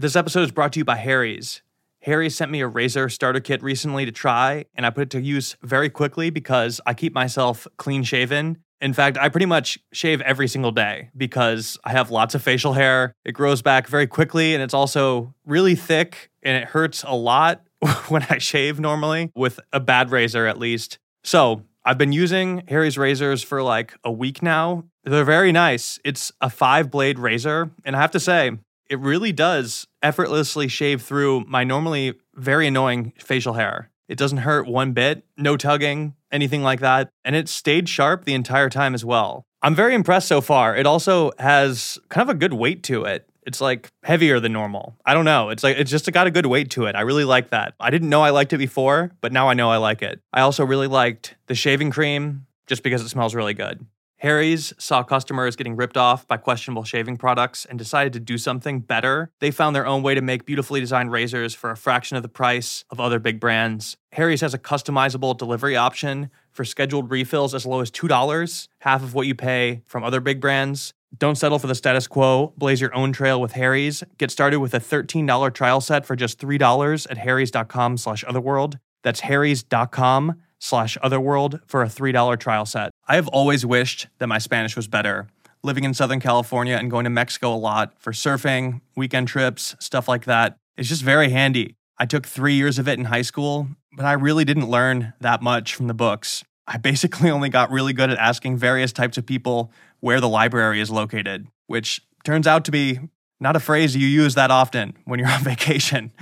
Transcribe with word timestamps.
This 0.00 0.14
episode 0.14 0.42
is 0.42 0.52
brought 0.52 0.74
to 0.74 0.78
you 0.78 0.84
by 0.84 0.94
Harry's. 0.94 1.60
Harry 2.02 2.30
sent 2.30 2.52
me 2.52 2.60
a 2.60 2.68
razor 2.68 3.08
starter 3.08 3.40
kit 3.40 3.60
recently 3.64 4.04
to 4.04 4.12
try, 4.12 4.64
and 4.76 4.86
I 4.86 4.90
put 4.90 5.02
it 5.02 5.10
to 5.10 5.20
use 5.20 5.56
very 5.60 5.90
quickly 5.90 6.30
because 6.30 6.80
I 6.86 6.94
keep 6.94 7.12
myself 7.12 7.66
clean 7.78 8.04
shaven. 8.04 8.58
In 8.80 8.92
fact, 8.92 9.18
I 9.18 9.28
pretty 9.28 9.46
much 9.46 9.76
shave 9.92 10.20
every 10.20 10.46
single 10.46 10.70
day 10.70 11.10
because 11.16 11.76
I 11.82 11.90
have 11.90 12.12
lots 12.12 12.36
of 12.36 12.44
facial 12.44 12.74
hair. 12.74 13.12
It 13.24 13.32
grows 13.32 13.60
back 13.60 13.88
very 13.88 14.06
quickly, 14.06 14.54
and 14.54 14.62
it's 14.62 14.72
also 14.72 15.34
really 15.44 15.74
thick, 15.74 16.30
and 16.44 16.56
it 16.56 16.68
hurts 16.68 17.02
a 17.02 17.16
lot 17.16 17.64
when 18.08 18.24
I 18.30 18.38
shave 18.38 18.78
normally, 18.78 19.32
with 19.34 19.58
a 19.72 19.80
bad 19.80 20.12
razor 20.12 20.46
at 20.46 20.60
least. 20.60 21.00
So, 21.24 21.64
I've 21.84 21.98
been 21.98 22.12
using 22.12 22.62
Harry's 22.68 22.96
razors 22.96 23.42
for 23.42 23.64
like 23.64 23.96
a 24.04 24.12
week 24.12 24.44
now. 24.44 24.84
They're 25.02 25.24
very 25.24 25.50
nice. 25.50 25.98
It's 26.04 26.30
a 26.40 26.50
five 26.50 26.88
blade 26.88 27.18
razor, 27.18 27.72
and 27.84 27.96
I 27.96 28.00
have 28.00 28.12
to 28.12 28.20
say, 28.20 28.52
it 28.88 28.98
really 29.00 29.32
does 29.32 29.87
effortlessly 30.02 30.68
shave 30.68 31.02
through 31.02 31.44
my 31.46 31.64
normally 31.64 32.14
very 32.34 32.66
annoying 32.66 33.12
facial 33.18 33.54
hair. 33.54 33.90
It 34.08 34.18
doesn't 34.18 34.38
hurt 34.38 34.66
one 34.66 34.92
bit, 34.92 35.24
no 35.36 35.56
tugging, 35.56 36.14
anything 36.32 36.62
like 36.62 36.80
that. 36.80 37.10
And 37.24 37.36
it 37.36 37.48
stayed 37.48 37.88
sharp 37.88 38.24
the 38.24 38.34
entire 38.34 38.70
time 38.70 38.94
as 38.94 39.04
well. 39.04 39.44
I'm 39.62 39.74
very 39.74 39.94
impressed 39.94 40.28
so 40.28 40.40
far. 40.40 40.76
It 40.76 40.86
also 40.86 41.32
has 41.38 41.98
kind 42.08 42.28
of 42.28 42.34
a 42.34 42.38
good 42.38 42.54
weight 42.54 42.82
to 42.84 43.04
it. 43.04 43.28
It's 43.44 43.60
like 43.60 43.90
heavier 44.04 44.40
than 44.40 44.52
normal. 44.52 44.96
I 45.06 45.14
don't 45.14 45.24
know. 45.24 45.48
It's 45.48 45.64
like 45.64 45.78
it's 45.78 45.90
just 45.90 46.10
got 46.12 46.26
a 46.26 46.30
good 46.30 46.46
weight 46.46 46.70
to 46.72 46.84
it. 46.84 46.94
I 46.94 47.00
really 47.00 47.24
like 47.24 47.50
that. 47.50 47.74
I 47.80 47.90
didn't 47.90 48.10
know 48.10 48.22
I 48.22 48.30
liked 48.30 48.52
it 48.52 48.58
before, 48.58 49.10
but 49.20 49.32
now 49.32 49.48
I 49.48 49.54
know 49.54 49.70
I 49.70 49.78
like 49.78 50.02
it. 50.02 50.20
I 50.32 50.42
also 50.42 50.64
really 50.64 50.86
liked 50.86 51.34
the 51.46 51.54
shaving 51.54 51.90
cream 51.90 52.46
just 52.66 52.82
because 52.82 53.02
it 53.02 53.08
smells 53.08 53.34
really 53.34 53.54
good. 53.54 53.84
Harry's 54.18 54.72
saw 54.78 55.04
customers 55.04 55.54
getting 55.54 55.76
ripped 55.76 55.96
off 55.96 56.26
by 56.26 56.36
questionable 56.36 56.82
shaving 56.82 57.16
products 57.16 57.64
and 57.64 57.78
decided 57.78 58.12
to 58.12 58.20
do 58.20 58.36
something 58.36 58.80
better. 58.80 59.30
They 59.38 59.52
found 59.52 59.76
their 59.76 59.86
own 59.86 60.02
way 60.02 60.14
to 60.14 60.20
make 60.20 60.44
beautifully 60.44 60.80
designed 60.80 61.12
razors 61.12 61.54
for 61.54 61.70
a 61.70 61.76
fraction 61.76 62.16
of 62.16 62.24
the 62.24 62.28
price 62.28 62.84
of 62.90 62.98
other 62.98 63.20
big 63.20 63.38
brands. 63.38 63.96
Harry's 64.12 64.40
has 64.40 64.54
a 64.54 64.58
customizable 64.58 65.38
delivery 65.38 65.76
option 65.76 66.30
for 66.50 66.64
scheduled 66.64 67.10
refills 67.12 67.54
as 67.54 67.64
low 67.64 67.80
as 67.80 67.92
$2, 67.92 68.68
half 68.80 69.04
of 69.04 69.14
what 69.14 69.28
you 69.28 69.36
pay 69.36 69.82
from 69.86 70.02
other 70.02 70.20
big 70.20 70.40
brands. 70.40 70.92
Don't 71.16 71.36
settle 71.36 71.60
for 71.60 71.68
the 71.68 71.74
status 71.76 72.06
quo. 72.08 72.52
Blaze 72.56 72.80
your 72.80 72.94
own 72.94 73.12
trail 73.12 73.40
with 73.40 73.52
Harry's. 73.52 74.02
Get 74.18 74.30
started 74.32 74.58
with 74.58 74.74
a 74.74 74.80
$13 74.80 75.54
trial 75.54 75.80
set 75.80 76.04
for 76.04 76.16
just 76.16 76.40
$3 76.40 77.06
at 77.08 77.18
harrys.com 77.18 77.96
slash 77.96 78.24
otherworld. 78.26 78.78
That's 79.02 79.20
harrys.com 79.20 80.34
slash 80.58 80.98
otherworld 81.02 81.60
for 81.66 81.82
a 81.82 81.86
$3 81.86 82.38
trial 82.40 82.66
set. 82.66 82.90
I 83.10 83.14
have 83.14 83.28
always 83.28 83.64
wished 83.64 84.06
that 84.18 84.26
my 84.26 84.36
Spanish 84.36 84.76
was 84.76 84.86
better. 84.86 85.28
Living 85.62 85.84
in 85.84 85.94
Southern 85.94 86.20
California 86.20 86.76
and 86.76 86.90
going 86.90 87.04
to 87.04 87.10
Mexico 87.10 87.54
a 87.54 87.56
lot 87.56 87.94
for 87.98 88.12
surfing, 88.12 88.82
weekend 88.96 89.28
trips, 89.28 89.74
stuff 89.80 90.08
like 90.08 90.26
that. 90.26 90.58
It's 90.76 90.90
just 90.90 91.02
very 91.02 91.30
handy. 91.30 91.74
I 91.98 92.04
took 92.04 92.26
three 92.26 92.52
years 92.52 92.78
of 92.78 92.86
it 92.86 92.98
in 92.98 93.06
high 93.06 93.22
school, 93.22 93.68
but 93.96 94.04
I 94.04 94.12
really 94.12 94.44
didn't 94.44 94.68
learn 94.68 95.14
that 95.22 95.40
much 95.40 95.74
from 95.74 95.86
the 95.86 95.94
books. 95.94 96.44
I 96.66 96.76
basically 96.76 97.30
only 97.36 97.48
got 97.48 97.70
really 97.70 97.94
good 97.94 98.10
at 98.10 98.18
asking 98.18 98.58
various 98.58 98.92
types 98.92 99.16
of 99.16 99.24
people 99.24 99.72
where 100.00 100.20
the 100.20 100.28
library 100.28 100.78
is 100.78 100.90
located, 100.90 101.46
which 101.66 102.02
turns 102.24 102.46
out 102.46 102.66
to 102.66 102.70
be 102.70 103.00
not 103.40 103.56
a 103.56 103.60
phrase 103.60 103.96
you 103.96 104.06
use 104.06 104.34
that 104.34 104.50
often 104.50 104.94
when 105.06 105.18
you're 105.18 105.30
on 105.30 105.42
vacation. 105.42 106.12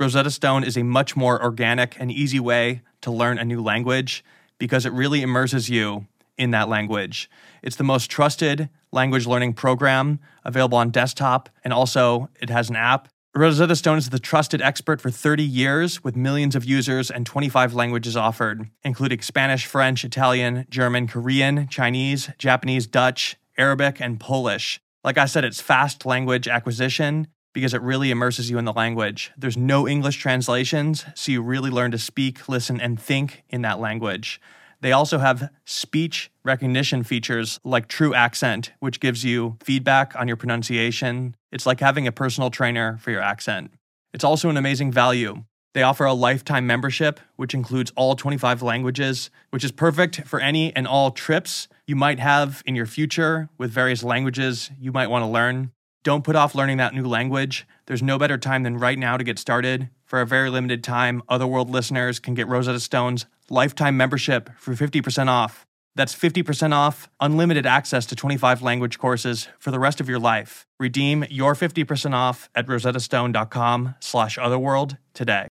Rosetta 0.00 0.32
Stone 0.32 0.64
is 0.64 0.76
a 0.76 0.82
much 0.82 1.14
more 1.14 1.40
organic 1.40 1.98
and 2.00 2.10
easy 2.10 2.40
way 2.40 2.82
to 3.02 3.12
learn 3.12 3.38
a 3.38 3.44
new 3.44 3.62
language 3.62 4.24
because 4.58 4.84
it 4.84 4.92
really 4.92 5.22
immerses 5.22 5.70
you 5.70 6.06
in 6.38 6.50
that 6.52 6.68
language. 6.68 7.30
It's 7.62 7.76
the 7.76 7.84
most 7.84 8.10
trusted 8.10 8.68
language 8.92 9.26
learning 9.26 9.54
program 9.54 10.20
available 10.44 10.78
on 10.78 10.90
desktop, 10.90 11.48
and 11.64 11.72
also 11.72 12.28
it 12.40 12.50
has 12.50 12.70
an 12.70 12.76
app. 12.76 13.08
Rosetta 13.34 13.76
Stone 13.76 13.98
is 13.98 14.08
the 14.08 14.18
trusted 14.18 14.62
expert 14.62 15.00
for 15.00 15.10
30 15.10 15.42
years 15.42 16.02
with 16.02 16.16
millions 16.16 16.56
of 16.56 16.64
users 16.64 17.10
and 17.10 17.26
25 17.26 17.74
languages 17.74 18.16
offered, 18.16 18.70
including 18.82 19.20
Spanish, 19.20 19.66
French, 19.66 20.04
Italian, 20.04 20.66
German, 20.70 21.06
Korean, 21.06 21.68
Chinese, 21.68 22.30
Japanese, 22.38 22.86
Dutch, 22.86 23.36
Arabic, 23.58 24.00
and 24.00 24.18
Polish. 24.18 24.80
Like 25.04 25.18
I 25.18 25.26
said, 25.26 25.44
it's 25.44 25.60
fast 25.60 26.06
language 26.06 26.48
acquisition 26.48 27.28
because 27.52 27.74
it 27.74 27.82
really 27.82 28.10
immerses 28.10 28.50
you 28.50 28.58
in 28.58 28.64
the 28.64 28.72
language. 28.72 29.30
There's 29.36 29.56
no 29.56 29.86
English 29.86 30.16
translations, 30.16 31.04
so 31.14 31.32
you 31.32 31.42
really 31.42 31.70
learn 31.70 31.90
to 31.90 31.98
speak, 31.98 32.48
listen, 32.48 32.80
and 32.80 33.00
think 33.00 33.44
in 33.48 33.62
that 33.62 33.78
language. 33.78 34.40
They 34.86 34.92
also 34.92 35.18
have 35.18 35.50
speech 35.64 36.30
recognition 36.44 37.02
features 37.02 37.58
like 37.64 37.88
True 37.88 38.14
Accent, 38.14 38.70
which 38.78 39.00
gives 39.00 39.24
you 39.24 39.56
feedback 39.60 40.14
on 40.14 40.28
your 40.28 40.36
pronunciation. 40.36 41.34
It's 41.50 41.66
like 41.66 41.80
having 41.80 42.06
a 42.06 42.12
personal 42.12 42.50
trainer 42.50 42.96
for 42.98 43.10
your 43.10 43.20
accent. 43.20 43.72
It's 44.14 44.22
also 44.22 44.48
an 44.48 44.56
amazing 44.56 44.92
value. 44.92 45.42
They 45.74 45.82
offer 45.82 46.04
a 46.04 46.12
lifetime 46.12 46.68
membership, 46.68 47.18
which 47.34 47.52
includes 47.52 47.92
all 47.96 48.14
25 48.14 48.62
languages, 48.62 49.28
which 49.50 49.64
is 49.64 49.72
perfect 49.72 50.24
for 50.24 50.38
any 50.38 50.72
and 50.76 50.86
all 50.86 51.10
trips 51.10 51.66
you 51.88 51.96
might 51.96 52.20
have 52.20 52.62
in 52.64 52.76
your 52.76 52.86
future 52.86 53.48
with 53.58 53.72
various 53.72 54.04
languages 54.04 54.70
you 54.78 54.92
might 54.92 55.10
want 55.10 55.24
to 55.24 55.28
learn. 55.28 55.72
Don't 56.04 56.22
put 56.22 56.36
off 56.36 56.54
learning 56.54 56.76
that 56.76 56.94
new 56.94 57.08
language. 57.08 57.66
There's 57.86 58.04
no 58.04 58.20
better 58.20 58.38
time 58.38 58.62
than 58.62 58.78
right 58.78 59.00
now 59.00 59.16
to 59.16 59.24
get 59.24 59.40
started. 59.40 59.90
For 60.06 60.20
a 60.20 60.26
very 60.26 60.50
limited 60.50 60.84
time, 60.84 61.20
Otherworld 61.28 61.68
listeners 61.68 62.20
can 62.20 62.34
get 62.34 62.46
Rosetta 62.46 62.78
Stone's 62.78 63.26
lifetime 63.50 63.96
membership 63.96 64.48
for 64.56 64.72
50% 64.72 65.26
off. 65.26 65.64
That's 65.96 66.14
50% 66.14 66.72
off, 66.72 67.08
unlimited 67.18 67.66
access 67.66 68.06
to 68.06 68.14
25 68.14 68.62
language 68.62 69.00
courses 69.00 69.48
for 69.58 69.72
the 69.72 69.80
rest 69.80 70.00
of 70.00 70.08
your 70.08 70.20
life. 70.20 70.64
Redeem 70.78 71.24
your 71.28 71.56
50% 71.56 72.14
off 72.14 72.48
at 72.54 72.68
rosettastone.com 72.68 73.96
slash 73.98 74.38
otherworld 74.38 74.96
today. 75.12 75.48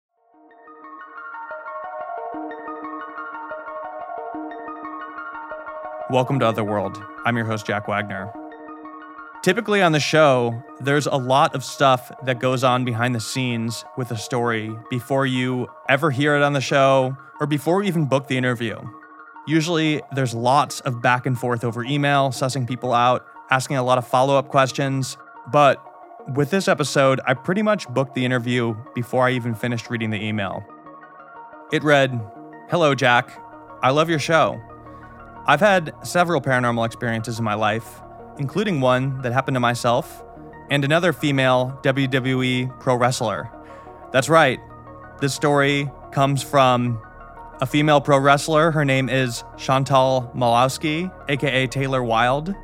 Welcome 6.10 6.38
to 6.38 6.46
Otherworld. 6.46 7.02
I'm 7.24 7.36
your 7.36 7.46
host, 7.46 7.66
Jack 7.66 7.88
Wagner. 7.88 8.32
Typically 9.44 9.82
on 9.82 9.92
the 9.92 10.00
show, 10.00 10.64
there's 10.80 11.06
a 11.06 11.16
lot 11.16 11.54
of 11.54 11.62
stuff 11.62 12.10
that 12.22 12.40
goes 12.40 12.64
on 12.64 12.82
behind 12.82 13.14
the 13.14 13.20
scenes 13.20 13.84
with 13.94 14.10
a 14.10 14.16
story 14.16 14.74
before 14.88 15.26
you 15.26 15.68
ever 15.86 16.10
hear 16.10 16.34
it 16.34 16.42
on 16.42 16.54
the 16.54 16.62
show 16.62 17.14
or 17.38 17.46
before 17.46 17.76
we 17.76 17.86
even 17.86 18.06
book 18.06 18.26
the 18.26 18.38
interview. 18.38 18.74
Usually, 19.46 20.00
there's 20.14 20.32
lots 20.32 20.80
of 20.80 21.02
back 21.02 21.26
and 21.26 21.38
forth 21.38 21.62
over 21.62 21.84
email, 21.84 22.30
sussing 22.30 22.66
people 22.66 22.94
out, 22.94 23.26
asking 23.50 23.76
a 23.76 23.82
lot 23.82 23.98
of 23.98 24.08
follow 24.08 24.38
up 24.38 24.48
questions. 24.48 25.18
But 25.52 25.76
with 26.34 26.48
this 26.48 26.66
episode, 26.66 27.20
I 27.26 27.34
pretty 27.34 27.60
much 27.60 27.86
booked 27.90 28.14
the 28.14 28.24
interview 28.24 28.74
before 28.94 29.26
I 29.26 29.32
even 29.32 29.54
finished 29.54 29.90
reading 29.90 30.08
the 30.08 30.24
email. 30.24 30.64
It 31.70 31.84
read 31.84 32.18
Hello, 32.70 32.94
Jack. 32.94 33.38
I 33.82 33.90
love 33.90 34.08
your 34.08 34.18
show. 34.18 34.58
I've 35.46 35.60
had 35.60 35.92
several 36.02 36.40
paranormal 36.40 36.86
experiences 36.86 37.38
in 37.38 37.44
my 37.44 37.52
life, 37.52 38.00
including 38.38 38.80
one 38.80 39.20
that 39.22 39.32
happened 39.32 39.54
to 39.54 39.60
myself 39.60 40.22
and 40.70 40.84
another 40.84 41.12
female 41.12 41.78
WWE 41.82 42.80
pro 42.80 42.96
wrestler. 42.96 43.50
That's 44.12 44.28
right, 44.28 44.60
this 45.20 45.34
story 45.34 45.90
comes 46.12 46.42
from 46.42 47.00
a 47.60 47.66
female 47.66 48.00
pro 48.00 48.18
wrestler. 48.18 48.70
Her 48.70 48.84
name 48.84 49.08
is 49.08 49.44
Shantelle 49.56 50.34
Malawski, 50.34 51.12
aka 51.28 51.66
Taylor 51.66 52.02
Wilde. 52.02 52.54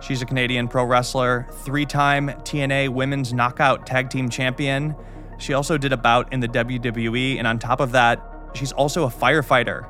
She's 0.00 0.20
a 0.20 0.26
Canadian 0.26 0.68
pro 0.68 0.84
wrestler, 0.84 1.46
three 1.50 1.86
time 1.86 2.28
TNA 2.28 2.88
Women's 2.88 3.32
Knockout 3.32 3.86
Tag 3.86 4.10
Team 4.10 4.28
Champion. 4.28 4.96
She 5.38 5.54
also 5.54 5.78
did 5.78 5.92
a 5.92 5.96
bout 5.96 6.32
in 6.32 6.40
the 6.40 6.48
WWE, 6.48 7.38
and 7.38 7.46
on 7.46 7.58
top 7.58 7.80
of 7.80 7.92
that, 7.92 8.20
she's 8.54 8.72
also 8.72 9.04
a 9.04 9.10
firefighter. 9.10 9.86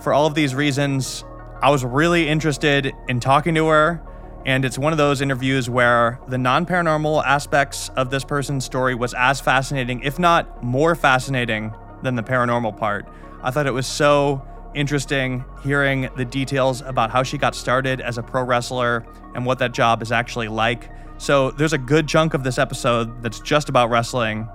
For 0.00 0.12
all 0.12 0.26
of 0.26 0.34
these 0.34 0.54
reasons, 0.54 1.24
I 1.60 1.70
was 1.70 1.84
really 1.84 2.28
interested 2.28 2.92
in 3.08 3.20
talking 3.20 3.54
to 3.56 3.66
her, 3.66 4.00
and 4.48 4.64
it's 4.64 4.78
one 4.78 4.94
of 4.94 4.96
those 4.96 5.20
interviews 5.20 5.68
where 5.68 6.18
the 6.26 6.38
non 6.38 6.64
paranormal 6.64 7.22
aspects 7.22 7.90
of 7.90 8.08
this 8.08 8.24
person's 8.24 8.64
story 8.64 8.94
was 8.94 9.12
as 9.12 9.42
fascinating, 9.42 10.00
if 10.00 10.18
not 10.18 10.64
more 10.64 10.94
fascinating, 10.94 11.74
than 12.02 12.14
the 12.14 12.22
paranormal 12.22 12.74
part. 12.74 13.06
I 13.42 13.50
thought 13.50 13.66
it 13.66 13.74
was 13.74 13.86
so 13.86 14.42
interesting 14.74 15.44
hearing 15.62 16.08
the 16.16 16.24
details 16.24 16.80
about 16.80 17.10
how 17.10 17.22
she 17.22 17.36
got 17.36 17.54
started 17.54 18.00
as 18.00 18.16
a 18.16 18.22
pro 18.22 18.42
wrestler 18.42 19.04
and 19.34 19.44
what 19.44 19.58
that 19.58 19.72
job 19.72 20.00
is 20.00 20.12
actually 20.12 20.48
like. 20.48 20.88
So, 21.18 21.50
there's 21.50 21.74
a 21.74 21.78
good 21.78 22.08
chunk 22.08 22.32
of 22.32 22.42
this 22.42 22.56
episode 22.56 23.22
that's 23.22 23.40
just 23.40 23.68
about 23.68 23.90
wrestling, 23.90 24.48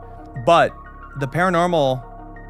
but 0.43 0.75
the 1.19 1.27
paranormal 1.27 2.03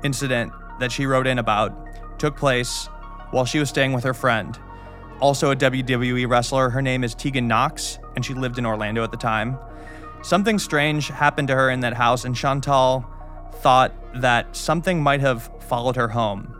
incident 0.06 0.54
that 0.80 0.94
she 0.94 1.06
wrote 1.06 1.28
in 1.28 1.40
about 1.40 1.76
took 2.20 2.38
place 2.38 2.88
while 3.32 3.44
she 3.44 3.60
was 3.60 3.68
staying 3.68 3.92
with 3.92 4.06
her 4.06 4.14
friend. 4.14 4.58
Also, 5.24 5.52
a 5.52 5.56
WWE 5.56 6.28
wrestler. 6.28 6.70
Her 6.70 6.82
name 6.82 7.02
is 7.02 7.16
Tegan 7.16 7.48
Nox, 7.48 7.98
and 8.18 8.26
she 8.26 8.34
lived 8.34 8.58
in 8.58 8.66
Orlando 8.66 9.06
at 9.06 9.12
the 9.12 9.16
time. 9.16 9.58
Something 10.22 10.60
strange 10.60 11.08
happened 11.08 11.48
to 11.48 11.56
her 11.56 11.70
in 11.70 11.80
that 11.80 11.94
house, 11.94 12.26
and 12.26 12.36
Shantelle 12.36 13.06
thought 13.62 13.94
that 14.16 14.54
something 14.54 15.02
might 15.02 15.22
have 15.22 15.50
followed 15.62 15.96
her 15.96 16.10
home. 16.10 16.54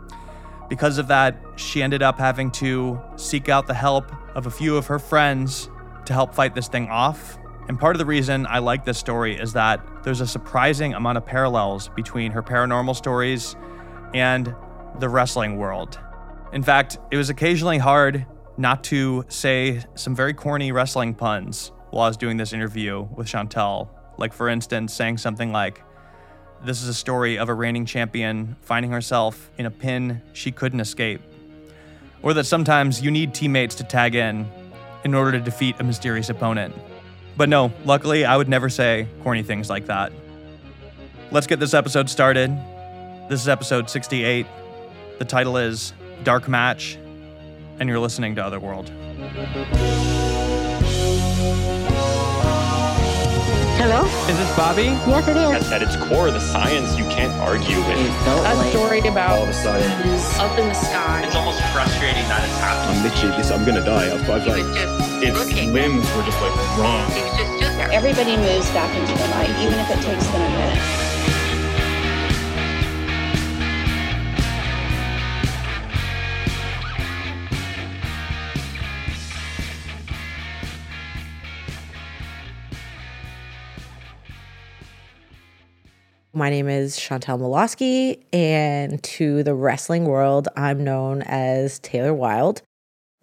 Because 0.70 0.96
of 0.96 1.08
that, 1.08 1.36
she 1.56 1.82
ended 1.82 2.02
up 2.02 2.18
having 2.18 2.50
to 2.52 2.98
seek 3.16 3.50
out 3.50 3.66
the 3.66 3.74
help 3.74 4.10
of 4.34 4.46
a 4.46 4.50
few 4.50 4.78
of 4.78 4.86
her 4.86 4.98
friends 4.98 5.68
to 6.06 6.14
help 6.14 6.34
fight 6.34 6.54
this 6.54 6.66
thing 6.66 6.88
off. 6.88 7.36
And 7.68 7.78
part 7.78 7.94
of 7.94 7.98
the 7.98 8.06
reason 8.06 8.46
I 8.46 8.60
like 8.60 8.86
this 8.86 8.96
story 8.96 9.38
is 9.38 9.52
that 9.52 9.86
there's 10.04 10.22
a 10.22 10.26
surprising 10.26 10.94
amount 10.94 11.18
of 11.18 11.26
parallels 11.26 11.90
between 11.94 12.32
her 12.32 12.42
paranormal 12.42 12.96
stories 12.96 13.56
and 14.14 14.54
the 15.00 15.10
wrestling 15.10 15.58
world. 15.58 15.98
In 16.54 16.62
fact, 16.62 16.96
it 17.10 17.18
was 17.18 17.28
occasionally 17.28 17.76
hard 17.76 18.24
not 18.56 18.84
to 18.84 19.24
say 19.28 19.82
some 19.94 20.14
very 20.14 20.34
corny 20.34 20.72
wrestling 20.72 21.14
puns 21.14 21.72
while 21.90 22.04
I 22.04 22.08
was 22.08 22.16
doing 22.16 22.36
this 22.36 22.52
interview 22.52 23.02
with 23.14 23.26
Shantelle. 23.26 23.88
Like, 24.16 24.32
for 24.32 24.48
instance, 24.48 24.92
saying 24.92 25.18
something 25.18 25.52
like, 25.52 25.82
This 26.64 26.82
is 26.82 26.88
a 26.88 26.94
story 26.94 27.36
of 27.38 27.48
a 27.48 27.54
reigning 27.54 27.84
champion 27.84 28.56
finding 28.60 28.92
herself 28.92 29.50
in 29.58 29.66
a 29.66 29.70
pin 29.70 30.22
she 30.32 30.52
couldn't 30.52 30.80
escape. 30.80 31.20
Or 32.22 32.32
that 32.34 32.44
sometimes 32.44 33.02
you 33.02 33.10
need 33.10 33.34
teammates 33.34 33.74
to 33.76 33.84
tag 33.84 34.14
in 34.14 34.50
in 35.04 35.14
order 35.14 35.32
to 35.32 35.40
defeat 35.40 35.76
a 35.78 35.84
mysterious 35.84 36.30
opponent. 36.30 36.74
But 37.36 37.48
no, 37.48 37.72
luckily, 37.84 38.24
I 38.24 38.36
would 38.36 38.48
never 38.48 38.68
say 38.68 39.08
corny 39.22 39.42
things 39.42 39.68
like 39.68 39.86
that. 39.86 40.12
Let's 41.30 41.46
get 41.46 41.58
this 41.58 41.74
episode 41.74 42.08
started. 42.08 42.50
This 43.28 43.40
is 43.40 43.48
episode 43.48 43.90
68. 43.90 44.46
The 45.18 45.24
title 45.24 45.56
is 45.56 45.92
Dark 46.22 46.48
Match, 46.48 46.96
and 47.78 47.88
you're 47.88 47.98
listening 47.98 48.34
to 48.36 48.44
Otherworld. 48.44 48.90
Hello? 53.76 54.04
Is 54.30 54.38
this 54.38 54.56
Bobby? 54.56 54.94
Yes, 55.04 55.28
it 55.28 55.36
is. 55.36 55.70
At, 55.72 55.82
at 55.82 55.82
its 55.82 55.96
core, 56.08 56.30
the 56.30 56.40
science 56.40 56.96
you 56.96 57.04
can't 57.12 57.32
argue 57.42 57.76
with. 57.84 58.08
a 58.24 58.70
story 58.70 59.00
about 59.00 59.36
all 59.36 59.42
of 59.42 59.48
a 59.48 59.52
sudden 59.52 59.90
is 60.08 60.24
up 60.38 60.56
in 60.58 60.68
the 60.68 60.74
sky. 60.74 61.22
It's 61.26 61.34
almost 61.36 61.60
frustrating 61.72 62.24
that 62.32 62.44
it's 62.44 62.56
happening. 62.58 62.96
I'm 62.96 63.04
literally 63.04 63.36
this 63.36 63.50
I'm 63.50 63.64
gonna 63.66 63.84
die. 63.84 64.08
I've, 64.14 64.30
I've 64.30 64.44
He 64.44 64.50
like 64.50 64.64
just 64.74 65.22
Its 65.22 65.38
looking. 65.38 65.72
limbs 65.74 66.06
were 66.16 66.22
just 66.22 66.40
like 66.40 66.54
wrong. 66.78 67.10
He 67.12 67.20
was 67.20 67.36
just. 67.36 67.92
Everybody 67.92 68.36
moves 68.36 68.70
back 68.70 68.88
into 68.96 69.12
the 69.12 69.28
light, 69.36 69.50
even 69.60 69.78
if 69.78 69.90
it 69.90 70.00
takes 70.00 70.26
them 70.28 70.40
a 70.40 70.48
minute. 70.48 71.03
My 86.36 86.50
name 86.50 86.68
is 86.68 86.98
Shantelle 86.98 87.38
Malawski, 87.38 88.20
and 88.32 89.00
to 89.04 89.44
the 89.44 89.54
wrestling 89.54 90.06
world, 90.06 90.48
I'm 90.56 90.82
known 90.82 91.22
as 91.22 91.78
Taylor 91.78 92.12
Wilde. 92.12 92.60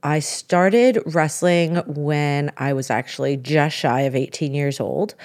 I 0.01 0.19
started 0.19 0.97
wrestling 1.05 1.75
when 1.87 2.53
I 2.55 2.71
was 2.71 2.89
actually 2.89 3.35
just 3.35 3.75
shy 3.75 4.03
of 4.03 4.15
18 4.15 4.53
years 4.53 4.79
old. 4.79 5.15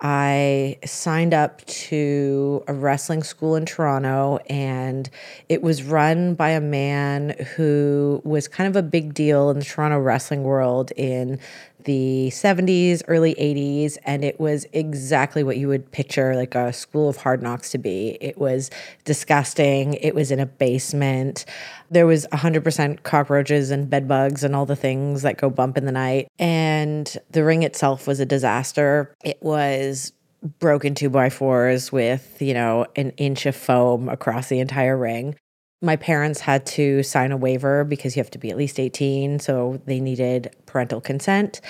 I 0.00 0.78
signed 0.84 1.34
up 1.34 1.64
to 1.66 2.62
a 2.68 2.74
wrestling 2.74 3.24
school 3.24 3.56
in 3.56 3.66
Toronto, 3.66 4.38
and 4.48 5.10
it 5.48 5.62
was 5.62 5.82
run 5.82 6.34
by 6.34 6.50
a 6.50 6.60
man 6.60 7.34
who 7.56 8.22
was 8.24 8.46
kind 8.46 8.68
of 8.68 8.76
a 8.76 8.86
big 8.86 9.14
deal 9.14 9.50
in 9.50 9.58
the 9.58 9.64
Toronto 9.64 9.98
wrestling 9.98 10.44
world 10.44 10.92
in 10.96 11.40
the 11.84 12.28
70s, 12.32 13.02
early 13.08 13.34
80s, 13.34 13.98
and 14.04 14.24
it 14.24 14.38
was 14.40 14.66
exactly 14.72 15.42
what 15.42 15.56
you 15.56 15.68
would 15.68 15.90
picture 15.92 16.34
like 16.34 16.54
a 16.54 16.72
school 16.72 17.08
of 17.08 17.16
hard 17.18 17.42
knocks 17.42 17.70
to 17.70 17.78
be. 17.78 18.18
It 18.20 18.38
was 18.38 18.70
disgusting, 19.04 19.94
it 19.94 20.14
was 20.14 20.30
in 20.30 20.40
a 20.40 20.46
basement. 20.46 21.44
There 21.90 22.06
was 22.06 22.26
100% 22.32 23.02
cockroaches 23.02 23.70
and 23.70 23.88
bed 23.88 24.08
bugs 24.08 24.44
and 24.44 24.56
all 24.56 24.66
the 24.66 24.76
things 24.76 25.22
that 25.22 25.36
go 25.36 25.50
bump 25.50 25.76
in 25.76 25.84
the 25.84 25.92
night. 25.92 26.28
And 26.38 27.16
the 27.30 27.44
ring 27.44 27.62
itself 27.62 28.06
was 28.06 28.20
a 28.20 28.26
disaster. 28.26 29.14
It 29.22 29.42
was 29.42 30.12
broken 30.58 30.94
two 30.94 31.10
by 31.10 31.30
fours 31.30 31.92
with, 31.92 32.40
you 32.40 32.54
know, 32.54 32.86
an 32.96 33.10
inch 33.10 33.46
of 33.46 33.54
foam 33.54 34.08
across 34.08 34.48
the 34.48 34.60
entire 34.60 34.96
ring. 34.96 35.36
My 35.82 35.96
parents 35.96 36.40
had 36.40 36.64
to 36.66 37.02
sign 37.02 37.32
a 37.32 37.36
waiver 37.36 37.84
because 37.84 38.16
you 38.16 38.20
have 38.20 38.30
to 38.30 38.38
be 38.38 38.50
at 38.50 38.56
least 38.56 38.80
18. 38.80 39.40
So 39.40 39.80
they 39.84 40.00
needed 40.00 40.54
parental 40.64 41.00
consent. 41.00 41.60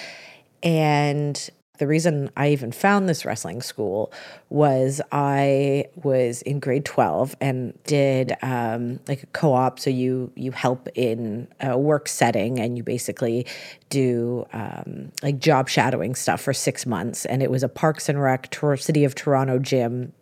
And 0.62 1.50
the 1.82 1.88
reason 1.88 2.30
I 2.36 2.50
even 2.50 2.70
found 2.70 3.08
this 3.08 3.24
wrestling 3.24 3.60
school 3.60 4.12
was 4.50 5.00
I 5.10 5.86
was 5.96 6.42
in 6.42 6.60
grade 6.60 6.84
12 6.84 7.34
and 7.40 7.76
did 7.82 8.36
um, 8.40 9.00
like 9.08 9.24
a 9.24 9.26
co-op. 9.26 9.80
So 9.80 9.90
you 9.90 10.30
you 10.36 10.52
help 10.52 10.88
in 10.94 11.48
a 11.60 11.76
work 11.76 12.06
setting 12.06 12.60
and 12.60 12.76
you 12.76 12.84
basically 12.84 13.46
do 13.88 14.46
um, 14.52 15.10
like 15.24 15.40
job 15.40 15.68
shadowing 15.68 16.14
stuff 16.14 16.40
for 16.40 16.52
six 16.52 16.86
months. 16.86 17.24
And 17.24 17.42
it 17.42 17.50
was 17.50 17.64
a 17.64 17.68
Parks 17.68 18.08
and 18.08 18.22
Rec 18.22 18.54
City 18.76 19.02
of 19.02 19.16
Toronto 19.16 19.58
gym 19.58 20.12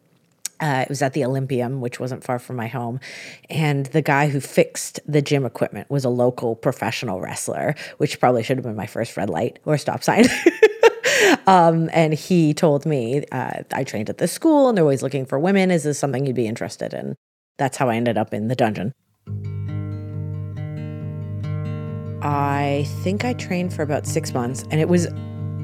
uh, 0.61 0.83
it 0.83 0.89
was 0.89 1.03
at 1.03 1.15
the 1.15 1.23
Olympium, 1.23 1.81
which 1.81 1.99
wasn't 1.99 2.23
far 2.23 2.39
from 2.39 2.57
my 2.57 2.67
home. 2.67 3.01
And 3.49 3.87
the 3.87 4.03
guy 4.03 4.29
who 4.29 4.41
fixed 4.41 5.01
the 5.07 5.23
gym 5.23 5.45
equipment 5.47 5.91
was 5.91 6.05
a 6.05 6.11
local 6.11 6.55
professional 6.55 7.21
wrestler, 7.21 7.75
which 7.99 8.21
probably 8.21 8.43
should 8.43 8.59
have 8.59 8.65
been 8.65 8.77
my 8.77 8.87
first 8.87 9.17
red 9.17 9.31
light 9.31 9.59
or 9.65 9.79
stop 9.79 10.03
sign. 10.03 10.27
um, 11.47 11.89
and 11.93 12.13
he 12.13 12.53
told 12.53 12.85
me, 12.85 13.25
uh, 13.33 13.63
I 13.73 13.85
trained 13.85 14.11
at 14.11 14.19
this 14.19 14.33
school 14.33 14.69
and 14.69 14.77
they're 14.77 14.85
always 14.85 15.03
looking 15.03 15.25
for 15.25 15.39
women. 15.39 15.71
Is 15.71 15.85
this 15.85 15.99
something 15.99 16.27
you'd 16.27 16.37
be 16.37 16.47
interested 16.47 16.93
in? 16.93 17.17
That's 17.59 17.77
how 17.77 17.89
I 17.89 17.97
ended 17.97 18.19
up 18.19 18.35
in 18.35 18.49
the 18.49 18.57
dungeon. 18.57 18.93
I 22.23 22.87
think 23.03 23.25
I 23.25 23.33
trained 23.33 23.73
for 23.73 23.83
about 23.83 24.07
six 24.07 24.35
months 24.35 24.65
and 24.71 24.79
it 24.79 24.89
was 24.89 25.09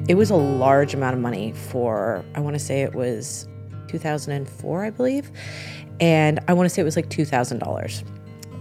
it 0.07 0.15
was 0.15 0.29
a 0.29 0.35
large 0.35 0.93
amount 0.93 1.13
of 1.13 1.21
money 1.21 1.51
for 1.51 2.25
I 2.33 2.39
want 2.39 2.55
to 2.55 2.59
say 2.59 2.81
it 2.81 2.95
was 2.95 3.47
2004, 3.87 4.85
I 4.85 4.89
believe. 4.89 5.31
And 5.99 6.39
I 6.47 6.53
want 6.53 6.67
to 6.67 6.73
say 6.73 6.81
it 6.81 6.85
was 6.85 6.95
like 6.95 7.09
$2,000. 7.09 8.03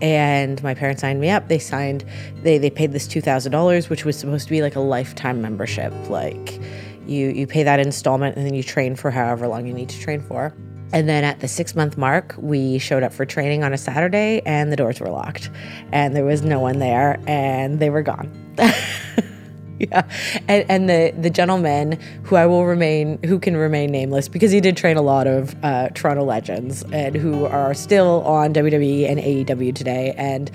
And 0.02 0.62
my 0.62 0.74
parents 0.74 1.00
signed 1.00 1.20
me 1.20 1.30
up. 1.30 1.48
They 1.48 1.58
signed, 1.58 2.04
they, 2.42 2.58
they 2.58 2.70
paid 2.70 2.92
this 2.92 3.06
$2,000, 3.06 3.88
which 3.88 4.04
was 4.04 4.18
supposed 4.18 4.44
to 4.44 4.50
be 4.50 4.62
like 4.62 4.76
a 4.76 4.80
lifetime 4.80 5.40
membership. 5.40 5.92
Like 6.08 6.60
you, 7.06 7.28
you 7.28 7.46
pay 7.46 7.62
that 7.62 7.80
installment 7.80 8.36
and 8.36 8.46
then 8.46 8.54
you 8.54 8.62
train 8.62 8.96
for 8.96 9.10
however 9.10 9.48
long 9.48 9.66
you 9.66 9.72
need 9.72 9.88
to 9.88 10.00
train 10.00 10.20
for. 10.20 10.54
And 10.92 11.08
then 11.08 11.24
at 11.24 11.40
the 11.40 11.48
six 11.48 11.74
month 11.74 11.98
mark, 11.98 12.34
we 12.38 12.78
showed 12.78 13.02
up 13.02 13.12
for 13.12 13.24
training 13.24 13.64
on 13.64 13.72
a 13.72 13.78
Saturday 13.78 14.40
and 14.46 14.70
the 14.70 14.76
doors 14.76 15.00
were 15.00 15.08
locked 15.08 15.50
and 15.92 16.14
there 16.14 16.24
was 16.24 16.42
no 16.42 16.60
one 16.60 16.78
there 16.78 17.20
and 17.26 17.80
they 17.80 17.90
were 17.90 18.02
gone. 18.02 18.30
yeah. 19.90 20.08
And, 20.48 20.64
and 20.68 20.88
the 20.88 21.12
the 21.20 21.30
gentleman 21.30 21.98
who 22.22 22.36
i 22.36 22.46
will 22.46 22.64
remain 22.64 23.22
who 23.24 23.38
can 23.38 23.56
remain 23.56 23.90
nameless 23.90 24.28
because 24.28 24.50
he 24.50 24.60
did 24.60 24.76
train 24.76 24.96
a 24.96 25.02
lot 25.02 25.26
of 25.26 25.54
uh, 25.62 25.88
toronto 25.90 26.24
legends 26.24 26.82
and 26.92 27.14
who 27.14 27.44
are 27.44 27.74
still 27.74 28.22
on 28.22 28.54
wwe 28.54 29.08
and 29.08 29.20
aew 29.20 29.74
today. 29.74 30.14
And 30.16 30.50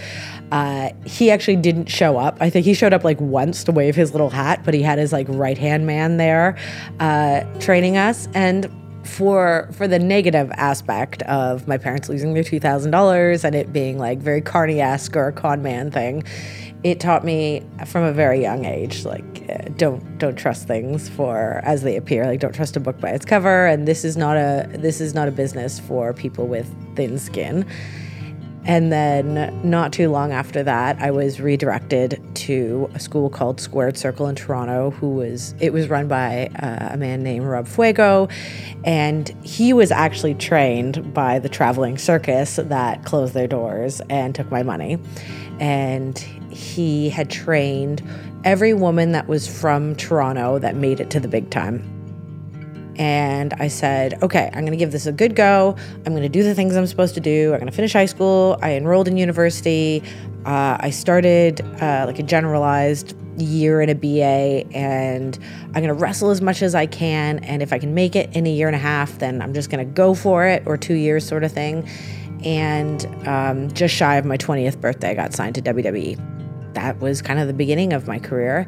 uh, 0.52 0.90
he 1.06 1.32
actually 1.32 1.56
didn't 1.58 1.88
show 1.88 2.18
up. 2.18 2.38
I 2.40 2.50
think 2.50 2.66
he 2.66 2.74
showed 2.74 2.94
up 2.94 3.04
like 3.04 3.22
once 3.22 3.64
to 3.66 3.72
wave 3.72 3.96
his 3.96 4.12
little 4.12 4.30
hat 4.30 4.62
but 4.66 4.74
he 4.74 4.82
had 4.82 4.98
his 4.98 5.14
like 5.14 5.28
right 5.30 5.58
hand 5.58 5.86
man 5.86 6.18
there 6.18 6.58
uh, 7.00 7.42
training 7.60 7.98
us. 7.98 8.28
And 8.34 8.70
for 9.04 9.68
for 9.74 9.88
the 9.88 10.00
negative 10.00 10.52
aspect 10.54 11.24
of 11.24 11.68
my 11.68 11.78
parents 11.78 12.08
losing 12.10 12.34
their 12.34 12.44
two 12.44 12.60
thousand 12.60 12.92
dollars 12.92 13.44
and 13.44 13.56
it 13.56 13.74
being 13.74 13.98
like 13.98 14.20
very 14.20 14.42
carney-esque 14.42 15.16
or 15.16 15.28
a 15.28 15.34
con 15.34 15.62
man 15.62 15.92
thing, 15.92 16.24
it 16.84 17.00
taught 17.00 17.24
me 17.24 17.64
from 17.86 18.04
a 18.04 18.12
very 18.12 18.42
young 18.42 18.66
age 18.66 19.06
like 19.06 19.46
uh, 19.50 19.70
don't 19.78 20.18
don't 20.18 20.36
trust 20.36 20.68
things 20.68 21.10
for 21.10 21.62
as 21.64 21.84
they 21.84 21.96
appear. 21.96 22.26
Like 22.26 22.40
don't 22.40 22.56
trust 22.56 22.76
a 22.76 22.80
book 22.80 23.00
by 23.00 23.10
its 23.10 23.26
cover. 23.26 23.68
And 23.68 23.88
this 23.88 24.04
is 24.04 24.18
not 24.18 24.38
a 24.38 24.68
this 24.74 25.00
is 25.00 25.14
not 25.14 25.28
a 25.28 25.32
business 25.32 25.80
for 25.80 26.14
people 26.14 26.48
with 26.48 26.74
thin 26.96 27.20
skin. 27.20 27.66
And 28.64 28.92
then 28.92 29.60
not 29.68 29.92
too 29.92 30.12
long 30.12 30.32
after 30.32 30.62
that 30.62 31.02
i 31.02 31.10
was 31.10 31.42
redirected 31.42 32.22
to 32.36 32.88
a 32.94 33.00
school 33.00 33.28
called 33.28 33.60
squared 33.60 33.98
circle 33.98 34.28
in 34.28 34.36
toronto 34.36 34.92
who 34.92 35.16
was 35.16 35.56
it 35.60 35.74
was 35.74 35.90
run 35.90 36.08
by 36.08 36.46
uh, 36.62 36.90
a 36.92 36.98
man 36.98 37.24
named 37.24 37.46
rob 37.46 37.68
fuego. 37.68 38.28
And 38.84 39.30
he 39.44 39.74
was 39.74 39.92
actually 39.92 40.36
trained 40.36 41.12
by 41.12 41.40
the 41.40 41.50
traveling 41.50 41.98
circus 41.98 42.58
that 42.58 43.04
closed 43.04 43.34
their 43.34 43.48
doors 43.48 44.00
and 44.10 44.36
took 44.36 44.50
my 44.52 44.62
money. 44.62 45.00
And 45.60 46.24
he 46.52 47.10
had 47.10 47.30
trained 47.30 48.02
every 48.44 48.74
woman 48.74 49.12
that 49.12 49.28
was 49.28 49.48
from 49.48 49.96
Toronto 49.96 50.60
that 50.60 50.76
made 50.76 51.00
it 51.00 51.10
to 51.12 51.20
the 51.20 51.28
big 51.28 51.50
time. 51.50 51.98
And 52.98 53.54
I 53.54 53.68
said, 53.68 54.22
okay, 54.22 54.50
I'm 54.54 54.62
going 54.62 54.74
to 54.74 54.78
give 54.78 54.92
this 54.92 55.06
a 55.06 55.12
good 55.12 55.36
go. 55.36 55.76
I'm 56.06 56.14
going 56.14 56.22
to 56.24 56.30
do 56.30 56.44
the 56.44 56.54
things 56.54 56.76
I'm 56.76 56.86
supposed 56.86 57.16
to 57.16 57.22
do. 57.22 57.54
I'm 57.54 57.60
going 57.60 57.72
to 57.72 57.76
finish 57.76 57.94
high 57.94 58.06
school. 58.06 58.60
I 58.62 58.74
enrolled 58.74 59.08
in 59.08 59.18
university. 59.18 60.04
Uh, 60.46 60.78
I 60.80 60.90
started 60.90 61.62
uh, 61.82 62.04
like 62.06 62.20
a 62.20 62.24
generalized 62.24 63.16
year 63.38 63.82
in 63.82 63.90
a 63.90 63.96
BA, 63.96 64.68
and 64.76 65.40
I'm 65.68 65.82
going 65.82 65.88
to 65.88 65.94
wrestle 65.94 66.30
as 66.32 66.42
much 66.42 66.62
as 66.62 66.76
I 66.76 66.86
can. 66.86 67.40
And 67.40 67.64
if 67.64 67.72
I 67.72 67.80
can 67.80 67.94
make 67.94 68.16
it 68.16 68.36
in 68.36 68.46
a 68.46 68.52
year 68.52 68.68
and 68.68 68.76
a 68.76 68.80
half, 68.80 69.18
then 69.20 69.42
I'm 69.42 69.54
just 69.54 69.70
going 69.70 69.86
to 69.86 69.92
go 69.92 70.14
for 70.14 70.46
it, 70.46 70.64
or 70.66 70.78
two 70.78 70.96
years 70.96 71.26
sort 71.26 71.44
of 71.44 71.52
thing. 71.52 71.88
And 72.44 73.06
um, 73.28 73.72
just 73.72 73.96
shy 73.96 74.16
of 74.18 74.26
my 74.26 74.38
20th 74.38 74.82
birthday, 74.82 75.12
I 75.12 75.14
got 75.14 75.34
signed 75.34 75.56
to 75.56 75.62
WWE. 75.62 76.31
That 76.74 77.00
was 77.00 77.22
kind 77.22 77.40
of 77.40 77.48
the 77.48 77.54
beginning 77.54 77.94
of 77.94 78.08
my 78.08 78.20
career. 78.20 78.68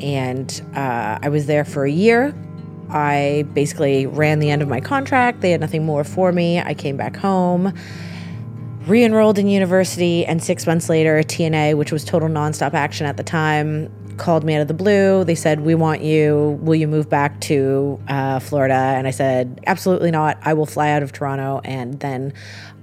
And 0.00 0.62
uh, 0.74 1.18
I 1.22 1.28
was 1.28 1.46
there 1.46 1.64
for 1.64 1.84
a 1.84 1.90
year 1.90 2.34
I 2.90 3.44
basically 3.54 4.06
ran 4.06 4.40
the 4.40 4.50
end 4.50 4.62
of 4.62 4.68
my 4.68 4.80
contract. 4.80 5.40
They 5.40 5.52
had 5.52 5.60
nothing 5.60 5.84
more 5.86 6.04
for 6.04 6.32
me. 6.32 6.60
I 6.60 6.74
came 6.74 6.96
back 6.96 7.16
home, 7.16 7.72
re 8.86 9.04
enrolled 9.04 9.38
in 9.38 9.46
university, 9.46 10.26
and 10.26 10.42
six 10.42 10.66
months 10.66 10.88
later, 10.88 11.22
TNA, 11.22 11.76
which 11.76 11.92
was 11.92 12.04
total 12.04 12.28
nonstop 12.28 12.74
action 12.74 13.06
at 13.06 13.16
the 13.16 13.22
time, 13.22 13.92
called 14.16 14.44
me 14.44 14.54
out 14.54 14.60
of 14.60 14.68
the 14.68 14.74
blue. 14.74 15.24
They 15.24 15.36
said, 15.36 15.60
We 15.60 15.74
want 15.74 16.02
you. 16.02 16.58
Will 16.62 16.74
you 16.74 16.88
move 16.88 17.08
back 17.08 17.40
to 17.42 18.00
uh, 18.08 18.40
Florida? 18.40 18.74
And 18.74 19.06
I 19.06 19.12
said, 19.12 19.60
Absolutely 19.66 20.10
not. 20.10 20.38
I 20.42 20.54
will 20.54 20.66
fly 20.66 20.90
out 20.90 21.02
of 21.02 21.12
Toronto. 21.12 21.60
And 21.64 22.00
then 22.00 22.32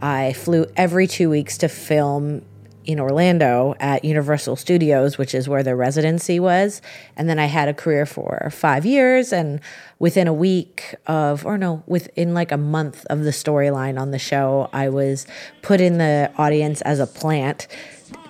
I 0.01 0.33
flew 0.33 0.65
every 0.77 1.07
two 1.07 1.29
weeks 1.29 1.57
to 1.59 1.67
film 1.67 2.43
in 2.87 3.01
Orlando 3.01 3.75
at 3.81 4.05
Universal 4.05 4.55
Studios, 4.55 5.17
which 5.17 5.35
is 5.35 5.49
where 5.49 5.61
their 5.61 5.75
residency 5.75 6.39
was. 6.39 6.81
And 7.17 7.27
then 7.29 7.37
I 7.37 7.45
had 7.45 7.67
a 7.67 7.73
career 7.73 8.05
for 8.05 8.49
five 8.51 8.85
years. 8.85 9.33
And 9.33 9.59
within 9.99 10.25
a 10.25 10.33
week 10.33 10.95
of, 11.05 11.45
or 11.45 11.57
no, 11.57 11.83
within 11.85 12.33
like 12.33 12.53
a 12.53 12.57
month 12.57 13.05
of 13.09 13.25
the 13.25 13.31
storyline 13.31 13.99
on 13.99 14.11
the 14.11 14.19
show, 14.19 14.69
I 14.71 14.87
was 14.87 15.27
put 15.61 15.81
in 15.81 15.97
the 15.97 16.31
audience 16.37 16.81
as 16.83 17.01
a 17.01 17.05
plant 17.05 17.67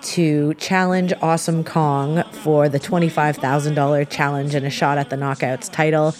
to 0.02 0.54
challenge 0.54 1.12
Awesome 1.22 1.62
Kong 1.62 2.24
for 2.32 2.68
the 2.68 2.80
$25,000 2.80 4.10
challenge 4.10 4.54
and 4.56 4.66
a 4.66 4.70
shot 4.70 4.98
at 4.98 5.08
the 5.08 5.16
Knockouts 5.16 5.70
title. 5.70 6.16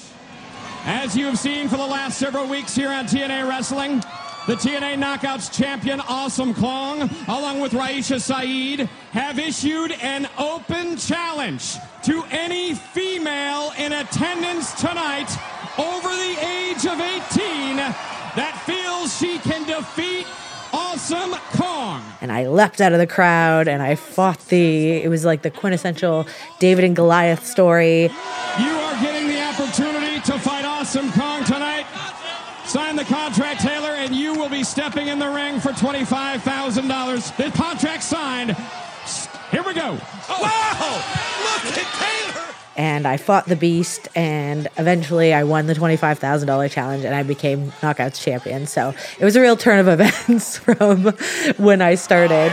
As 0.85 1.16
you 1.16 1.26
have 1.26 1.38
seen 1.38 1.68
for 1.68 1.76
the 1.76 1.87
last 1.87 2.18
several 2.18 2.47
weeks 2.47 2.76
here 2.76 2.88
on 2.88 3.07
TNA 3.07 3.49
Wrestling, 3.49 4.00
the 4.49 4.55
TNA 4.55 4.97
Knockouts 4.97 5.52
champion 5.52 6.00
Awesome 6.00 6.55
Kong, 6.55 7.11
along 7.28 7.61
with 7.61 7.73
Raisha 7.73 8.19
Saeed, 8.19 8.88
have 9.12 9.38
issued 9.38 9.93
an 10.00 10.26
open 10.38 10.97
challenge 10.97 11.75
to 12.05 12.25
any 12.31 12.73
female 12.73 13.73
in 13.76 13.93
attendance 13.93 14.73
tonight 14.73 15.28
over 15.76 16.09
the 16.09 16.38
age 16.40 16.87
of 16.87 16.99
18 16.99 17.76
that 17.76 18.59
feels 18.64 19.14
she 19.19 19.38
can 19.38 19.67
defeat 19.67 20.26
Awesome 20.73 21.35
Kong. 21.52 22.02
And 22.23 22.33
I 22.33 22.47
leapt 22.47 22.81
out 22.81 22.95
of 22.95 22.99
the 22.99 23.07
crowd 23.07 23.69
and 23.69 23.83
I 23.83 23.97
fought 23.97 24.40
the, 24.47 24.93
it 25.02 25.11
was 25.11 25.26
like 25.26 25.43
the 25.43 25.50
quintessential 25.50 26.26
David 26.59 26.85
and 26.85 26.97
Goliath 26.97 27.45
story. 27.45 28.05
You 28.05 28.09
are 28.09 29.02
getting 29.02 29.28
the 29.28 29.43
opportunity 29.43 30.21
to 30.21 30.38
fight 30.38 30.64
Awesome 30.64 31.12
Kong 31.12 31.45
tonight. 31.45 31.85
Sign 32.68 32.96
the 32.96 33.04
contract, 33.04 33.62
Taylor, 33.62 33.88
and 33.88 34.14
you 34.14 34.34
will 34.34 34.50
be 34.50 34.62
stepping 34.62 35.08
in 35.08 35.18
the 35.18 35.30
ring 35.30 35.58
for 35.58 35.70
$25,000. 35.70 37.37
The 37.37 37.50
contract 37.56 38.02
signed. 38.02 38.54
Here 39.50 39.62
we 39.62 39.72
go. 39.72 39.96
Oh. 40.28 40.42
Wow! 40.42 41.64
Look 41.64 41.78
at 41.78 42.34
Taylor! 42.34 42.54
and 42.76 43.08
I 43.08 43.16
fought 43.16 43.46
the 43.46 43.56
beast, 43.56 44.08
and 44.14 44.68
eventually 44.76 45.34
I 45.34 45.42
won 45.42 45.66
the 45.66 45.75
twenty-five 45.75 46.20
thousand 46.20 46.46
dollar 46.46 46.68
challenge, 46.68 47.04
and 47.04 47.14
I 47.14 47.25
became 47.25 47.72
Knockouts 47.82 48.22
champion. 48.22 48.66
So 48.66 48.94
it 49.18 49.25
was 49.25 49.34
a 49.34 49.40
real 49.40 49.56
turn 49.56 49.80
of 49.80 49.88
events 50.00 50.58
from 50.58 51.06
when 51.56 51.82
I 51.82 51.96
started. 51.96 52.52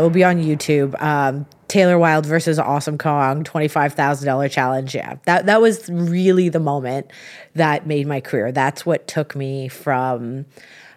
It 0.00 0.02
will 0.02 0.10
be 0.10 0.24
on 0.24 0.42
YouTube. 0.42 1.00
Um, 1.02 1.46
Taylor 1.68 1.98
Wilde 1.98 2.24
versus 2.24 2.58
Awesome 2.58 2.96
Kong, 2.96 3.44
twenty-five 3.44 3.92
thousand 3.92 4.26
dollar 4.26 4.48
challenge. 4.48 4.94
Yeah, 4.94 5.16
that 5.26 5.46
that 5.46 5.60
was 5.60 5.88
really 5.90 6.48
the 6.48 6.58
moment 6.58 7.10
that 7.54 7.86
made 7.86 8.06
my 8.06 8.20
career. 8.20 8.50
That's 8.50 8.86
what 8.86 9.06
took 9.06 9.36
me 9.36 9.68
from, 9.68 10.46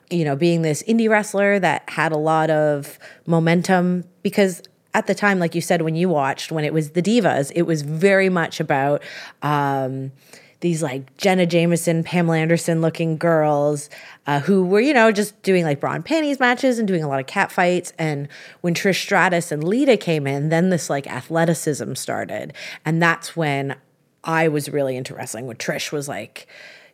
you 0.10 0.24
know, 0.24 0.36
being 0.36 0.62
this 0.62 0.82
indie 0.84 1.10
wrestler 1.10 1.60
that 1.60 1.88
had 1.90 2.12
a 2.14 2.18
lot 2.18 2.50
of 2.50 2.98
momentum 3.26 4.06
because 4.24 4.64
at 4.94 5.06
the 5.08 5.14
time, 5.14 5.38
like 5.38 5.54
you 5.54 5.62
said, 5.62 5.82
when 5.82 5.96
you 5.96 6.08
watched 6.08 6.52
when 6.52 6.64
it 6.64 6.74
was 6.74 6.92
the 6.92 7.02
divas, 7.02 7.52
it 7.56 7.64
was 7.64 7.82
very 7.82 8.30
much 8.30 8.60
about. 8.60 9.04
Um, 9.42 10.14
these 10.64 10.82
like 10.82 11.18
Jenna 11.18 11.46
Jameson, 11.46 12.06
Pamela 12.06 12.38
Anderson 12.38 12.80
looking 12.80 13.18
girls 13.18 13.90
uh, 14.26 14.40
who 14.40 14.66
were, 14.66 14.80
you 14.80 14.94
know, 14.94 15.12
just 15.12 15.40
doing 15.44 15.66
like 15.66 15.82
bra 15.82 15.92
and 15.92 16.06
panties 16.06 16.40
matches 16.40 16.80
and 16.80 16.88
doing 16.88 17.04
a 17.04 17.08
lot 17.10 17.20
of 17.20 17.28
cat 17.28 17.52
fights. 17.52 17.92
And 18.00 18.30
when 18.62 18.74
Trish 18.74 19.02
Stratus 19.02 19.52
and 19.52 19.62
Lita 19.62 19.98
came 19.98 20.26
in, 20.26 20.48
then 20.48 20.70
this 20.70 20.90
like 20.90 21.06
athleticism 21.06 21.96
started. 21.96 22.54
And 22.86 23.02
that's 23.02 23.36
when 23.36 23.76
I 24.24 24.48
was 24.48 24.70
really 24.70 24.96
into 24.96 25.14
wrestling, 25.14 25.48
when 25.48 25.58
Trish 25.58 25.92
was 25.92 26.08
like 26.08 26.48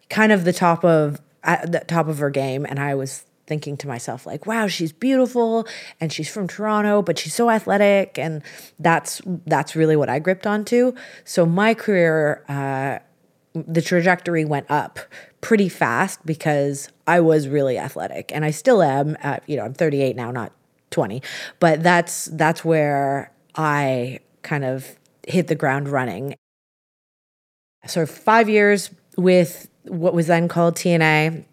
kind 0.10 0.32
of 0.32 0.46
the 0.46 0.54
top 0.54 0.84
of 0.84 1.22
at 1.44 1.72
the 1.72 1.82
top 1.82 2.08
of 2.08 2.18
her 2.18 2.32
game. 2.32 2.66
And 2.68 2.80
I 2.80 2.96
was 2.96 3.24
thinking 3.46 3.76
to 3.76 3.88
myself 3.88 4.28
like 4.28 4.46
wow 4.46 4.68
she's 4.68 4.92
beautiful 4.92 5.66
and 6.00 6.14
she's 6.14 6.30
from 6.30 6.48
toronto 6.48 7.02
but 7.02 7.18
she's 7.18 7.34
so 7.34 7.50
athletic 7.50 8.16
and 8.20 8.44
that's 8.78 9.24
that's 9.48 9.76
really 9.76 9.96
what 9.96 10.08
i 10.08 10.20
gripped 10.20 10.46
onto 10.46 10.94
so 11.24 11.48
my 11.48 11.74
career 11.74 12.44
uh, 12.48 13.00
the 13.68 13.82
trajectory 13.82 14.46
went 14.46 14.70
up 14.70 15.00
pretty 15.42 15.70
fast 15.70 16.26
because 16.26 16.90
I 17.08 17.20
was 17.20 17.48
really 17.48 17.78
athletic 17.78 18.32
and 18.34 18.44
I 18.44 18.52
still 18.52 18.82
am 18.82 19.18
at, 19.22 19.44
you 19.48 19.58
know, 19.58 19.64
I'm 19.64 19.74
38 19.74 20.16
now, 20.16 20.32
not 20.32 20.52
20. 20.92 21.22
But 21.60 21.84
that's 21.84 22.26
that's 22.26 22.66
where 22.66 23.32
I 23.56 24.20
kind 24.42 24.66
of 24.66 24.96
hit 25.28 25.48
the 25.48 25.56
ground 25.56 25.88
running. 25.90 26.36
So 27.88 28.06
5 28.06 28.50
years 28.50 28.90
with 29.18 29.70
what 29.84 30.14
was 30.14 30.28
then 30.28 30.48
called 30.48 30.76
TNA 30.76 31.46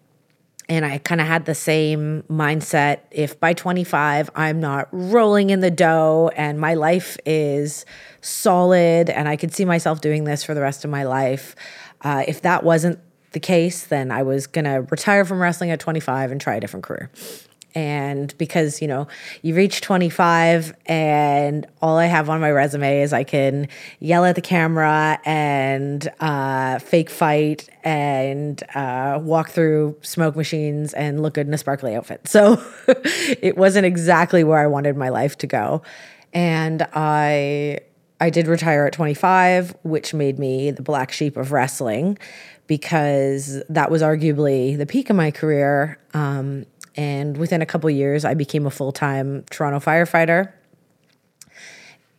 and 0.69 0.85
I 0.85 0.97
kind 0.97 1.21
of 1.21 1.27
had 1.27 1.45
the 1.45 1.55
same 1.55 2.23
mindset. 2.29 2.99
If 3.11 3.39
by 3.39 3.53
25 3.53 4.29
I'm 4.35 4.59
not 4.59 4.89
rolling 4.91 5.49
in 5.49 5.61
the 5.61 5.71
dough 5.71 6.29
and 6.35 6.59
my 6.59 6.73
life 6.73 7.17
is 7.25 7.85
solid 8.21 9.09
and 9.09 9.29
I 9.29 9.37
could 9.37 9.53
see 9.53 9.63
myself 9.63 10.01
doing 10.01 10.25
this 10.25 10.43
for 10.43 10.53
the 10.53 10.61
rest 10.61 10.83
of 10.83 10.91
my 10.91 11.03
life, 11.03 11.55
uh, 12.01 12.23
if 12.27 12.41
that 12.41 12.63
wasn't 12.63 12.99
the 13.31 13.39
case, 13.39 13.85
then 13.85 14.11
I 14.11 14.23
was 14.23 14.47
going 14.47 14.65
to 14.65 14.87
retire 14.89 15.25
from 15.25 15.39
wrestling 15.39 15.71
at 15.71 15.79
25 15.79 16.31
and 16.31 16.39
try 16.39 16.55
a 16.55 16.59
different 16.59 16.83
career. 16.83 17.11
And 17.75 18.35
because, 18.39 18.81
you 18.81 18.87
know, 18.87 19.07
you 19.43 19.53
reach 19.53 19.81
25 19.81 20.75
and 20.87 21.67
all 21.79 21.97
I 21.97 22.05
have 22.05 22.27
on 22.27 22.41
my 22.41 22.49
resume 22.49 23.01
is 23.01 23.13
I 23.13 23.23
can 23.23 23.67
yell 23.99 24.25
at 24.25 24.33
the 24.33 24.41
camera 24.41 25.19
and 25.25 26.09
uh, 26.19 26.79
fake 26.79 27.11
fight 27.11 27.69
and 27.83 28.63
uh, 28.73 29.19
walk 29.21 29.51
through 29.51 29.95
smoke 30.01 30.35
machines 30.35 30.93
and 30.93 31.21
look 31.21 31.35
good 31.35 31.45
in 31.45 31.53
a 31.53 31.57
sparkly 31.59 31.93
outfit. 31.93 32.27
So 32.27 32.63
it 32.87 33.57
wasn't 33.57 33.85
exactly 33.85 34.43
where 34.43 34.59
I 34.59 34.65
wanted 34.65 34.97
my 34.97 35.09
life 35.09 35.37
to 35.39 35.47
go. 35.47 35.83
And 36.33 36.87
I 36.93 37.81
I 38.19 38.29
did 38.29 38.47
retire 38.47 38.85
at 38.85 38.93
25, 38.93 39.75
which 39.83 40.13
made 40.13 40.39
me 40.39 40.71
the 40.71 40.81
black 40.81 41.11
sheep 41.11 41.37
of 41.37 41.51
wrestling 41.51 42.17
because 42.65 43.63
that 43.69 43.91
was 43.91 44.01
arguably 44.01 44.77
the 44.77 44.85
peak 44.85 45.09
of 45.09 45.15
my 45.15 45.31
career. 45.31 45.99
Um, 46.13 46.65
and 46.95 47.37
within 47.37 47.61
a 47.61 47.65
couple 47.65 47.89
years, 47.89 48.25
I 48.25 48.33
became 48.33 48.65
a 48.65 48.71
full 48.71 48.91
time 48.91 49.43
Toronto 49.49 49.79
firefighter. 49.79 50.51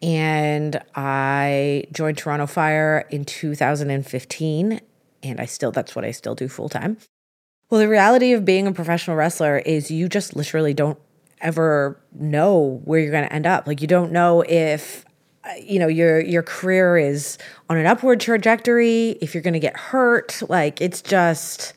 And 0.01 0.81
I 0.95 1.85
joined 1.93 2.19
Toronto 2.19 2.47
Fire 2.47 3.05
in 3.11 3.25
2015. 3.25 4.81
And 5.25 5.41
I 5.41 5.47
still, 5.47 5.73
that's 5.73 5.97
what 5.97 6.05
I 6.05 6.13
still 6.13 6.37
do 6.37 6.49
full 6.49 6.69
time. 6.69 6.99
Well, 7.71 7.81
the 7.81 7.89
reality 7.89 8.33
of 8.33 8.45
being 8.45 8.69
a 8.69 8.73
professional 8.73 9.17
wrestler 9.17 9.59
is 9.59 9.91
you 9.91 10.09
just 10.09 10.37
literally 10.37 10.73
don't 10.73 10.99
ever 11.41 12.01
know 12.13 12.81
where 12.85 13.01
you're 13.01 13.11
going 13.11 13.27
to 13.27 13.33
end 13.33 13.47
up. 13.47 13.67
Like, 13.67 13.83
you 13.83 13.89
don't 13.89 14.13
know 14.13 14.43
if 14.43 15.05
you 15.61 15.79
know 15.79 15.89
your 15.89 16.21
your 16.21 16.43
career 16.43 16.97
is 16.97 17.39
on 17.69 17.77
an 17.77 17.87
upward 17.87 18.21
trajectory. 18.21 19.11
If 19.21 19.35
you're 19.35 19.43
going 19.43 19.55
to 19.55 19.61
get 19.61 19.77
hurt 19.77 20.43
like 20.49 20.81
it's 20.81 21.03
just 21.03 21.75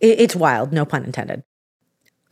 it, 0.00 0.20
it's 0.20 0.36
wild 0.36 0.72
no 0.72 0.84
pun 0.84 1.04
intended. 1.04 1.42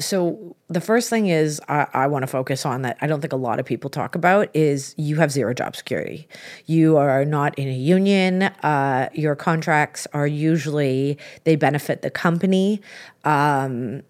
So 0.00 0.56
the 0.68 0.80
first 0.80 1.10
thing 1.10 1.26
is 1.28 1.60
I, 1.68 1.86
I 1.92 2.06
want 2.06 2.22
to 2.24 2.26
focus 2.26 2.66
on 2.66 2.82
that 2.82 2.96
i 3.00 3.06
don't 3.06 3.20
think 3.20 3.32
a 3.32 3.36
lot 3.36 3.60
of 3.60 3.66
people 3.66 3.90
talk 3.90 4.14
about 4.14 4.48
is 4.54 4.94
you 4.96 5.16
have 5.16 5.30
zero 5.30 5.54
job 5.54 5.76
security. 5.76 6.26
You 6.66 6.96
are 6.96 7.24
not 7.24 7.56
in 7.58 7.68
a 7.68 7.74
union. 7.74 8.42
Uh, 8.42 9.08
your 9.12 9.36
contracts 9.36 10.06
are 10.12 10.26
usually 10.26 11.18
they 11.44 11.56
benefit 11.56 12.02
the 12.02 12.10
company. 12.10 12.80
Um, 13.24 14.02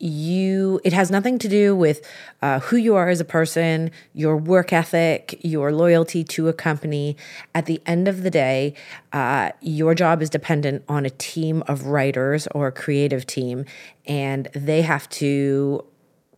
you 0.00 0.80
it 0.84 0.92
has 0.92 1.10
nothing 1.10 1.38
to 1.38 1.48
do 1.48 1.74
with 1.74 2.06
uh, 2.40 2.60
who 2.60 2.76
you 2.76 2.94
are 2.94 3.08
as 3.08 3.20
a 3.20 3.24
person 3.24 3.90
your 4.14 4.36
work 4.36 4.72
ethic 4.72 5.38
your 5.42 5.72
loyalty 5.72 6.22
to 6.22 6.48
a 6.48 6.52
company 6.52 7.16
at 7.54 7.66
the 7.66 7.82
end 7.84 8.06
of 8.06 8.22
the 8.22 8.30
day 8.30 8.74
uh, 9.12 9.50
your 9.60 9.94
job 9.94 10.22
is 10.22 10.30
dependent 10.30 10.84
on 10.88 11.04
a 11.04 11.10
team 11.10 11.64
of 11.66 11.86
writers 11.86 12.46
or 12.54 12.68
a 12.68 12.72
creative 12.72 13.26
team 13.26 13.64
and 14.06 14.48
they 14.54 14.82
have 14.82 15.08
to 15.08 15.84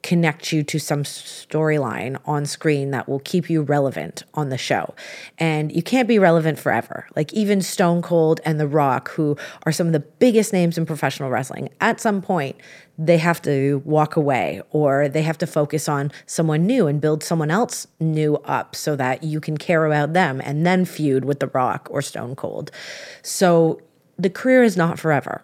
connect 0.03 0.53
you 0.53 0.63
to 0.63 0.79
some 0.79 1.03
storyline 1.03 2.19
on 2.25 2.47
screen 2.47 2.91
that 2.91 3.09
will 3.09 3.19
keep 3.21 3.51
you 3.51 3.63
relevant 3.63 4.25
on 4.35 4.49
the 4.49 4.57
show. 4.57 4.95
And 5.39 5.75
you 5.75 5.83
can't 5.83 6.09
be 6.09 6.19
relevant 6.19 6.59
forever. 6.59 7.07
Like 7.15 7.33
even 7.33 7.61
Stone 7.61 8.03
Cold 8.03 8.41
and 8.45 8.59
The 8.59 8.67
Rock, 8.67 9.11
who 9.11 9.37
are 9.65 9.73
some 9.73 9.87
of 9.89 9.93
the 9.93 10.01
biggest 10.01 10.53
names 10.53 10.79
in 10.79 10.87
professional 10.87 11.31
wrestling, 11.31 11.69
at 11.81 12.01
some 12.01 12.23
point 12.23 12.57
they 13.01 13.17
have 13.17 13.41
to 13.41 13.81
walk 13.87 14.15
away 14.15 14.61
or 14.71 15.09
they 15.09 15.23
have 15.23 15.39
to 15.39 15.47
focus 15.47 15.89
on 15.89 16.13
someone 16.27 16.67
new 16.67 16.87
and 16.87 17.01
build 17.01 17.25
someone 17.25 17.51
else 17.51 17.87
new 17.99 18.37
up 18.45 18.77
so 18.77 18.95
that 18.95 19.23
you 19.23 19.41
can 19.41 19.57
care 19.57 19.87
about 19.87 20.13
them 20.13 20.39
and 20.45 20.67
then 20.67 20.85
feud 20.85 21.25
with 21.25 21.41
The 21.41 21.47
Rock 21.47 21.89
or 21.91 22.03
Stone 22.03 22.37
Cold. 22.37 22.71
So 23.23 23.81
the 24.19 24.29
career 24.29 24.63
is 24.63 24.77
not 24.77 24.99
forever. 24.99 25.43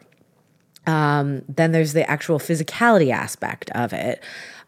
Um, 0.87 1.43
then 1.49 1.73
there's 1.73 1.95
the 1.95 2.09
actual 2.09 2.39
physicality 2.39 3.11
aspect 3.11 3.71
of 3.71 3.95
it. 3.95 4.23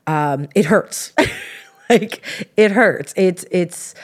Um, 0.07 0.49
it 0.55 0.65
hurts. 0.65 1.13
like 1.91 2.25
it 2.57 2.71
hurts. 2.71 3.13
It's 3.19 3.45
it's 3.51 3.95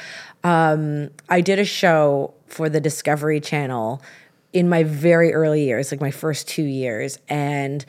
um, 0.44 1.08
I 1.30 1.40
did 1.40 1.58
a 1.58 1.64
show 1.64 2.34
for 2.46 2.68
the 2.68 2.80
Discovery 2.80 3.40
Channel 3.40 4.02
in 4.52 4.68
my 4.68 4.84
very 4.84 5.32
early 5.32 5.64
years, 5.64 5.90
like 5.90 6.02
my 6.02 6.10
first 6.10 6.46
two 6.46 6.62
years, 6.62 7.18
and 7.30 7.84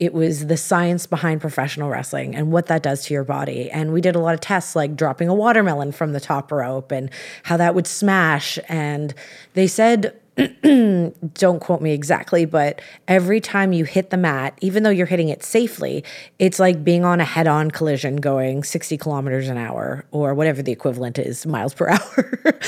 it 0.00 0.14
was 0.14 0.46
the 0.46 0.56
science 0.56 1.06
behind 1.06 1.40
professional 1.40 1.88
wrestling 1.88 2.34
and 2.34 2.52
what 2.52 2.66
that 2.66 2.82
does 2.82 3.04
to 3.06 3.14
your 3.14 3.24
body. 3.24 3.70
And 3.70 3.92
we 3.92 4.00
did 4.00 4.14
a 4.14 4.20
lot 4.20 4.34
of 4.34 4.40
tests 4.40 4.76
like 4.76 4.94
dropping 4.94 5.28
a 5.28 5.34
watermelon 5.34 5.90
from 5.92 6.12
the 6.12 6.20
top 6.20 6.52
rope 6.52 6.92
and 6.92 7.10
how 7.42 7.56
that 7.56 7.74
would 7.74 7.86
smash. 7.86 8.58
And 8.68 9.12
they 9.54 9.66
said 9.66 10.18
don't 10.62 11.58
quote 11.58 11.80
me 11.80 11.92
exactly, 11.92 12.44
but 12.44 12.80
every 13.08 13.40
time 13.40 13.72
you 13.72 13.84
hit 13.84 14.10
the 14.10 14.16
mat, 14.16 14.56
even 14.60 14.84
though 14.84 14.90
you're 14.90 15.06
hitting 15.06 15.28
it 15.28 15.42
safely, 15.42 16.04
it's 16.38 16.60
like 16.60 16.84
being 16.84 17.04
on 17.04 17.20
a 17.20 17.24
head 17.24 17.48
on 17.48 17.72
collision 17.72 18.16
going 18.16 18.62
60 18.62 18.96
kilometers 18.98 19.48
an 19.48 19.56
hour 19.56 20.04
or 20.12 20.34
whatever 20.34 20.62
the 20.62 20.70
equivalent 20.70 21.18
is, 21.18 21.44
miles 21.44 21.74
per 21.74 21.88
hour. 21.90 22.58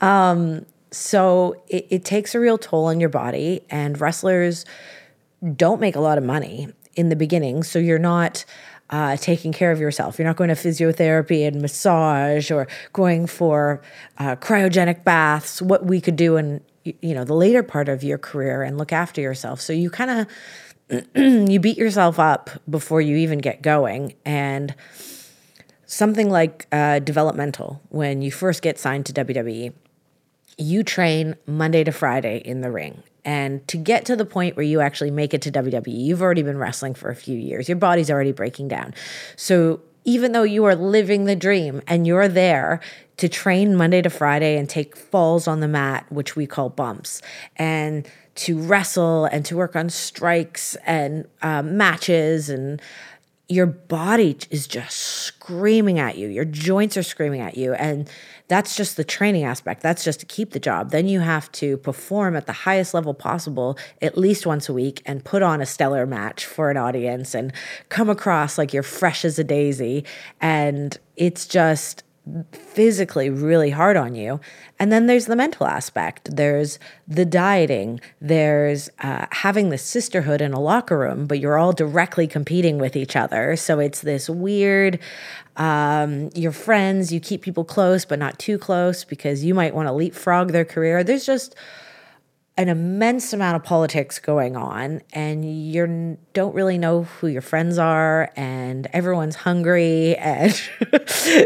um, 0.00 0.66
so 0.90 1.62
it, 1.68 1.86
it 1.90 2.04
takes 2.04 2.34
a 2.34 2.40
real 2.40 2.58
toll 2.58 2.86
on 2.86 2.98
your 2.98 3.08
body, 3.08 3.60
and 3.70 4.00
wrestlers 4.00 4.64
don't 5.54 5.80
make 5.80 5.94
a 5.94 6.00
lot 6.00 6.18
of 6.18 6.24
money 6.24 6.68
in 6.94 7.08
the 7.08 7.16
beginning. 7.16 7.62
So 7.62 7.78
you're 7.78 7.98
not. 7.98 8.44
Uh, 8.92 9.16
taking 9.16 9.52
care 9.52 9.70
of 9.70 9.78
yourself. 9.78 10.18
You're 10.18 10.26
not 10.26 10.34
going 10.34 10.48
to 10.48 10.56
physiotherapy 10.56 11.46
and 11.46 11.62
massage 11.62 12.50
or 12.50 12.66
going 12.92 13.28
for 13.28 13.80
uh, 14.18 14.34
cryogenic 14.34 15.04
baths, 15.04 15.62
what 15.62 15.86
we 15.86 16.00
could 16.00 16.16
do 16.16 16.36
in 16.36 16.60
you 16.84 17.14
know 17.14 17.24
the 17.24 17.34
later 17.34 17.62
part 17.62 17.88
of 17.88 18.02
your 18.02 18.18
career 18.18 18.62
and 18.62 18.78
look 18.78 18.92
after 18.92 19.20
yourself 19.20 19.60
so 19.60 19.72
you 19.72 19.90
kind 19.90 20.10
of 20.90 21.06
you 21.50 21.60
beat 21.60 21.76
yourself 21.76 22.18
up 22.18 22.50
before 22.68 23.00
you 23.00 23.16
even 23.16 23.38
get 23.38 23.62
going 23.62 24.14
and 24.24 24.74
something 25.86 26.30
like 26.30 26.66
uh, 26.72 26.98
developmental 27.00 27.82
when 27.90 28.22
you 28.22 28.30
first 28.30 28.62
get 28.62 28.78
signed 28.78 29.04
to 29.06 29.12
wwe 29.12 29.72
you 30.56 30.82
train 30.82 31.36
monday 31.46 31.84
to 31.84 31.92
friday 31.92 32.38
in 32.38 32.60
the 32.60 32.70
ring 32.70 33.02
and 33.24 33.66
to 33.68 33.76
get 33.76 34.04
to 34.04 34.16
the 34.16 34.24
point 34.24 34.56
where 34.56 34.64
you 34.64 34.80
actually 34.80 35.10
make 35.10 35.34
it 35.34 35.42
to 35.42 35.50
wwe 35.50 35.84
you've 35.86 36.22
already 36.22 36.42
been 36.42 36.58
wrestling 36.58 36.94
for 36.94 37.10
a 37.10 37.16
few 37.16 37.36
years 37.36 37.68
your 37.68 37.76
body's 37.76 38.10
already 38.10 38.32
breaking 38.32 38.68
down 38.68 38.94
so 39.36 39.80
even 40.04 40.32
though 40.32 40.42
you 40.42 40.64
are 40.64 40.74
living 40.74 41.24
the 41.24 41.36
dream 41.36 41.82
and 41.86 42.06
you're 42.06 42.28
there 42.28 42.80
to 43.18 43.28
train 43.28 43.76
Monday 43.76 44.00
to 44.00 44.08
Friday 44.08 44.56
and 44.56 44.68
take 44.68 44.96
falls 44.96 45.46
on 45.46 45.60
the 45.60 45.68
mat, 45.68 46.06
which 46.08 46.36
we 46.36 46.46
call 46.46 46.70
bumps, 46.70 47.20
and 47.56 48.08
to 48.36 48.58
wrestle 48.58 49.26
and 49.26 49.44
to 49.44 49.56
work 49.56 49.76
on 49.76 49.90
strikes 49.90 50.74
and 50.86 51.28
um, 51.42 51.76
matches 51.76 52.48
and 52.48 52.80
your 53.50 53.66
body 53.66 54.38
is 54.50 54.66
just 54.66 54.96
screaming 54.96 55.98
at 55.98 56.16
you. 56.16 56.28
Your 56.28 56.44
joints 56.44 56.96
are 56.96 57.02
screaming 57.02 57.40
at 57.40 57.56
you. 57.56 57.74
And 57.74 58.08
that's 58.50 58.74
just 58.74 58.96
the 58.96 59.04
training 59.04 59.44
aspect. 59.44 59.80
That's 59.80 60.02
just 60.02 60.18
to 60.20 60.26
keep 60.26 60.50
the 60.50 60.58
job. 60.58 60.90
Then 60.90 61.06
you 61.06 61.20
have 61.20 61.50
to 61.52 61.76
perform 61.76 62.34
at 62.34 62.46
the 62.46 62.52
highest 62.52 62.94
level 62.94 63.14
possible 63.14 63.78
at 64.02 64.18
least 64.18 64.44
once 64.44 64.68
a 64.68 64.72
week 64.72 65.02
and 65.06 65.24
put 65.24 65.40
on 65.40 65.60
a 65.60 65.66
stellar 65.66 66.04
match 66.04 66.44
for 66.44 66.68
an 66.68 66.76
audience 66.76 67.32
and 67.32 67.52
come 67.90 68.10
across 68.10 68.58
like 68.58 68.72
you're 68.74 68.82
fresh 68.82 69.24
as 69.24 69.38
a 69.38 69.44
daisy. 69.44 70.04
And 70.40 70.98
it's 71.16 71.46
just 71.46 72.02
physically 72.52 73.30
really 73.30 73.70
hard 73.70 73.96
on 73.96 74.14
you. 74.14 74.40
And 74.78 74.92
then 74.92 75.06
there's 75.06 75.26
the 75.26 75.36
mental 75.36 75.66
aspect. 75.66 76.36
There's 76.36 76.78
the 77.08 77.24
dieting. 77.24 78.00
There's 78.20 78.90
uh, 79.00 79.26
having 79.30 79.70
the 79.70 79.78
sisterhood 79.78 80.40
in 80.40 80.52
a 80.52 80.60
locker 80.60 80.98
room, 80.98 81.26
but 81.26 81.40
you're 81.40 81.58
all 81.58 81.72
directly 81.72 82.26
competing 82.26 82.78
with 82.78 82.94
each 82.96 83.16
other. 83.16 83.56
So 83.56 83.78
it's 83.78 84.00
this 84.02 84.28
weird. 84.30 84.98
Um, 85.56 86.30
you're 86.34 86.52
friends. 86.52 87.12
You 87.12 87.20
keep 87.20 87.42
people 87.42 87.64
close, 87.64 88.04
but 88.04 88.18
not 88.18 88.38
too 88.38 88.58
close 88.58 89.04
because 89.04 89.44
you 89.44 89.54
might 89.54 89.74
want 89.74 89.88
to 89.88 89.92
leapfrog 89.92 90.52
their 90.52 90.64
career. 90.64 91.02
There's 91.02 91.26
just 91.26 91.54
an 92.60 92.68
immense 92.68 93.32
amount 93.32 93.56
of 93.56 93.64
politics 93.64 94.18
going 94.18 94.54
on 94.54 95.00
and 95.14 95.46
you 95.46 96.18
don't 96.34 96.54
really 96.54 96.76
know 96.76 97.04
who 97.04 97.26
your 97.26 97.40
friends 97.40 97.78
are 97.78 98.30
and 98.36 98.86
everyone's 98.92 99.34
hungry 99.34 100.14
and 100.16 100.52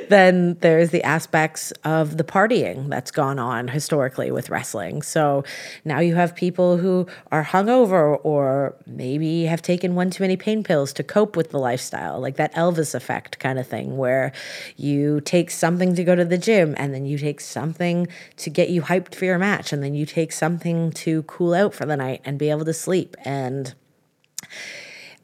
then 0.08 0.54
there's 0.54 0.90
the 0.90 1.04
aspects 1.04 1.72
of 1.84 2.16
the 2.16 2.24
partying 2.24 2.88
that's 2.88 3.12
gone 3.12 3.38
on 3.38 3.68
historically 3.68 4.32
with 4.32 4.50
wrestling. 4.50 5.02
So 5.02 5.44
now 5.84 6.00
you 6.00 6.16
have 6.16 6.34
people 6.34 6.78
who 6.78 7.06
are 7.30 7.44
hungover 7.44 8.18
or 8.24 8.74
maybe 8.84 9.44
have 9.44 9.62
taken 9.62 9.94
one 9.94 10.10
too 10.10 10.24
many 10.24 10.36
pain 10.36 10.64
pills 10.64 10.92
to 10.94 11.04
cope 11.04 11.36
with 11.36 11.50
the 11.50 11.58
lifestyle 11.58 12.18
like 12.18 12.34
that 12.38 12.52
elvis 12.54 12.92
effect 12.92 13.38
kind 13.38 13.60
of 13.60 13.68
thing 13.68 13.96
where 13.96 14.32
you 14.76 15.20
take 15.20 15.52
something 15.52 15.94
to 15.94 16.02
go 16.02 16.16
to 16.16 16.24
the 16.24 16.38
gym 16.38 16.74
and 16.76 16.92
then 16.92 17.06
you 17.06 17.16
take 17.18 17.40
something 17.40 18.08
to 18.36 18.50
get 18.50 18.68
you 18.68 18.82
hyped 18.82 19.14
for 19.14 19.26
your 19.26 19.38
match 19.38 19.72
and 19.72 19.80
then 19.80 19.94
you 19.94 20.04
take 20.04 20.32
something 20.32 20.90
to 20.90 21.03
to 21.04 21.22
cool 21.24 21.54
out 21.54 21.74
for 21.74 21.86
the 21.86 21.96
night 21.96 22.20
and 22.24 22.38
be 22.38 22.50
able 22.50 22.64
to 22.64 22.72
sleep. 22.72 23.16
And 23.24 23.74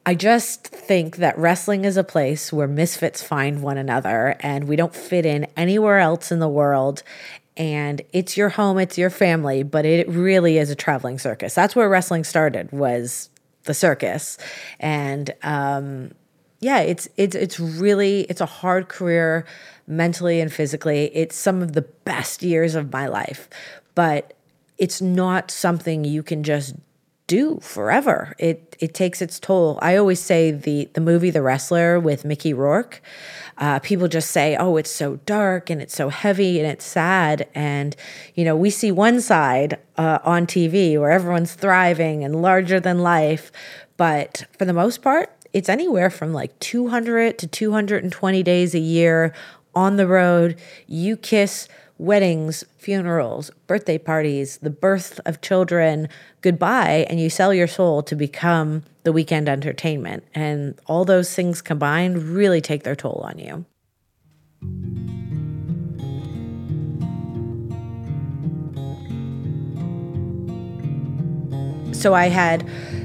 I 0.07 0.15
just 0.15 0.67
think 0.67 1.17
that 1.17 1.39
wrestling 1.39 1.85
is 1.85 1.97
a 1.97 2.05
place 2.05 2.53
where 2.53 2.67
misfits 2.67 3.23
find 3.23 3.63
one 3.63 3.79
another 3.79 4.37
and 4.41 4.67
we 4.67 4.77
don't 4.77 4.95
fit 4.95 5.27
in 5.27 5.47
anywhere 5.57 5.99
else 5.99 6.33
in 6.33 6.39
the 6.39 6.49
world. 6.49 7.03
And 7.57 8.01
it's 8.13 8.37
your 8.37 8.49
home, 8.51 8.79
it's 8.79 8.97
your 8.97 9.11
family, 9.11 9.63
but 9.63 9.85
it 9.85 10.09
really 10.09 10.59
is 10.59 10.71
a 10.71 10.75
traveling 10.75 11.19
circus. 11.19 11.55
That's 11.55 11.77
where 11.77 11.89
wrestling 11.89 12.25
started 12.25 12.73
was 12.73 13.29
the 13.65 13.75
circus. 13.75 14.39
And 14.79 15.35
um, 15.43 16.13
yeah, 16.61 16.81
it's 16.81 17.09
it's 17.17 17.35
it's 17.35 17.61
really 17.61 18.23
it's 18.23 18.41
a 18.41 18.47
hard 18.47 18.89
career 18.89 19.47
mentally 19.87 20.41
and 20.41 20.53
physically. 20.53 21.11
It's 21.15 21.37
some 21.37 21.63
of 21.63 21.73
the 21.73 21.83
best 21.83 22.43
years 22.43 22.75
of 22.75 22.93
my 22.93 23.07
life. 23.07 23.49
But 23.95 24.35
it's 24.81 25.01
not 25.01 25.51
something 25.51 26.05
you 26.05 26.25
can 26.25 26.43
just 26.43 26.75
do 27.29 27.61
forever. 27.63 28.35
It 28.39 28.75
it 28.81 28.93
takes 28.93 29.23
its 29.23 29.39
toll. 29.39 29.79
I 29.81 29.95
always 29.95 30.19
say 30.19 30.51
the 30.51 30.89
the 30.95 31.01
movie 31.01 31.31
The 31.31 31.43
Wrestler 31.43 32.01
with 32.01 32.25
Mickey 32.25 32.53
Rourke. 32.53 33.01
Uh, 33.59 33.79
people 33.79 34.09
just 34.09 34.33
say, 34.33 34.57
"Oh, 34.57 34.77
it's 34.79 34.91
so 34.91 35.17
dark 35.27 35.71
and 35.71 35.81
it's 35.81 35.95
so 35.95 36.09
heavy 36.09 36.59
and 36.59 36.67
it's 36.67 36.85
sad." 36.85 37.47
And 37.55 37.95
you 38.35 38.45
know, 38.45 38.57
we 38.57 38.71
see 38.71 38.91
one 38.91 39.21
side 39.21 39.79
uh, 39.97 40.19
on 40.25 40.47
TV 40.47 40.99
where 40.99 41.13
everyone's 41.13 41.55
thriving 41.55 42.25
and 42.25 42.43
larger 42.43 42.81
than 42.81 42.99
life, 42.99 43.53
but 43.97 44.47
for 44.59 44.65
the 44.65 44.73
most 44.73 45.03
part, 45.03 45.31
it's 45.53 45.69
anywhere 45.69 46.11
from 46.11 46.33
like 46.33 46.59
200 46.59 47.39
to 47.39 47.47
220 47.47 48.43
days 48.43 48.75
a 48.75 48.81
year 48.81 49.33
on 49.75 49.97
the 49.97 50.07
road. 50.07 50.59
You 50.89 51.17
kiss 51.17 51.69
weddings, 52.01 52.65
funerals, 52.79 53.51
birthday 53.67 53.99
parties, 53.99 54.57
the 54.59 54.71
birth 54.71 55.21
of 55.27 55.41
children 55.43 56.09
goodbye, 56.41 57.07
and 57.11 57.21
you 57.21 57.29
sell 57.29 57.53
your 57.53 57.67
soul 57.67 58.03
to 58.03 58.17
become 58.17 58.83
the 59.03 59.13
weekend 59.13 59.49
entertainment. 59.49 60.25
And 60.35 60.81
all 60.87 61.05
those 61.05 61.35
things 61.35 61.61
combined 61.61 62.23
really 62.23 62.63
take 62.63 62.85
their 62.85 62.97
toll 62.97 63.21
on 63.25 63.39
you. 63.39 63.67
So 71.93 72.15
I 72.15 72.29
had 72.29 72.63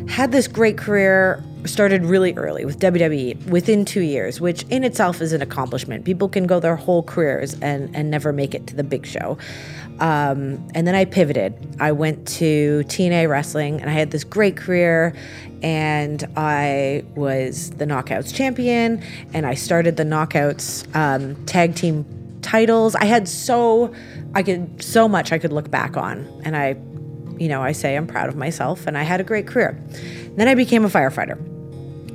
had 0.08 0.32
this 0.32 0.48
great 0.48 0.78
career 0.78 1.44
started 1.66 2.06
really 2.06 2.34
early 2.34 2.66
with 2.66 2.80
WWE 2.80 3.48
within 3.48 3.86
two 3.86 4.02
years, 4.02 4.40
which 4.40 4.64
in 4.70 4.84
itself 4.84 5.22
is 5.22 5.34
an 5.34 5.42
accomplishment. 5.42 6.06
People 6.06 6.30
can 6.30 6.48
go 6.48 6.60
their 6.60 6.76
whole 6.76 7.04
careers 7.04 7.54
and, 7.62 7.96
and 7.96 8.10
never 8.12 8.32
make 8.32 8.54
it 8.54 8.68
to 8.68 8.76
the 8.76 8.84
big 8.84 9.06
show. 9.06 9.38
Um, 10.00 10.68
and 10.76 10.86
then 10.86 10.96
I 10.96 11.06
pivoted. 11.06 11.78
I 11.80 11.92
went 11.92 12.28
to 12.40 12.84
TNA 12.88 13.30
Wrestling 13.30 13.80
and 13.80 13.90
I 13.90 13.94
had 13.94 14.12
this 14.12 14.24
great 14.24 14.58
career. 14.58 15.16
And 15.64 16.24
I 16.36 17.04
was 17.16 17.72
the 17.72 17.86
Knockouts 17.86 18.34
champion 18.34 19.02
and 19.34 19.46
I 19.46 19.56
started 19.56 19.98
the 19.98 20.04
Knockouts 20.04 20.86
um, 20.96 21.44
tag 21.46 21.76
team 21.76 22.06
titles. 22.42 22.94
I 22.96 23.06
had 23.06 23.28
so, 23.28 23.94
I 24.36 24.44
could, 24.44 24.84
so 24.84 25.08
much 25.08 25.32
I 25.32 25.40
could 25.40 25.54
look 25.54 25.72
back 25.72 25.98
on. 25.98 26.28
And 26.44 26.56
I, 26.56 26.76
you 27.40 27.48
know, 27.48 27.64
I 27.64 27.72
say 27.72 27.96
I'm 27.96 28.06
proud 28.06 28.30
of 28.30 28.36
myself 28.36 28.86
and 28.86 28.98
I 28.98 29.04
had 29.04 29.22
a 29.22 29.24
great 29.24 29.48
career. 29.48 29.82
Then 30.36 30.48
I 30.48 30.56
became 30.56 30.86
a 30.86 30.90
firefighter 30.90 31.55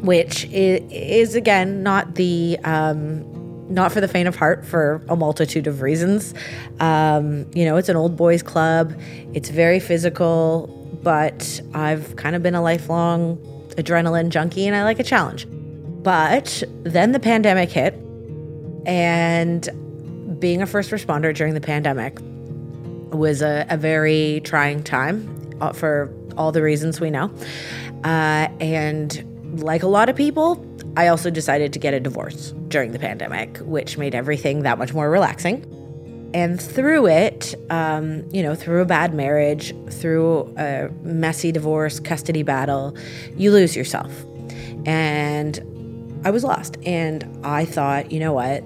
which 0.02 0.44
is, 0.46 1.34
again 1.34 1.82
not 1.82 2.14
the 2.14 2.58
um, 2.64 3.24
not 3.70 3.92
for 3.92 4.00
the 4.00 4.08
faint 4.08 4.26
of 4.26 4.34
heart 4.34 4.66
for 4.66 5.00
a 5.08 5.14
multitude 5.14 5.66
of 5.66 5.80
reasons. 5.80 6.34
Um, 6.80 7.48
you 7.54 7.64
know, 7.64 7.76
it's 7.76 7.88
an 7.88 7.96
old 7.96 8.16
boys 8.16 8.42
club. 8.42 8.98
It's 9.32 9.48
very 9.48 9.78
physical, 9.78 10.66
but 11.02 11.60
I've 11.72 12.16
kind 12.16 12.34
of 12.34 12.42
been 12.42 12.56
a 12.56 12.62
lifelong 12.62 13.38
adrenaline 13.76 14.30
junkie, 14.30 14.66
and 14.66 14.74
I 14.74 14.82
like 14.82 14.98
a 14.98 15.04
challenge. 15.04 15.46
But 16.02 16.62
then 16.82 17.12
the 17.12 17.20
pandemic 17.20 17.70
hit, 17.70 17.94
and 18.86 19.68
being 20.40 20.62
a 20.62 20.66
first 20.66 20.90
responder 20.90 21.34
during 21.34 21.54
the 21.54 21.60
pandemic 21.60 22.18
was 23.12 23.42
a, 23.42 23.66
a 23.68 23.76
very 23.76 24.40
trying 24.44 24.82
time 24.82 25.52
uh, 25.60 25.72
for 25.72 26.12
all 26.36 26.52
the 26.52 26.62
reasons 26.62 27.00
we 27.00 27.10
know. 27.10 27.30
Uh, 28.04 28.48
and 28.60 29.24
like 29.52 29.82
a 29.82 29.88
lot 29.88 30.08
of 30.08 30.16
people, 30.16 30.64
I 30.96 31.08
also 31.08 31.30
decided 31.30 31.72
to 31.72 31.78
get 31.78 31.94
a 31.94 32.00
divorce 32.00 32.52
during 32.68 32.92
the 32.92 32.98
pandemic, 32.98 33.58
which 33.58 33.98
made 33.98 34.14
everything 34.14 34.62
that 34.62 34.78
much 34.78 34.92
more 34.92 35.10
relaxing. 35.10 35.64
And 36.32 36.60
through 36.60 37.08
it, 37.08 37.54
um, 37.70 38.28
you 38.30 38.42
know, 38.42 38.54
through 38.54 38.82
a 38.82 38.84
bad 38.84 39.14
marriage, 39.14 39.74
through 39.90 40.54
a 40.56 40.88
messy 41.02 41.50
divorce, 41.50 41.98
custody 41.98 42.44
battle, 42.44 42.96
you 43.36 43.50
lose 43.50 43.74
yourself. 43.74 44.12
And 44.86 45.58
I 46.24 46.30
was 46.30 46.44
lost. 46.44 46.76
And 46.86 47.28
I 47.44 47.64
thought, 47.64 48.12
you 48.12 48.20
know 48.20 48.32
what? 48.32 48.62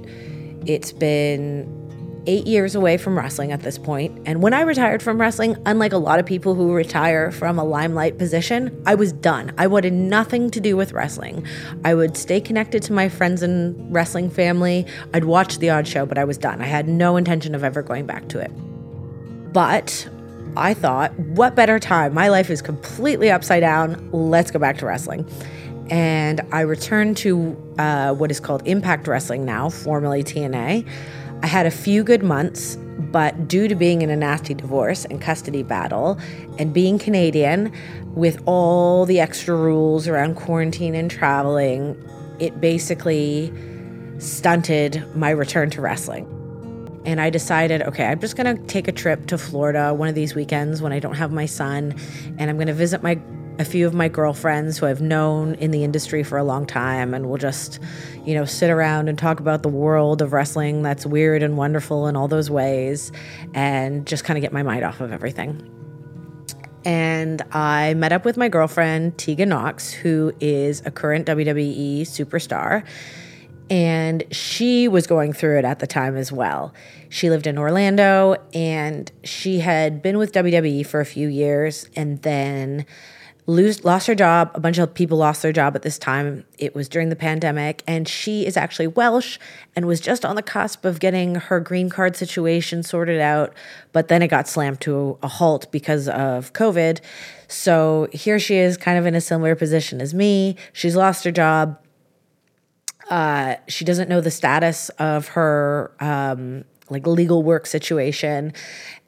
It's 0.67 0.93
been 0.93 1.84
eight 2.27 2.47
years 2.47 2.75
away 2.75 2.97
from 2.97 3.17
wrestling 3.17 3.53
at 3.53 3.63
this 3.63 3.79
point. 3.79 4.21
And 4.27 4.43
when 4.43 4.55
I 4.55 4.63
retired 4.63 5.03
from 5.03 5.21
wrestling, 5.21 5.57
unlike 5.67 5.93
a 5.93 5.99
lot 5.99 6.19
of 6.19 6.27
people 6.27 6.55
who 6.55 6.73
retire 6.73 7.31
from 7.31 7.59
a 7.59 7.65
limelight 7.65 8.19
position, 8.19 8.83
I 8.87 8.95
was 8.95 9.13
done. 9.13 9.53
I 9.59 9.67
wanted 9.67 9.93
nothing 9.93 10.51
to 10.51 10.61
do 10.61 10.77
with 10.77 10.93
wrestling. 10.93 11.47
I 11.85 11.95
would 11.95 12.17
stay 12.17 12.41
connected 12.41 12.83
to 12.85 12.93
my 12.93 13.09
friends 13.09 13.43
and 13.43 13.95
wrestling 13.95 14.31
family. 14.31 14.87
I'd 15.13 15.25
watch 15.25 15.59
the 15.59 15.71
odd 15.71 15.87
show, 15.87 16.07
but 16.07 16.19
I 16.19 16.25
was 16.25 16.39
done. 16.39 16.61
I 16.61 16.67
had 16.67 16.89
no 16.89 17.17
intention 17.17 17.55
of 17.55 17.65
ever 17.65 17.83
going 17.83 18.07
back 18.07 18.29
to 18.29 18.41
it. 18.41 18.51
But 19.53 20.09
I 20.57 20.75
thought, 20.75 21.19
what 21.19 21.55
better 21.55 21.79
time? 21.79 22.15
My 22.15 22.29
life 22.29 22.51
is 22.51 22.63
completely 22.63 23.31
upside 23.31 23.61
down. 23.61 24.11
Let's 24.13 24.51
go 24.51 24.59
back 24.59 24.79
to 24.79 24.87
wrestling. 24.87 25.29
And 25.91 26.41
I 26.51 26.61
returned 26.61 27.17
to 27.19 27.57
uh, 27.79 28.15
what 28.15 28.31
is 28.31 28.41
called 28.41 28.63
Impact 28.67 29.07
Wrestling 29.07 29.45
now, 29.45 29.69
formerly 29.69 30.23
TNA. 30.23 30.89
I 31.45 31.47
had 31.47 31.67
a 31.67 31.71
few 31.71 32.03
good 32.03 32.23
months, 32.23 32.77
but 32.99 33.47
due 33.47 33.69
to 33.69 33.75
being 33.75 34.01
in 34.01 34.09
a 34.09 34.17
nasty 34.17 34.55
divorce 34.55 35.05
and 35.05 35.21
custody 35.21 35.63
battle 35.63 36.19
and 36.59 36.73
being 36.73 36.99
Canadian 36.99 37.71
with 38.15 38.43
all 38.47 39.05
the 39.05 39.21
extra 39.21 39.55
rules 39.55 40.09
around 40.09 40.37
quarantine 40.37 40.95
and 40.95 41.11
traveling, 41.11 42.03
it 42.39 42.63
basically 42.63 43.53
stunted 44.17 45.05
my 45.15 45.29
return 45.29 45.69
to 45.69 45.83
wrestling. 45.83 46.25
And 47.05 47.21
I 47.21 47.29
decided, 47.29 47.83
okay, 47.83 48.07
I'm 48.07 48.21
just 48.21 48.37
gonna 48.37 48.57
take 48.57 48.89
a 48.89 48.93
trip 48.93 49.27
to 49.27 49.37
Florida 49.37 49.93
one 49.93 50.09
of 50.09 50.15
these 50.15 50.35
weekends 50.35 50.81
when 50.81 50.95
I 50.95 50.99
don't 50.99 51.17
have 51.17 51.31
my 51.31 51.45
son, 51.45 51.95
and 52.39 52.49
I'm 52.49 52.57
gonna 52.57 52.73
visit 52.73 53.03
my 53.03 53.17
a 53.59 53.65
few 53.65 53.87
of 53.87 53.95
my 53.95 54.09
girlfriends 54.09 54.79
who 54.79 54.87
I've 54.87 55.01
known 55.01 55.55
in 55.55 55.71
the 55.71 55.85
industry 55.85 56.23
for 56.23 56.39
a 56.39 56.45
long 56.45 56.67
time, 56.67 57.15
and 57.15 57.29
we'll 57.29 57.39
just, 57.39 57.79
you 58.25 58.35
know, 58.35 58.45
sit 58.45 58.71
around 58.71 59.09
and 59.09 59.17
talk 59.17 59.39
about 59.39 59.63
the 59.63 59.69
world 59.69 60.23
of 60.23 60.33
wrestling 60.33 60.83
that's 60.83 61.07
weird 61.07 61.43
and 61.43 61.57
wonderful 61.57 62.09
in 62.09 62.17
all 62.17 62.27
those 62.27 62.51
ways, 62.51 63.13
and 63.55 64.07
just 64.07 64.25
kind 64.25 64.37
of 64.37 64.43
get 64.43 64.53
my 64.53 64.63
mind 64.63 64.85
off 64.85 65.01
of 65.01 65.13
everything. 65.13 65.71
And 66.85 67.43
I 67.53 67.95
met 67.95 68.13
up 68.13 68.25
with 68.25 68.37
my 68.37 68.49
girlfriend, 68.49 69.17
Tegan 69.17 69.49
Nox, 69.49 69.93
who 69.93 70.35
is 70.41 70.83
a 70.85 70.91
current 70.91 71.27
WWE 71.27 72.03
superstar. 72.03 72.85
And 73.71 74.25
she 74.31 74.89
was 74.89 75.07
going 75.07 75.33
through 75.33 75.59
it 75.59 75.65
at 75.65 75.79
the 75.79 75.87
time 75.87 76.17
as 76.17 76.31
well. 76.31 76.75
She 77.09 77.31
lived 77.31 77.47
in 77.47 77.57
Orlando 77.57 78.37
and 78.53 79.11
she 79.23 79.61
had 79.61 80.03
been 80.03 80.19
with 80.19 80.33
WWE 80.33 80.85
for 80.85 81.01
a 81.01 81.07
few 81.07 81.29
years 81.29 81.89
and 81.97 82.21
then 82.21 82.85
lose, 83.47 83.85
lost 83.85 84.07
her 84.07 84.15
job. 84.15 84.51
A 84.55 84.61
bunch 84.61 84.79
of 84.79 84.95
people 84.95 85.19
lost 85.19 85.43
their 85.43 85.53
job 85.53 85.75
at 85.75 85.83
this 85.83 85.99
time. 85.99 86.45
It 86.59 86.75
was 86.75 86.89
during 86.89 87.09
the 87.11 87.17
pandemic, 87.17 87.83
and 87.87 88.09
she 88.09 88.47
is 88.47 88.57
actually 88.57 88.87
Welsh 88.87 89.39
and 89.77 89.87
was 89.87 90.01
just 90.01 90.25
on 90.25 90.37
the 90.37 90.43
cusp 90.43 90.85
of 90.85 90.99
getting 91.01 91.35
her 91.35 91.61
green 91.61 91.91
card 91.91 92.17
situation 92.17 92.83
sorted 92.83 93.21
out. 93.21 93.53
But 93.93 94.09
then 94.09 94.23
it 94.23 94.29
got 94.29 94.49
slammed 94.49 94.81
to 94.83 95.19
a 95.23 95.29
halt 95.29 95.71
because 95.71 96.09
of 96.09 96.53
COVID. 96.53 97.01
So 97.49 98.09
here 98.13 98.39
she 98.39 98.57
is, 98.57 98.77
kind 98.77 98.99
of 98.99 99.07
in 99.07 99.15
a 99.15 99.21
similar 99.21 99.55
position 99.55 100.01
as 100.01 100.15
me. 100.15 100.57
She's 100.73 100.97
lost 100.97 101.25
her 101.25 101.31
job. 101.31 101.79
Uh, 103.11 103.57
she 103.69 103.85
doesn't 103.85 104.09
know 104.09 104.23
the 104.23 104.31
status 104.31 104.89
of 104.91 105.29
her 105.29 105.93
um, 106.01 106.65
like 106.89 107.07
legal 107.07 107.43
work 107.43 107.67
situation, 107.67 108.55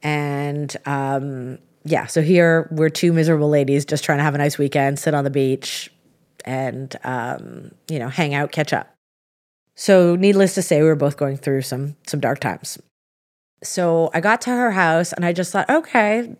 and 0.02 0.76
um, 0.84 1.58
yeah, 1.86 2.06
so 2.06 2.20
here 2.20 2.68
we're 2.72 2.88
two 2.88 3.12
miserable 3.12 3.48
ladies 3.48 3.84
just 3.84 4.04
trying 4.04 4.18
to 4.18 4.24
have 4.24 4.34
a 4.34 4.38
nice 4.38 4.58
weekend, 4.58 4.98
sit 4.98 5.14
on 5.14 5.24
the 5.24 5.30
beach, 5.30 5.90
and 6.44 6.94
um, 7.04 7.70
you 7.88 7.98
know, 7.98 8.08
hang 8.08 8.34
out, 8.34 8.50
catch 8.50 8.72
up. 8.72 8.92
So, 9.76 10.16
needless 10.16 10.54
to 10.54 10.62
say, 10.62 10.80
we 10.80 10.88
were 10.88 10.96
both 10.96 11.16
going 11.16 11.36
through 11.36 11.62
some 11.62 11.96
some 12.06 12.20
dark 12.20 12.40
times. 12.40 12.78
So 13.62 14.10
I 14.12 14.20
got 14.20 14.40
to 14.42 14.50
her 14.50 14.72
house, 14.72 15.12
and 15.12 15.24
I 15.24 15.32
just 15.32 15.52
thought, 15.52 15.70
okay, 15.70 16.36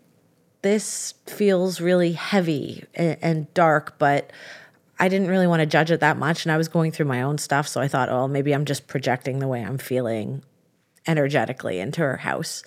this 0.63 1.13
feels 1.25 1.79
really 1.79 2.11
heavy 2.11 2.83
and, 2.93 3.17
and 3.21 3.53
dark, 3.53 3.97
but 3.97 4.31
I 4.99 5.07
didn't 5.07 5.27
really 5.27 5.47
want 5.47 5.61
to 5.61 5.65
judge 5.65 5.91
it 5.91 6.01
that 6.01 6.17
much, 6.17 6.45
and 6.45 6.51
I 6.51 6.57
was 6.57 6.67
going 6.67 6.91
through 6.91 7.05
my 7.05 7.21
own 7.21 7.37
stuff, 7.37 7.67
so 7.67 7.79
I 7.79 7.87
thought, 7.87 8.09
oh, 8.09 8.27
maybe 8.27 8.53
I'm 8.53 8.65
just 8.65 8.87
projecting 8.87 9.39
the 9.39 9.47
way 9.47 9.63
I'm 9.63 9.77
feeling 9.77 10.43
energetically 11.07 11.79
into 11.79 12.01
her 12.01 12.17
house. 12.17 12.63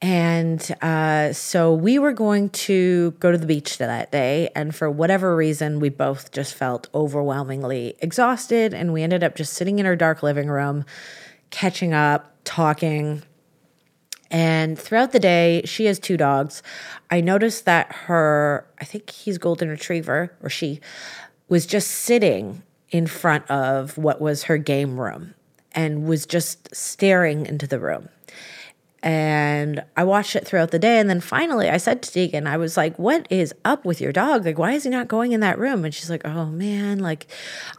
And 0.00 0.76
uh, 0.80 1.32
so 1.32 1.74
we 1.74 1.98
were 1.98 2.12
going 2.12 2.50
to 2.50 3.12
go 3.18 3.32
to 3.32 3.38
the 3.38 3.46
beach 3.46 3.78
that 3.78 4.12
day. 4.12 4.48
And 4.54 4.74
for 4.74 4.88
whatever 4.88 5.34
reason, 5.34 5.80
we 5.80 5.88
both 5.88 6.30
just 6.30 6.54
felt 6.54 6.88
overwhelmingly 6.94 7.96
exhausted. 7.98 8.72
And 8.74 8.92
we 8.92 9.02
ended 9.02 9.24
up 9.24 9.34
just 9.34 9.54
sitting 9.54 9.80
in 9.80 9.86
our 9.86 9.96
dark 9.96 10.22
living 10.22 10.48
room, 10.48 10.84
catching 11.50 11.92
up, 11.92 12.32
talking. 12.44 13.22
And 14.30 14.78
throughout 14.78 15.10
the 15.10 15.18
day, 15.18 15.62
she 15.64 15.86
has 15.86 15.98
two 15.98 16.16
dogs. 16.16 16.62
I 17.10 17.20
noticed 17.20 17.64
that 17.64 17.90
her, 17.92 18.68
I 18.80 18.84
think 18.84 19.10
he's 19.10 19.36
Golden 19.38 19.68
Retriever, 19.68 20.32
or 20.42 20.48
she, 20.48 20.80
was 21.48 21.66
just 21.66 21.90
sitting 21.90 22.62
in 22.90 23.06
front 23.06 23.50
of 23.50 23.98
what 23.98 24.20
was 24.20 24.44
her 24.44 24.58
game 24.58 25.00
room 25.00 25.34
and 25.72 26.06
was 26.06 26.24
just 26.24 26.74
staring 26.74 27.46
into 27.46 27.66
the 27.66 27.80
room. 27.80 28.08
And 29.00 29.84
I 29.96 30.02
watched 30.02 30.34
it 30.34 30.44
throughout 30.44 30.72
the 30.72 30.78
day. 30.78 30.98
And 30.98 31.08
then 31.08 31.20
finally, 31.20 31.70
I 31.70 31.76
said 31.76 32.02
to 32.02 32.10
Tegan, 32.10 32.48
I 32.48 32.56
was 32.56 32.76
like, 32.76 32.98
What 32.98 33.26
is 33.30 33.54
up 33.64 33.84
with 33.84 34.00
your 34.00 34.12
dog? 34.12 34.44
Like, 34.44 34.58
why 34.58 34.72
is 34.72 34.84
he 34.84 34.90
not 34.90 35.06
going 35.06 35.30
in 35.32 35.40
that 35.40 35.58
room? 35.58 35.84
And 35.84 35.94
she's 35.94 36.10
like, 36.10 36.24
Oh 36.24 36.46
man, 36.46 36.98
like, 36.98 37.28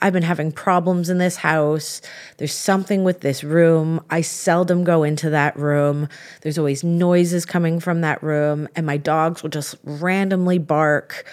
I've 0.02 0.14
been 0.14 0.24
having 0.24 0.52
problems 0.52 1.10
in 1.10 1.18
this 1.18 1.38
house. 1.38 2.02
There's 2.38 2.54
something 2.54 3.04
with 3.04 3.20
this 3.20 3.44
room. 3.44 4.02
I 4.10 4.22
seldom 4.22 4.86
go 4.86 5.04
into 5.04 5.30
that 5.32 5.58
room. 5.58 6.08
There's 6.42 6.58
always 6.58 6.86
noises 6.86 7.46
coming 7.46 7.82
from 7.82 8.00
that 8.02 8.24
room. 8.24 8.70
And 8.76 8.86
my 8.86 8.98
dogs 8.98 9.44
will 9.44 9.50
just 9.50 9.76
randomly 9.84 10.58
bark. 10.58 11.26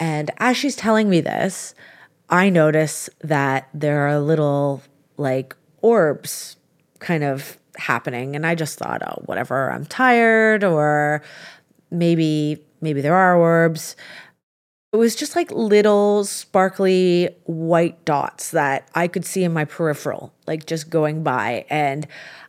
And 0.00 0.32
as 0.38 0.56
she's 0.56 0.74
telling 0.74 1.08
me 1.08 1.20
this, 1.20 1.76
I 2.28 2.48
notice 2.48 3.08
that 3.20 3.68
there 3.72 4.08
are 4.08 4.18
little 4.18 4.82
like 5.16 5.54
orbs 5.80 6.56
kind 6.98 7.22
of 7.22 7.58
happening. 7.76 8.36
And 8.36 8.46
i 8.46 8.54
just 8.54 8.78
thought 8.78 9.02
oh 9.06 9.22
whatever 9.26 9.70
i'm 9.70 9.86
tired 9.86 10.64
or 10.64 11.22
maybe 11.90 12.58
maybe 12.80 13.00
there 13.00 13.14
are 13.14 13.36
orbs. 13.36 13.96
It 14.92 14.98
was 14.98 15.16
just 15.16 15.34
like 15.36 15.50
little 15.50 16.24
sparkly 16.24 17.30
white 17.44 18.04
dots 18.04 18.50
that 18.50 18.88
i 18.94 19.08
could 19.08 19.24
see 19.24 19.42
in 19.44 19.52
my 19.52 19.64
peripheral 19.64 20.32
like 20.46 20.66
just 20.66 20.90
going 20.90 21.22
by. 21.22 21.64
And 21.70 22.06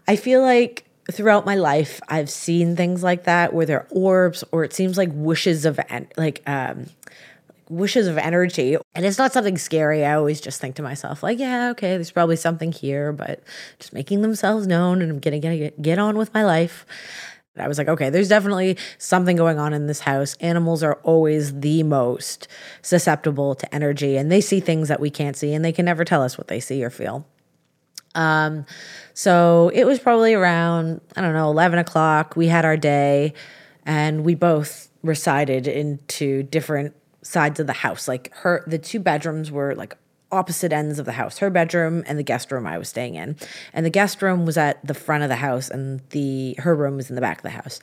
i 0.07 0.15
feel 0.15 0.41
like 0.41 0.86
throughout 1.12 1.45
my 1.45 1.55
life 1.55 1.99
i've 2.07 2.29
seen 2.29 2.77
things 2.77 3.03
like 3.03 3.25
that 3.25 3.53
where 3.53 3.65
they're 3.65 3.88
orbs 3.89 4.41
or 4.53 4.63
it 4.63 4.71
seems 4.71 4.97
like 4.97 5.09
wishes 5.12 5.65
of 5.65 5.77
en- 5.89 6.07
like 6.15 6.41
um 6.47 6.86
wishes 7.73 8.07
of 8.07 8.17
energy. 8.17 8.77
And 8.95 9.05
it's 9.05 9.17
not 9.17 9.33
something 9.33 9.57
scary. 9.57 10.05
I 10.05 10.13
always 10.13 10.39
just 10.39 10.62
think 10.62 10.75
to 10.75 10.81
myself, 10.81 11.23
like, 11.23 11.39
yeah, 11.39 11.69
okay, 11.71 11.95
there's 11.95 12.12
probably 12.12 12.36
something 12.36 12.71
here, 12.71 13.12
but 13.12 13.43
just 13.79 13.93
making 13.93 14.21
themselves 14.21 14.67
known 14.67 15.01
and 15.01 15.12
I'm 15.12 15.19
gonna 15.19 15.39
get, 15.39 15.81
get 15.81 15.99
on 15.99 16.17
with 16.17 16.33
my 16.33 16.43
life. 16.43 16.86
I 17.55 17.67
was 17.67 17.77
like, 17.77 17.88
okay, 17.88 18.09
there's 18.09 18.29
definitely 18.29 18.77
something 18.97 19.36
going 19.36 19.59
on 19.59 19.73
in 19.73 19.86
this 19.86 19.99
house. 19.99 20.36
Animals 20.39 20.81
are 20.81 20.95
always 21.03 21.59
the 21.59 21.83
most 21.83 22.47
susceptible 22.81 23.53
to 23.55 23.75
energy 23.75 24.17
and 24.17 24.31
they 24.31 24.41
see 24.41 24.59
things 24.59 24.88
that 24.88 24.99
we 24.99 25.12
can't 25.12 25.36
see 25.36 25.53
and 25.53 25.63
they 25.63 25.71
can 25.71 25.86
never 25.86 26.03
tell 26.03 26.23
us 26.23 26.38
what 26.38 26.47
they 26.47 26.59
see 26.59 26.83
or 26.83 26.89
feel. 26.89 27.27
Um, 28.15 28.65
so 29.13 29.71
it 29.73 29.86
was 29.86 29.99
probably 29.99 30.33
around, 30.33 31.01
I 31.15 31.21
don't 31.21 31.33
know, 31.33 31.49
11 31.49 31.79
o'clock. 31.79 32.36
We 32.36 32.47
had 32.47 32.65
our 32.65 32.77
day 32.77 33.33
and 33.86 34.23
we 34.23 34.36
both 34.36 34.89
recited 35.03 35.67
into 35.67 36.43
different 36.43 36.95
sides 37.23 37.59
of 37.59 37.67
the 37.67 37.73
house. 37.73 38.07
Like 38.07 38.31
her, 38.36 38.63
the 38.67 38.77
two 38.77 38.99
bedrooms 38.99 39.51
were 39.51 39.75
like 39.75 39.97
opposite 40.31 40.73
ends 40.73 40.97
of 40.97 41.05
the 41.05 41.12
house 41.12 41.38
her 41.38 41.51
bedroom 41.51 42.03
and 42.07 42.17
the 42.17 42.23
guest 42.23 42.51
room 42.51 42.65
I 42.65 42.77
was 42.77 42.89
staying 42.89 43.15
in. 43.15 43.36
And 43.71 43.86
the 43.86 43.91
guest 43.91 44.21
room 44.21 44.45
was 44.45 44.57
at 44.57 44.86
the 44.86 44.93
front 44.93 45.23
of 45.23 45.29
the 45.29 45.38
house, 45.38 45.69
and 45.69 46.01
the 46.09 46.55
her 46.59 46.75
room 46.75 46.97
was 46.97 47.09
in 47.09 47.15
the 47.15 47.21
back 47.21 47.38
of 47.38 47.43
the 47.43 47.49
house. 47.49 47.79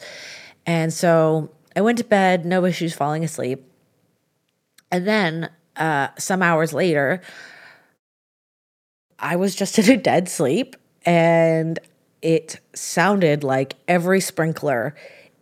And 0.67 0.93
so 0.93 1.51
I 1.75 1.81
went 1.81 1.99
to 1.99 2.05
bed, 2.05 2.45
no 2.45 2.65
issues 2.65 2.95
falling 2.95 3.25
asleep. 3.25 3.65
And 4.91 5.07
then 5.07 5.51
uh, 5.77 6.09
some 6.19 6.43
hours 6.43 6.73
later, 6.73 7.23
I 9.19 9.37
was 9.37 9.55
just 9.55 9.79
in 9.81 9.91
a 9.91 9.97
dead 9.97 10.29
sleep 10.29 10.77
and 11.07 11.79
it 12.23 12.61
sounded 12.75 13.43
like 13.43 13.77
every 13.89 14.21
sprinkler 14.21 14.95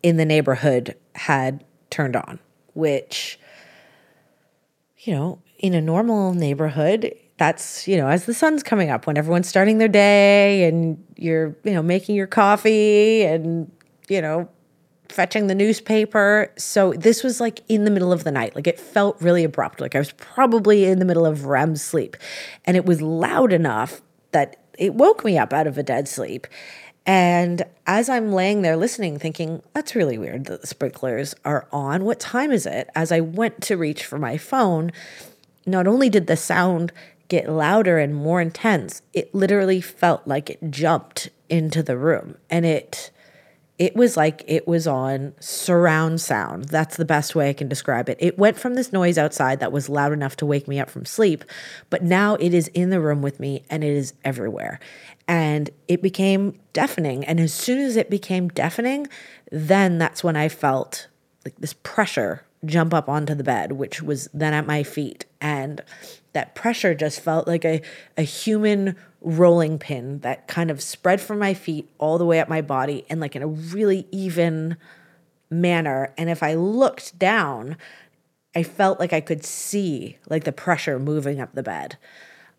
in 0.03 0.17
the 0.17 0.25
neighborhood 0.25 0.95
had 1.15 1.65
turned 1.91 2.15
on, 2.15 2.39
which, 2.75 3.39
you 5.09 5.15
know, 5.15 5.41
in 5.59 5.73
a 5.73 5.81
normal 5.81 6.35
neighborhood, 6.35 7.15
that's, 7.39 7.89
you 7.89 7.97
know, 7.97 8.09
as 8.09 8.27
the 8.27 8.35
sun's 8.35 8.63
coming 8.63 8.91
up, 8.91 9.07
when 9.07 9.17
everyone's 9.17 9.49
starting 9.49 9.79
their 9.79 9.89
day 9.89 10.69
and 10.69 11.03
you're, 11.17 11.57
you 11.65 11.73
know, 11.73 11.83
making 11.83 12.15
your 12.15 12.27
coffee 12.27 13.23
and, 13.25 13.73
you 14.11 14.21
know, 14.21 14.51
fetching 15.09 15.47
the 15.47 15.55
newspaper. 15.55 16.53
So 16.59 16.93
this 16.93 17.25
was 17.25 17.41
like 17.41 17.61
in 17.71 17.85
the 17.85 17.91
middle 17.91 18.13
of 18.13 18.25
the 18.25 18.31
night. 18.31 18.55
Like 18.55 18.67
it 18.67 18.79
felt 18.79 19.19
really 19.23 19.45
abrupt. 19.45 19.81
Like 19.81 19.95
I 19.95 19.99
was 19.99 20.13
probably 20.13 20.85
in 20.85 20.99
the 20.99 21.07
middle 21.07 21.25
of 21.25 21.47
REM 21.47 21.77
sleep. 21.77 22.19
And 22.67 22.77
it 22.77 22.85
was 22.85 23.01
loud 23.01 23.51
enough 23.51 24.03
that 24.33 24.63
it 24.79 24.93
woke 24.93 25.25
me 25.25 25.39
up 25.39 25.55
out 25.55 25.67
of 25.67 25.79
a 25.79 25.83
dead 25.83 26.07
sleep. 26.07 26.47
And 27.09 27.63
as 27.87 28.11
I'm 28.11 28.33
laying 28.33 28.61
there 28.61 28.77
listening, 28.77 29.19
thinking, 29.19 29.63
that's 29.73 29.95
really 29.95 30.19
weird 30.19 30.45
that 30.45 30.61
the 30.61 30.67
sprinklers 30.67 31.35
are 31.43 31.67
on. 31.73 32.05
What 32.05 32.21
time 32.21 32.53
is 32.53 32.67
it? 32.67 32.91
As 32.95 33.11
I 33.11 33.21
went 33.21 33.63
to 33.63 33.79
reach 33.79 34.05
for 34.05 34.19
my 34.19 34.37
phone, 34.37 34.93
not 35.65 35.87
only 35.87 36.11
did 36.11 36.27
the 36.27 36.37
sound 36.37 36.93
get 37.29 37.49
louder 37.49 37.99
and 37.99 38.15
more 38.15 38.43
intense, 38.43 39.01
it 39.15 39.35
literally 39.35 39.81
felt 39.81 40.27
like 40.29 40.51
it 40.51 40.71
jumped 40.71 41.31
into 41.49 41.83
the 41.83 41.97
room. 41.97 42.37
And 42.51 42.67
it 42.67 43.11
it 43.79 43.95
was 43.95 44.17
like 44.17 44.43
it 44.47 44.67
was 44.67 44.87
on 44.87 45.35
surround 45.39 46.21
sound. 46.21 46.65
That's 46.65 46.97
the 46.97 47.05
best 47.05 47.37
way 47.37 47.49
I 47.49 47.53
can 47.53 47.69
describe 47.69 48.09
it. 48.09 48.19
It 48.21 48.37
went 48.37 48.59
from 48.59 48.75
this 48.75 48.93
noise 48.93 49.17
outside 49.17 49.61
that 49.61 49.71
was 49.71 49.89
loud 49.89 50.13
enough 50.13 50.37
to 50.37 50.47
wake 50.47 50.67
me 50.67 50.81
up 50.81 50.91
from 50.91 51.05
sleep, 51.05 51.45
but 51.89 52.03
now 52.03 52.35
it 52.37 52.53
is 52.53 52.69
in 52.69 52.91
the 52.91 53.01
room 53.01 53.23
with 53.23 53.39
me 53.39 53.65
and 53.71 53.85
it 53.85 53.93
is 53.93 54.15
everywhere. 54.25 54.81
And 55.29 55.71
it 55.87 56.03
became 56.03 56.59
deafening. 56.73 57.25
And 57.25 57.39
as 57.39 57.55
soon 57.55 57.79
as 57.79 57.97
it 57.97 58.11
became 58.11 58.49
deafening, 58.49 59.07
then 59.53 59.99
that's 59.99 60.25
when 60.25 60.37
I 60.37 60.49
felt 60.49 61.07
like 61.45 61.55
this 61.59 61.75
pressure 61.75 62.45
jump 62.65 62.93
up 62.93 63.09
onto 63.09 63.35
the 63.35 63.45
bed, 63.45 63.73
which 63.73 64.03
was 64.03 64.29
then 64.35 64.55
at 64.55 64.67
my 64.67 64.83
feet. 64.83 65.25
And 65.41 65.83
that 66.33 66.55
pressure 66.55 66.95
just 66.95 67.21
felt 67.21 67.47
like 67.47 67.65
a, 67.65 67.83
a 68.17 68.23
human 68.23 68.97
rolling 69.21 69.79
pin 69.79 70.21
that 70.21 70.47
kind 70.47 70.71
of 70.71 70.81
spread 70.81 71.21
from 71.21 71.39
my 71.39 71.55
feet 71.55 71.89
all 71.99 72.19
the 72.19 72.25
way 72.25 72.41
up 72.41 72.49
my 72.49 72.61
body 72.61 73.05
and 73.11 73.21
like 73.21 73.35
in 73.35 73.43
a 73.43 73.47
really 73.47 74.07
even 74.11 74.77
manner. 75.51 76.13
And 76.17 76.31
if 76.31 76.43
I 76.43 76.55
looked 76.55 77.19
down, 77.19 77.77
I 78.55 78.63
felt 78.63 79.01
like 79.01 79.13
I 79.13 79.21
could 79.21 79.45
see 79.45 80.19
like 80.29 80.45
the 80.45 80.53
pressure 80.53 80.99
moving 80.99 81.41
up 81.41 81.55
the 81.55 81.63
bed. 81.63 81.97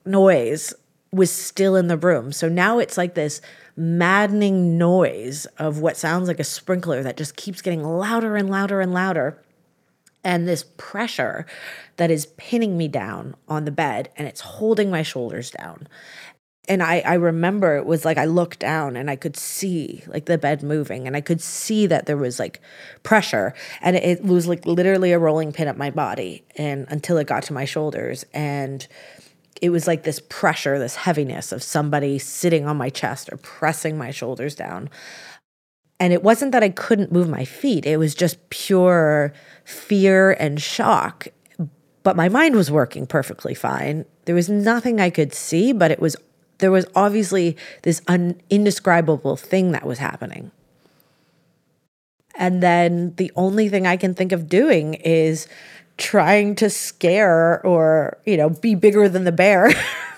noise 0.05 0.75
was 1.11 1.31
still 1.31 1.77
in 1.77 1.89
the 1.89 1.97
room. 1.97 2.33
So 2.33 2.49
now 2.49 2.79
it's 2.79 2.99
like 2.99 3.15
this 3.15 3.41
maddening 3.77 4.77
noise 4.77 5.47
of 5.59 5.79
what 5.79 5.97
sounds 5.97 6.29
like 6.29 6.41
a 6.41 6.45
sprinkler 6.45 7.03
that 7.03 7.17
just 7.17 7.37
keeps 7.37 7.63
getting 7.63 7.83
louder 7.85 8.37
and 8.37 8.51
louder 8.51 8.81
and 8.81 8.93
louder 8.93 9.41
and 10.25 10.47
this 10.47 10.65
pressure 10.77 11.47
that 11.97 12.11
is 12.11 12.27
pinning 12.37 12.77
me 12.77 12.89
down 12.89 13.35
on 13.49 13.65
the 13.65 13.71
bed 13.71 14.11
and 14.17 14.27
it's 14.27 14.41
holding 14.41 14.91
my 14.91 15.03
shoulders 15.03 15.51
down. 15.51 15.89
And 16.69 16.83
I, 16.83 17.01
I 17.01 17.15
remember 17.15 17.77
it 17.77 17.87
was 17.87 18.05
like 18.05 18.19
I 18.19 18.27
looked 18.27 18.59
down 18.59 18.95
and 18.95 19.11
I 19.11 19.17
could 19.17 19.37
see 19.37 20.03
like 20.07 20.27
the 20.27 20.37
bed 20.37 20.63
moving 20.63 21.07
and 21.07 21.17
I 21.17 21.23
could 21.23 21.41
see 21.41 21.87
that 21.87 22.05
there 22.05 22.19
was 22.19 22.39
like 22.39 22.61
pressure 23.03 23.55
and 23.81 23.97
it, 23.97 24.05
it 24.05 24.25
was 24.25 24.47
like 24.47 24.67
literally 24.67 25.13
a 25.13 25.19
rolling 25.19 25.53
pin 25.53 25.69
up 25.69 25.79
my 25.79 25.91
body 25.91 26.45
and 26.57 26.87
until 26.91 27.17
it 27.17 27.27
got 27.27 27.45
to 27.45 27.55
my 27.55 27.65
shoulders 27.65 28.27
and 28.35 28.87
it 29.63 29.71
was 29.71 29.87
like 29.87 30.05
this 30.05 30.21
pressure, 30.29 30.79
this 30.79 30.97
heaviness 30.97 31.53
of 31.53 31.63
somebody 31.63 32.19
sitting 32.19 32.67
on 32.67 32.77
my 32.77 32.91
chest 32.91 33.29
or 33.33 33.39
pressing 33.39 33.97
my 33.97 34.11
shoulders 34.11 34.55
down. 34.55 34.91
And 36.01 36.13
it 36.13 36.23
wasn't 36.23 36.53
that 36.53 36.63
I 36.63 36.69
couldn't 36.69 37.11
move 37.11 37.29
my 37.29 37.45
feet, 37.45 37.87
it 37.87 37.97
was 37.97 38.15
just 38.15 38.51
pure 38.51 39.33
fear 39.69 40.31
and 40.33 40.61
shock. 40.61 41.29
But 42.03 42.17
my 42.17 42.31
mind 42.31 42.57
was 42.57 42.71
working 42.71 43.07
perfectly 43.07 43.53
fine. 43.53 44.07
There 44.25 44.35
was 44.35 44.49
nothing 44.49 44.99
I 44.99 45.11
could 45.11 45.35
see, 45.35 45.73
but 45.73 45.91
it 45.91 46.01
was 46.01 46.17
there 46.59 46.71
was 46.71 46.87
obviously 46.97 47.57
this 47.83 48.01
un- 48.09 48.41
indescribable 48.51 49.37
thing 49.37 49.73
that 49.73 49.87
was 49.87 49.99
happening. 49.99 50.51
And 52.35 52.63
then 52.63 53.15
the 53.17 53.31
only 53.37 53.69
thing 53.69 53.87
I 53.87 53.97
can 53.97 54.15
think 54.15 54.33
of 54.33 54.49
doing 54.49 54.95
is 54.95 55.47
trying 55.99 56.55
to 56.57 56.71
scare 56.71 57.65
or, 57.65 58.17
you 58.25 58.37
know, 58.37 58.49
be 58.49 58.75
bigger 58.75 59.09
than 59.09 59.25
the 59.25 59.33
bear 59.33 59.71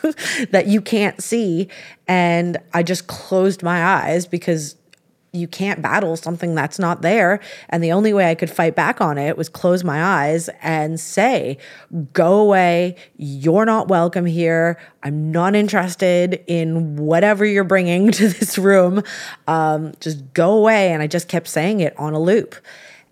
that 0.50 0.66
you 0.66 0.80
can't 0.80 1.20
see. 1.20 1.68
And 2.06 2.56
I 2.72 2.82
just 2.82 3.06
closed 3.06 3.62
my 3.62 3.84
eyes 3.84 4.26
because 4.26 4.76
you 5.32 5.46
can't 5.46 5.80
battle 5.80 6.16
something 6.16 6.54
that's 6.54 6.78
not 6.78 7.02
there. 7.02 7.40
And 7.68 7.84
the 7.84 7.92
only 7.92 8.12
way 8.12 8.30
I 8.30 8.34
could 8.34 8.50
fight 8.50 8.74
back 8.74 9.00
on 9.00 9.16
it 9.16 9.36
was 9.36 9.48
close 9.48 9.84
my 9.84 10.02
eyes 10.02 10.48
and 10.60 10.98
say, 10.98 11.58
Go 12.12 12.40
away. 12.40 12.96
You're 13.16 13.64
not 13.64 13.88
welcome 13.88 14.26
here. 14.26 14.78
I'm 15.02 15.30
not 15.30 15.54
interested 15.54 16.42
in 16.46 16.96
whatever 16.96 17.44
you're 17.44 17.64
bringing 17.64 18.10
to 18.12 18.28
this 18.28 18.58
room. 18.58 19.02
Um, 19.46 19.92
just 20.00 20.32
go 20.34 20.52
away. 20.52 20.92
And 20.92 21.02
I 21.02 21.06
just 21.06 21.28
kept 21.28 21.46
saying 21.46 21.80
it 21.80 21.96
on 21.98 22.12
a 22.12 22.20
loop. 22.20 22.56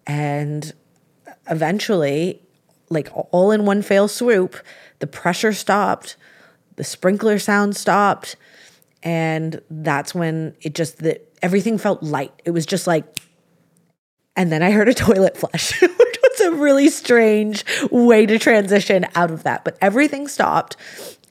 And 0.07 0.73
eventually, 1.49 2.43
like 2.89 3.11
all 3.31 3.53
in 3.53 3.65
one 3.65 3.83
fail 3.83 4.09
swoop, 4.09 4.57
the 4.99 5.07
pressure 5.07 5.53
stopped, 5.53 6.17
the 6.77 6.85
sprinkler 6.85 7.39
sound 7.39 7.77
stopped. 7.77 8.35
And 9.05 9.61
that's 9.71 10.15
when 10.15 10.57
it 10.63 10.75
just, 10.75 10.99
the, 10.99 11.21
everything 11.43 11.79
felt 11.79 12.03
light. 12.03 12.33
It 12.45 12.51
was 12.51 12.67
just 12.67 12.87
like, 12.87 13.05
and 14.37 14.53
then 14.53 14.63
I 14.63 14.71
heard 14.71 14.89
a 14.89 14.95
toilet 15.07 15.37
flush, 15.37 15.81
which 15.83 16.19
was 16.23 16.41
a 16.41 16.53
really 16.53 16.89
strange 16.89 17.65
way 17.91 18.27
to 18.27 18.39
transition 18.39 19.07
out 19.15 19.31
of 19.31 19.43
that. 19.43 19.65
But 19.65 19.77
everything 19.81 20.29
stopped 20.29 20.77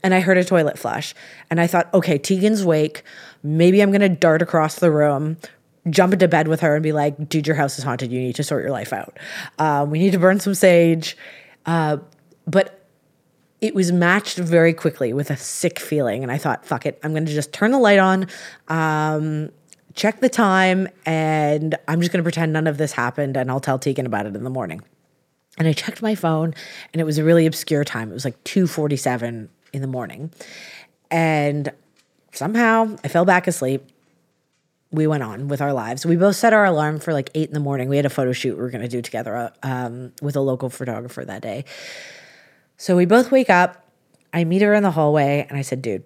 and 0.04 0.14
I 0.14 0.20
heard 0.20 0.38
a 0.38 0.44
toilet 0.44 0.78
flush. 0.78 1.14
And 1.50 1.60
I 1.60 1.68
thought, 1.68 1.94
okay, 1.94 2.18
Tegan's 2.18 2.64
wake. 2.64 3.04
Maybe 3.44 3.82
I'm 3.82 3.92
going 3.92 4.02
to 4.02 4.10
dart 4.10 4.42
across 4.42 4.76
the 4.76 4.92
room, 4.92 5.38
jump 5.90 6.14
into 6.14 6.28
bed 6.28 6.48
with 6.48 6.62
her 6.62 6.76
and 6.76 6.84
be 6.84 6.92
like, 6.92 7.30
dude, 7.30 7.48
your 7.48 7.56
house 7.56 7.78
is 7.78 7.84
haunted. 7.84 8.12
You 8.12 8.20
need 8.20 8.36
to 8.36 8.44
sort 8.44 8.64
your 8.64 8.72
life 8.72 8.94
out. 8.94 9.18
Um, 9.60 9.90
we 9.90 10.00
need 10.00 10.12
to 10.12 10.20
burn 10.20 10.40
some 10.40 10.54
sage. 10.54 11.18
Uh, 11.66 11.98
but 12.46 12.86
it 13.60 13.74
was 13.74 13.92
matched 13.92 14.38
very 14.38 14.74
quickly 14.74 15.14
with 15.14 15.32
a 15.32 15.38
sick 15.38 15.80
feeling. 15.80 16.24
And 16.24 16.32
I 16.32 16.38
thought, 16.38 16.66
fuck 16.66 16.86
it, 16.86 17.00
I'm 17.04 17.12
going 17.12 17.26
to 17.26 17.34
just 17.34 17.52
turn 17.52 17.72
the 17.72 17.80
light 17.80 18.00
on. 18.00 18.28
Um, 18.68 19.50
check 19.98 20.20
the 20.20 20.30
time 20.30 20.88
and 21.06 21.76
I'm 21.88 22.00
just 22.00 22.14
going 22.14 22.20
to 22.20 22.24
pretend 22.24 22.54
none 22.54 22.68
of 22.68 22.78
this 22.78 22.94
happened 22.94 23.36
and 23.36 23.50
I'll 23.50 23.60
tell 23.60 23.80
Tegan 23.80 24.06
about 24.06 24.28
it 24.28 24.36
in 24.36 24.44
the 24.44 24.50
morning. 24.50 24.82
And 25.58 25.68
I 25.68 25.74
checked 25.74 26.04
my 26.04 26.14
phone 26.14 26.54
and 26.94 27.02
it 27.02 27.04
was 27.04 27.18
a 27.18 27.24
really 27.24 27.48
obscure 27.48 27.84
time. 27.84 28.12
It 28.12 28.14
was 28.14 28.24
like 28.24 28.42
2:47 28.44 29.50
in 29.74 29.82
the 29.82 29.88
morning. 29.88 30.32
And 31.10 31.74
somehow 32.32 32.96
I 33.04 33.08
fell 33.08 33.26
back 33.26 33.48
asleep. 33.48 33.84
We 34.92 35.08
went 35.08 35.24
on 35.24 35.48
with 35.48 35.62
our 35.62 35.74
lives. 35.74 36.06
We 36.06 36.16
both 36.16 36.36
set 36.36 36.54
our 36.54 36.64
alarm 36.64 37.00
for 37.00 37.12
like 37.12 37.32
8 37.34 37.48
in 37.50 37.54
the 37.54 37.60
morning. 37.60 37.90
We 37.90 37.98
had 37.98 38.06
a 38.06 38.10
photo 38.10 38.32
shoot 38.32 38.56
we 38.56 38.62
were 38.62 38.70
going 38.70 38.84
to 38.84 38.88
do 38.88 39.02
together 39.02 39.52
um, 39.64 40.14
with 40.22 40.36
a 40.36 40.42
local 40.42 40.70
photographer 40.70 41.26
that 41.26 41.42
day. 41.42 41.66
So 42.78 42.96
we 42.96 43.06
both 43.06 43.32
wake 43.32 43.50
up. 43.50 43.84
I 44.32 44.44
meet 44.44 44.62
her 44.62 44.74
in 44.76 44.84
the 44.84 44.92
hallway 44.92 45.48
and 45.50 45.58
I 45.58 45.64
said, 45.64 45.82
"Dude, 45.82 46.04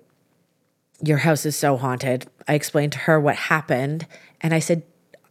your 1.03 1.17
house 1.19 1.45
is 1.45 1.55
so 1.55 1.77
haunted. 1.77 2.27
I 2.47 2.53
explained 2.53 2.91
to 2.93 2.99
her 2.99 3.19
what 3.19 3.35
happened. 3.35 4.07
And 4.41 4.53
I 4.53 4.59
said, 4.59 4.83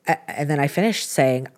and 0.06 0.50
then 0.50 0.60
I 0.60 0.68
finished 0.68 1.08
saying, 1.08 1.48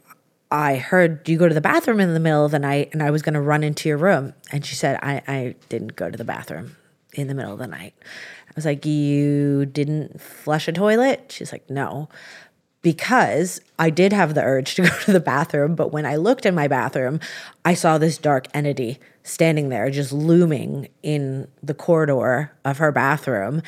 I 0.50 0.76
heard 0.76 1.26
you 1.28 1.38
go 1.38 1.48
to 1.48 1.54
the 1.54 1.62
bathroom 1.62 1.98
in 1.98 2.12
the 2.12 2.20
middle 2.20 2.44
of 2.44 2.50
the 2.50 2.58
night 2.58 2.90
and 2.92 3.02
I 3.02 3.10
was 3.10 3.22
going 3.22 3.34
to 3.34 3.40
run 3.40 3.64
into 3.64 3.88
your 3.88 3.96
room. 3.96 4.34
And 4.50 4.64
she 4.66 4.74
said, 4.74 4.98
I, 5.02 5.22
I 5.26 5.54
didn't 5.70 5.96
go 5.96 6.10
to 6.10 6.18
the 6.18 6.24
bathroom 6.24 6.76
in 7.14 7.28
the 7.28 7.34
middle 7.34 7.54
of 7.54 7.58
the 7.58 7.66
night. 7.66 7.94
I 8.48 8.52
was 8.54 8.66
like, 8.66 8.84
You 8.84 9.64
didn't 9.64 10.20
flush 10.20 10.68
a 10.68 10.72
toilet? 10.72 11.32
She's 11.34 11.52
like, 11.52 11.68
No. 11.70 12.08
Because 12.82 13.60
I 13.78 13.90
did 13.90 14.12
have 14.12 14.34
the 14.34 14.42
urge 14.42 14.74
to 14.76 14.82
go 14.82 14.88
to 14.88 15.12
the 15.12 15.20
bathroom, 15.20 15.74
but 15.74 15.90
when 15.90 16.04
I 16.04 16.16
looked 16.16 16.44
in 16.44 16.54
my 16.54 16.68
bathroom, 16.68 17.20
I 17.64 17.72
saw 17.72 17.96
this 17.96 18.18
dark 18.18 18.46
entity 18.52 18.98
standing 19.22 19.68
there, 19.68 19.88
just 19.88 20.12
looming 20.12 20.88
in 21.02 21.48
the 21.62 21.74
corridor 21.74 22.52
of 22.64 22.78
her 22.78 22.92
bathroom. 22.92 23.62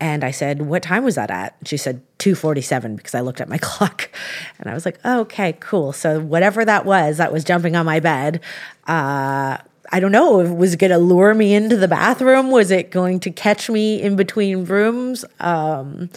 And 0.00 0.24
I 0.24 0.30
said, 0.30 0.62
What 0.62 0.82
time 0.82 1.04
was 1.04 1.14
that 1.14 1.30
at? 1.30 1.56
She 1.64 1.76
said, 1.76 2.02
247 2.18 2.96
because 2.96 3.14
I 3.14 3.20
looked 3.20 3.40
at 3.40 3.48
my 3.48 3.58
clock. 3.62 4.10
And 4.58 4.70
I 4.70 4.74
was 4.74 4.84
like, 4.84 4.98
oh, 5.04 5.20
Okay, 5.20 5.56
cool. 5.60 5.92
So 5.92 6.20
whatever 6.20 6.64
that 6.64 6.84
was, 6.84 7.18
that 7.18 7.32
was 7.32 7.44
jumping 7.44 7.76
on 7.76 7.86
my 7.86 8.00
bed. 8.00 8.40
Uh, 8.86 9.58
I 9.92 10.00
don't 10.00 10.12
know. 10.12 10.38
Was 10.38 10.74
it 10.74 10.78
going 10.78 10.90
to 10.90 10.98
lure 10.98 11.34
me 11.34 11.54
into 11.54 11.76
the 11.76 11.88
bathroom? 11.88 12.50
Was 12.50 12.70
it 12.70 12.90
going 12.90 13.20
to 13.20 13.30
catch 13.30 13.68
me 13.68 14.00
in 14.00 14.16
between 14.16 14.64
rooms? 14.64 15.24
Um, 15.40 16.10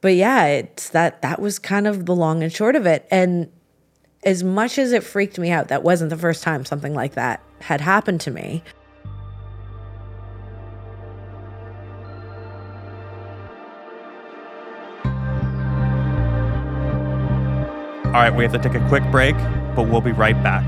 but 0.00 0.14
yeah, 0.14 0.46
it's 0.46 0.90
that 0.90 1.20
that 1.22 1.40
was 1.40 1.58
kind 1.58 1.86
of 1.86 2.06
the 2.06 2.14
long 2.14 2.42
and 2.42 2.52
short 2.52 2.76
of 2.76 2.86
it. 2.86 3.06
And 3.10 3.50
as 4.22 4.42
much 4.42 4.78
as 4.78 4.92
it 4.92 5.02
freaked 5.02 5.38
me 5.38 5.50
out, 5.50 5.68
that 5.68 5.82
wasn't 5.82 6.10
the 6.10 6.16
first 6.16 6.42
time 6.42 6.64
something 6.64 6.94
like 6.94 7.14
that 7.14 7.42
had 7.60 7.80
happened 7.80 8.20
to 8.22 8.30
me. 8.30 8.62
All 18.16 18.22
right, 18.22 18.34
we 18.34 18.44
have 18.44 18.52
to 18.54 18.58
take 18.58 18.74
a 18.74 18.88
quick 18.88 19.02
break, 19.10 19.36
but 19.76 19.90
we'll 19.90 20.00
be 20.00 20.12
right 20.12 20.42
back. 20.42 20.64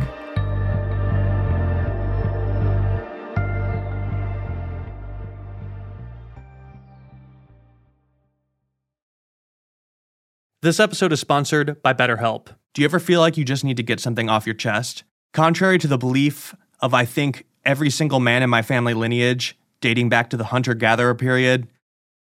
This 10.61 10.79
episode 10.79 11.11
is 11.15 11.21
sponsored 11.21 11.83
by 11.83 11.95
BetterHelp. 11.95 12.49
Do 12.75 12.83
you 12.83 12.85
ever 12.85 13.01
feel 13.01 13.21
like 13.21 13.39
you 13.39 13.47
just 13.47 13.65
need 13.65 13.79
to 13.79 13.83
get 13.83 13.99
something 13.99 14.29
off 14.29 14.45
your 14.45 14.55
chest? 14.55 15.05
Contrary 15.33 15.79
to 15.79 15.87
the 15.87 15.97
belief 15.97 16.55
of, 16.81 16.93
I 16.93 17.07
think, 17.07 17.47
every 17.65 17.89
single 17.89 18.21
man 18.21 18.43
in 18.43 18.51
my 18.51 18.61
family 18.61 18.93
lineage, 18.93 19.57
dating 19.81 20.11
back 20.11 20.29
to 20.29 20.37
the 20.37 20.45
hunter 20.45 20.75
gatherer 20.75 21.15
period, 21.15 21.67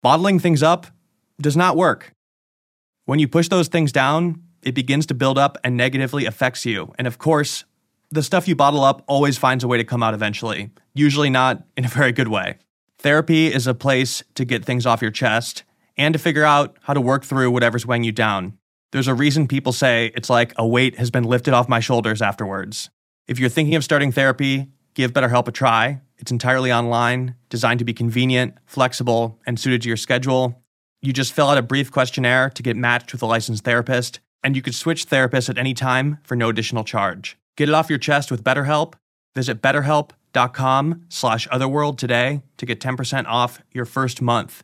bottling 0.02 0.40
things 0.40 0.64
up 0.64 0.88
does 1.40 1.56
not 1.56 1.78
work. 1.78 2.12
When 3.06 3.20
you 3.20 3.28
push 3.28 3.50
those 3.50 3.68
things 3.68 3.92
down, 3.92 4.42
it 4.64 4.76
begins 4.76 5.06
to 5.08 5.14
build 5.14 5.38
up 5.38 5.58
and 5.64 5.76
negatively 5.76 6.26
affects 6.26 6.66
you. 6.66 6.94
And 6.98 7.08
of 7.08 7.18
course, 7.18 7.66
the 8.10 8.24
stuff 8.24 8.48
you 8.48 8.56
bottle 8.56 8.84
up 8.84 9.04
always 9.08 9.38
finds 9.38 9.64
a 9.64 9.68
way 9.68 9.78
to 9.78 9.84
come 9.84 10.04
out 10.04 10.14
eventually, 10.14 10.72
usually 10.94 11.30
not 11.30 11.64
in 11.78 11.86
a 11.86 11.90
very 11.90 12.12
good 12.12 12.28
way. 12.28 12.58
Therapy 13.00 13.48
is 13.48 13.68
a 13.68 13.74
place 13.74 14.24
to 14.36 14.46
get 14.46 14.66
things 14.66 14.86
off 14.86 15.02
your 15.02 15.12
chest 15.12 15.64
and 15.98 16.14
to 16.14 16.20
figure 16.20 16.44
out 16.44 16.78
how 16.82 16.94
to 16.94 17.02
work 17.02 17.24
through 17.24 17.52
whatever's 17.52 17.86
weighing 17.86 18.04
you 18.04 18.12
down. 18.12 18.58
There's 18.92 19.08
a 19.08 19.16
reason 19.16 19.48
people 19.48 19.72
say 19.72 20.12
it's 20.16 20.30
like 20.30 20.54
a 20.58 20.68
weight 20.68 20.98
has 20.98 21.10
been 21.10 21.24
lifted 21.24 21.54
off 21.54 21.70
my 21.70 21.80
shoulders 21.80 22.22
afterwards. 22.22 22.90
If 23.28 23.40
you're 23.40 23.50
thinking 23.50 23.76
of 23.76 23.84
starting 23.84 24.12
therapy, 24.12 24.68
give 24.94 25.14
BetterHelp 25.14 25.48
a 25.48 25.52
try. 25.52 26.02
It's 26.18 26.32
entirely 26.32 26.72
online, 26.72 27.36
designed 27.50 27.80
to 27.80 27.86
be 27.86 27.94
convenient, 27.94 28.56
flexible, 28.66 29.40
and 29.48 29.60
suited 29.60 29.82
to 29.84 29.88
your 29.88 29.98
schedule. 29.98 30.62
You 31.02 31.14
just 31.14 31.34
fill 31.34 31.48
out 31.48 31.58
a 31.58 31.64
brief 31.64 31.92
questionnaire 31.92 32.50
to 32.52 32.62
get 32.62 32.76
matched 32.76 33.14
with 33.14 33.22
a 33.22 33.26
licensed 33.26 33.64
therapist, 33.64 34.20
and 34.44 34.56
you 34.56 34.62
could 34.62 34.76
switch 34.76 35.08
therapists 35.08 35.50
at 35.50 35.58
any 35.58 35.74
time 35.74 36.20
for 36.24 36.36
no 36.36 36.50
additional 36.50 36.84
charge. 36.84 37.38
Get 37.58 37.70
it 37.70 37.76
off 37.76 37.90
your 37.90 38.00
chest 38.00 38.32
with 38.32 38.44
BetterHelp. 38.44 38.94
Visit 39.36 39.62
betterhelp.com 39.62 41.06
slash 41.10 41.48
otherworld 41.52 41.98
today 41.98 42.42
to 42.58 42.66
get 42.66 42.80
10% 42.80 43.26
off 43.28 43.62
your 43.72 43.86
first 43.86 44.22
month. 44.22 44.64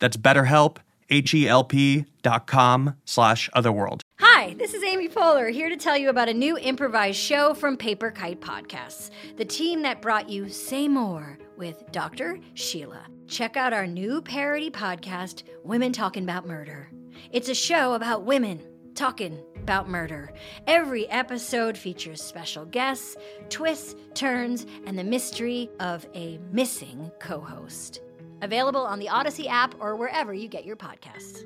That's 0.00 0.16
betterhelp, 0.16 0.78
H-E-L-P 1.08 2.04
dot 2.22 2.46
com 2.46 2.96
slash 3.04 3.48
otherworld. 3.52 4.02
Hi, 4.18 4.54
this 4.54 4.74
is 4.74 4.82
Amy 4.82 5.08
Poehler 5.08 5.52
here 5.52 5.68
to 5.68 5.76
tell 5.76 5.96
you 5.96 6.08
about 6.08 6.28
a 6.28 6.34
new 6.34 6.58
improvised 6.58 7.18
show 7.18 7.54
from 7.54 7.76
Paper 7.76 8.10
Kite 8.10 8.40
Podcasts, 8.40 9.10
the 9.36 9.44
team 9.44 9.82
that 9.82 10.02
brought 10.02 10.28
you 10.28 10.48
Say 10.48 10.88
More 10.88 11.38
with 11.56 11.90
Dr. 11.92 12.38
Sheila. 12.54 13.02
Check 13.28 13.56
out 13.56 13.72
our 13.72 13.86
new 13.86 14.20
parody 14.22 14.70
podcast, 14.70 15.42
Women 15.64 15.92
Talking 15.92 16.24
About 16.24 16.46
Murder. 16.46 16.88
It's 17.30 17.48
a 17.48 17.54
show 17.54 17.94
about 17.94 18.24
women 18.24 18.62
talking 18.96 19.38
about 19.62 19.88
murder. 19.88 20.32
Every 20.66 21.08
episode 21.10 21.76
features 21.78 22.22
special 22.22 22.64
guests, 22.64 23.16
twists, 23.50 23.94
turns, 24.14 24.66
and 24.86 24.98
the 24.98 25.04
mystery 25.04 25.70
of 25.78 26.06
a 26.14 26.38
missing 26.50 27.12
co 27.20 27.40
host. 27.40 28.00
Available 28.42 28.80
on 28.80 28.98
the 28.98 29.08
Odyssey 29.08 29.48
app 29.48 29.74
or 29.80 29.96
wherever 29.96 30.34
you 30.34 30.48
get 30.48 30.64
your 30.64 30.76
podcasts. 30.76 31.44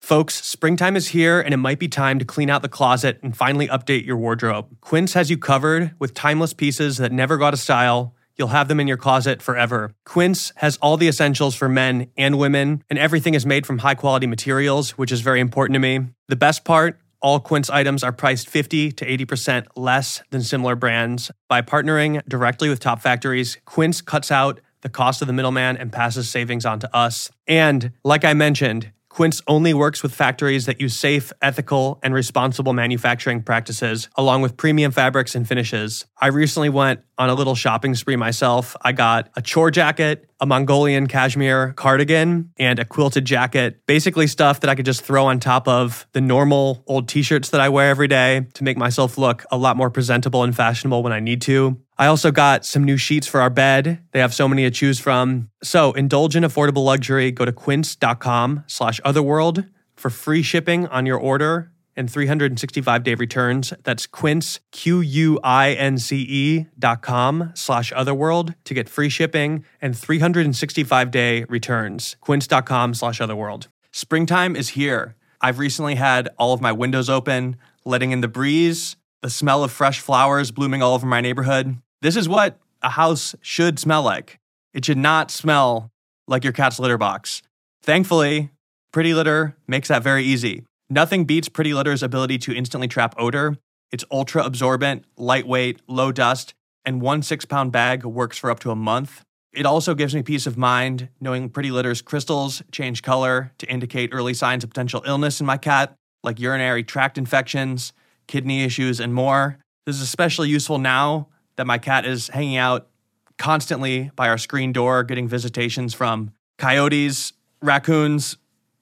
Folks, 0.00 0.44
springtime 0.44 0.96
is 0.96 1.08
here 1.08 1.40
and 1.40 1.54
it 1.54 1.58
might 1.58 1.78
be 1.78 1.86
time 1.86 2.18
to 2.18 2.24
clean 2.24 2.50
out 2.50 2.62
the 2.62 2.68
closet 2.68 3.20
and 3.22 3.36
finally 3.36 3.68
update 3.68 4.04
your 4.04 4.16
wardrobe. 4.16 4.66
Quince 4.80 5.12
has 5.12 5.30
you 5.30 5.38
covered 5.38 5.94
with 6.00 6.14
timeless 6.14 6.52
pieces 6.52 6.96
that 6.96 7.12
never 7.12 7.36
go 7.36 7.44
out 7.44 7.54
of 7.54 7.60
style. 7.60 8.16
You'll 8.40 8.48
have 8.48 8.68
them 8.68 8.80
in 8.80 8.88
your 8.88 8.96
closet 8.96 9.42
forever. 9.42 9.92
Quince 10.06 10.50
has 10.56 10.78
all 10.78 10.96
the 10.96 11.08
essentials 11.08 11.54
for 11.54 11.68
men 11.68 12.10
and 12.16 12.38
women, 12.38 12.82
and 12.88 12.98
everything 12.98 13.34
is 13.34 13.44
made 13.44 13.66
from 13.66 13.76
high 13.76 13.94
quality 13.94 14.26
materials, 14.26 14.92
which 14.92 15.12
is 15.12 15.20
very 15.20 15.40
important 15.40 15.74
to 15.74 15.78
me. 15.78 16.06
The 16.28 16.36
best 16.36 16.64
part 16.64 16.98
all 17.20 17.38
Quince 17.38 17.68
items 17.68 18.02
are 18.02 18.12
priced 18.12 18.48
50 18.48 18.92
to 18.92 19.04
80% 19.04 19.66
less 19.76 20.22
than 20.30 20.42
similar 20.42 20.74
brands. 20.74 21.30
By 21.50 21.60
partnering 21.60 22.26
directly 22.26 22.70
with 22.70 22.80
top 22.80 23.02
factories, 23.02 23.58
Quince 23.66 24.00
cuts 24.00 24.30
out 24.30 24.58
the 24.80 24.88
cost 24.88 25.20
of 25.20 25.26
the 25.26 25.34
middleman 25.34 25.76
and 25.76 25.92
passes 25.92 26.30
savings 26.30 26.64
on 26.64 26.78
to 26.80 26.96
us. 26.96 27.30
And 27.46 27.92
like 28.04 28.24
I 28.24 28.32
mentioned, 28.32 28.90
Quince 29.10 29.42
only 29.48 29.74
works 29.74 30.04
with 30.04 30.14
factories 30.14 30.66
that 30.66 30.80
use 30.80 30.96
safe, 30.96 31.32
ethical, 31.42 31.98
and 32.02 32.14
responsible 32.14 32.72
manufacturing 32.72 33.42
practices, 33.42 34.08
along 34.14 34.40
with 34.40 34.56
premium 34.56 34.92
fabrics 34.92 35.34
and 35.34 35.46
finishes. 35.46 36.06
I 36.18 36.28
recently 36.28 36.68
went 36.68 37.00
on 37.18 37.28
a 37.28 37.34
little 37.34 37.56
shopping 37.56 37.94
spree 37.96 38.16
myself. 38.16 38.76
I 38.82 38.92
got 38.92 39.28
a 39.36 39.42
chore 39.42 39.72
jacket, 39.72 40.30
a 40.40 40.46
Mongolian 40.46 41.08
cashmere 41.08 41.72
cardigan, 41.72 42.52
and 42.56 42.78
a 42.78 42.84
quilted 42.84 43.24
jacket. 43.24 43.84
Basically, 43.84 44.28
stuff 44.28 44.60
that 44.60 44.70
I 44.70 44.76
could 44.76 44.86
just 44.86 45.02
throw 45.02 45.26
on 45.26 45.40
top 45.40 45.66
of 45.66 46.06
the 46.12 46.20
normal 46.20 46.84
old 46.86 47.08
t 47.08 47.22
shirts 47.22 47.50
that 47.50 47.60
I 47.60 47.68
wear 47.68 47.90
every 47.90 48.08
day 48.08 48.46
to 48.54 48.64
make 48.64 48.78
myself 48.78 49.18
look 49.18 49.44
a 49.50 49.58
lot 49.58 49.76
more 49.76 49.90
presentable 49.90 50.44
and 50.44 50.54
fashionable 50.54 51.02
when 51.02 51.12
I 51.12 51.20
need 51.20 51.42
to. 51.42 51.78
I 52.00 52.06
also 52.06 52.30
got 52.30 52.64
some 52.64 52.82
new 52.82 52.96
sheets 52.96 53.26
for 53.26 53.42
our 53.42 53.50
bed. 53.50 53.98
They 54.12 54.20
have 54.20 54.32
so 54.32 54.48
many 54.48 54.62
to 54.62 54.70
choose 54.70 54.98
from. 54.98 55.50
So 55.62 55.92
indulge 55.92 56.34
in 56.34 56.44
affordable 56.44 56.82
luxury. 56.82 57.30
Go 57.30 57.44
to 57.44 57.52
quince.com 57.52 58.64
slash 58.66 59.02
otherworld 59.04 59.66
for 59.96 60.08
free 60.08 60.40
shipping 60.42 60.86
on 60.86 61.04
your 61.04 61.18
order 61.18 61.70
and 61.94 62.10
365 62.10 63.02
day 63.02 63.14
returns. 63.14 63.74
That's 63.84 64.06
quince, 64.06 64.60
Q-U-I-N-C-E 64.72 66.66
dot 66.78 67.02
com 67.02 67.52
slash 67.54 67.92
otherworld 67.94 68.54
to 68.64 68.72
get 68.72 68.88
free 68.88 69.10
shipping 69.10 69.66
and 69.82 69.94
365 69.94 71.10
day 71.10 71.44
returns. 71.50 72.16
Quince.com 72.22 72.94
slash 72.94 73.20
otherworld. 73.20 73.68
Springtime 73.92 74.56
is 74.56 74.70
here. 74.70 75.16
I've 75.42 75.58
recently 75.58 75.96
had 75.96 76.30
all 76.38 76.54
of 76.54 76.62
my 76.62 76.72
windows 76.72 77.10
open, 77.10 77.56
letting 77.84 78.10
in 78.12 78.22
the 78.22 78.28
breeze, 78.28 78.96
the 79.20 79.28
smell 79.28 79.62
of 79.62 79.70
fresh 79.70 80.00
flowers 80.00 80.50
blooming 80.50 80.82
all 80.82 80.94
over 80.94 81.04
my 81.06 81.20
neighborhood. 81.20 81.76
This 82.02 82.16
is 82.16 82.28
what 82.28 82.58
a 82.80 82.90
house 82.90 83.34
should 83.42 83.78
smell 83.78 84.02
like. 84.02 84.38
It 84.72 84.86
should 84.86 84.96
not 84.96 85.30
smell 85.30 85.90
like 86.26 86.44
your 86.44 86.52
cat's 86.52 86.78
litter 86.78 86.96
box. 86.96 87.42
Thankfully, 87.82 88.50
Pretty 88.90 89.12
Litter 89.12 89.54
makes 89.68 89.88
that 89.88 90.02
very 90.02 90.24
easy. 90.24 90.64
Nothing 90.88 91.24
beats 91.24 91.50
Pretty 91.50 91.74
Litter's 91.74 92.02
ability 92.02 92.38
to 92.38 92.54
instantly 92.54 92.88
trap 92.88 93.14
odor. 93.18 93.56
It's 93.92 94.04
ultra 94.10 94.44
absorbent, 94.44 95.04
lightweight, 95.18 95.82
low 95.88 96.10
dust, 96.10 96.54
and 96.86 97.02
one 97.02 97.22
six 97.22 97.44
pound 97.44 97.70
bag 97.70 98.04
works 98.04 98.38
for 98.38 98.50
up 98.50 98.60
to 98.60 98.70
a 98.70 98.76
month. 98.76 99.22
It 99.52 99.66
also 99.66 99.94
gives 99.94 100.14
me 100.14 100.22
peace 100.22 100.46
of 100.46 100.56
mind 100.56 101.08
knowing 101.20 101.50
Pretty 101.50 101.70
Litter's 101.70 102.00
crystals 102.00 102.62
change 102.72 103.02
color 103.02 103.52
to 103.58 103.70
indicate 103.70 104.10
early 104.12 104.32
signs 104.32 104.64
of 104.64 104.70
potential 104.70 105.02
illness 105.06 105.38
in 105.40 105.46
my 105.46 105.58
cat, 105.58 105.94
like 106.22 106.40
urinary 106.40 106.82
tract 106.82 107.18
infections, 107.18 107.92
kidney 108.26 108.62
issues, 108.62 109.00
and 109.00 109.12
more. 109.12 109.58
This 109.84 109.96
is 109.96 110.02
especially 110.02 110.48
useful 110.48 110.78
now 110.78 111.28
that 111.60 111.66
my 111.66 111.76
cat 111.76 112.06
is 112.06 112.28
hanging 112.28 112.56
out 112.56 112.88
constantly 113.36 114.10
by 114.16 114.30
our 114.30 114.38
screen 114.38 114.72
door, 114.72 115.04
getting 115.04 115.28
visitations 115.28 115.92
from 115.92 116.30
coyotes, 116.56 117.34
raccoons, 117.60 118.38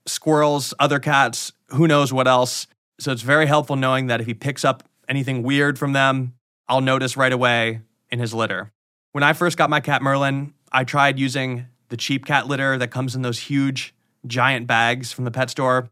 squirrels, 0.06 0.72
other 0.78 1.00
cats, 1.00 1.50
who 1.70 1.88
knows 1.88 2.12
what 2.12 2.28
else. 2.28 2.68
So 3.00 3.10
it's 3.10 3.22
very 3.22 3.46
helpful 3.46 3.74
knowing 3.74 4.06
that 4.06 4.20
if 4.20 4.28
he 4.28 4.34
picks 4.34 4.64
up 4.64 4.84
anything 5.08 5.42
weird 5.42 5.76
from 5.76 5.92
them, 5.92 6.34
I'll 6.68 6.80
notice 6.80 7.16
right 7.16 7.32
away 7.32 7.80
in 8.10 8.20
his 8.20 8.32
litter. 8.32 8.70
When 9.10 9.24
I 9.24 9.32
first 9.32 9.58
got 9.58 9.70
my 9.70 9.80
cat 9.80 10.00
Merlin, 10.00 10.54
I 10.70 10.84
tried 10.84 11.18
using 11.18 11.66
the 11.88 11.96
cheap 11.96 12.26
cat 12.26 12.46
litter 12.46 12.78
that 12.78 12.92
comes 12.92 13.16
in 13.16 13.22
those 13.22 13.40
huge, 13.40 13.92
giant 14.24 14.68
bags 14.68 15.10
from 15.10 15.24
the 15.24 15.32
pet 15.32 15.50
store. 15.50 15.90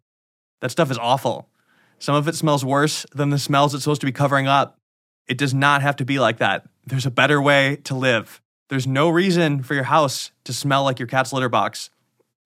That 0.60 0.70
stuff 0.70 0.92
is 0.92 0.98
awful. 0.98 1.48
Some 1.98 2.14
of 2.14 2.28
it 2.28 2.36
smells 2.36 2.64
worse 2.64 3.06
than 3.12 3.30
the 3.30 3.40
smells 3.40 3.74
it's 3.74 3.82
supposed 3.82 4.02
to 4.02 4.06
be 4.06 4.12
covering 4.12 4.46
up. 4.46 4.78
It 5.26 5.36
does 5.36 5.52
not 5.52 5.82
have 5.82 5.96
to 5.96 6.04
be 6.04 6.20
like 6.20 6.38
that. 6.38 6.68
There's 6.86 7.06
a 7.06 7.10
better 7.10 7.42
way 7.42 7.76
to 7.84 7.94
live. 7.94 8.40
There's 8.68 8.86
no 8.86 9.08
reason 9.08 9.62
for 9.62 9.74
your 9.74 9.84
house 9.84 10.30
to 10.44 10.52
smell 10.52 10.84
like 10.84 10.98
your 10.98 11.08
cat's 11.08 11.32
litter 11.32 11.48
box. 11.48 11.90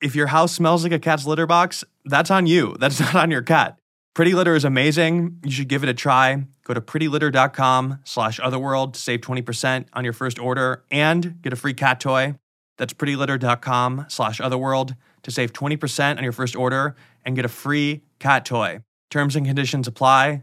If 0.03 0.16
your 0.16 0.28
house 0.28 0.53
smells 0.53 0.82
like 0.82 0.93
a 0.93 0.99
cat's 0.99 1.26
litter 1.26 1.47
box, 1.47 1.84
that's 2.07 2.30
on 2.30 2.47
you. 2.47 2.74
That's 2.80 3.01
not 3.01 3.14
on 3.14 3.30
your 3.30 3.43
cat. 3.43 3.78
Pretty 4.14 4.32
Litter 4.32 4.55
is 4.55 4.64
amazing. 4.64 5.38
You 5.45 5.51
should 5.51 5.68
give 5.68 5.82
it 5.82 5.88
a 5.88 5.95
try. 5.95 6.45
Go 6.64 6.74
to 6.74 6.80
prettylitter.com 6.80 8.01
slash 8.05 8.41
otherworld 8.41 8.95
to 8.95 9.01
save 9.01 9.20
20% 9.20 9.86
on 9.93 10.05
your 10.05 10.12
first 10.12 10.38
order 10.38 10.84
and 10.91 11.41
get 11.43 11.53
a 11.53 11.57
free 11.57 11.74
cat 11.74 12.01
toy. 12.01 12.34
That's 12.76 12.93
prettylitter.com 12.93 14.07
slash 14.09 14.41
otherworld 14.41 14.97
to 15.22 15.30
save 15.30 15.53
20% 15.53 16.16
on 16.16 16.22
your 16.22 16.32
first 16.32 16.57
order 16.57 16.97
and 17.24 17.36
get 17.36 17.45
a 17.45 17.49
free 17.49 18.03
cat 18.18 18.45
toy. 18.45 18.80
Terms 19.11 19.36
and 19.36 19.47
conditions 19.47 19.86
apply. 19.86 20.43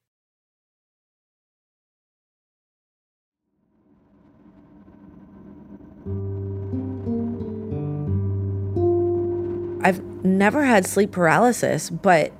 I've 9.83 10.03
never 10.23 10.63
had 10.63 10.85
sleep 10.85 11.11
paralysis, 11.11 11.89
but 11.89 12.31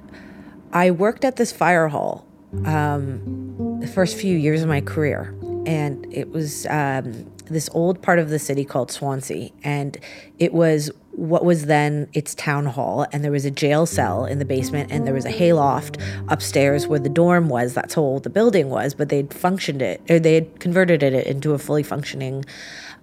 I 0.73 0.91
worked 0.91 1.25
at 1.25 1.35
this 1.35 1.51
fire 1.51 1.87
hall 1.87 2.25
um, 2.65 3.79
the 3.79 3.87
first 3.87 4.17
few 4.17 4.37
years 4.37 4.61
of 4.61 4.67
my 4.67 4.81
career. 4.81 5.35
And 5.65 6.11
it 6.11 6.31
was 6.31 6.65
um, 6.67 7.31
this 7.45 7.69
old 7.73 8.01
part 8.01 8.19
of 8.19 8.29
the 8.29 8.39
city 8.39 8.65
called 8.65 8.91
Swansea. 8.91 9.49
And 9.63 9.97
it 10.39 10.53
was 10.53 10.91
what 11.11 11.43
was 11.43 11.65
then 11.65 12.09
its 12.13 12.33
town 12.33 12.65
hall. 12.65 13.05
And 13.11 13.23
there 13.23 13.31
was 13.31 13.45
a 13.45 13.51
jail 13.51 13.85
cell 13.85 14.25
in 14.25 14.39
the 14.39 14.45
basement, 14.45 14.91
and 14.91 15.05
there 15.05 15.13
was 15.13 15.25
a 15.25 15.31
hayloft 15.31 15.97
upstairs 16.29 16.87
where 16.87 16.99
the 16.99 17.09
dorm 17.09 17.49
was. 17.49 17.73
That's 17.73 17.95
how 17.95 18.01
old 18.01 18.23
the 18.23 18.29
building 18.29 18.69
was. 18.69 18.93
But 18.93 19.09
they'd 19.09 19.33
functioned 19.33 19.81
it, 19.81 20.01
or 20.09 20.19
they 20.19 20.35
had 20.35 20.59
converted 20.59 21.03
it 21.03 21.27
into 21.27 21.53
a 21.53 21.59
fully 21.59 21.83
functioning 21.83 22.45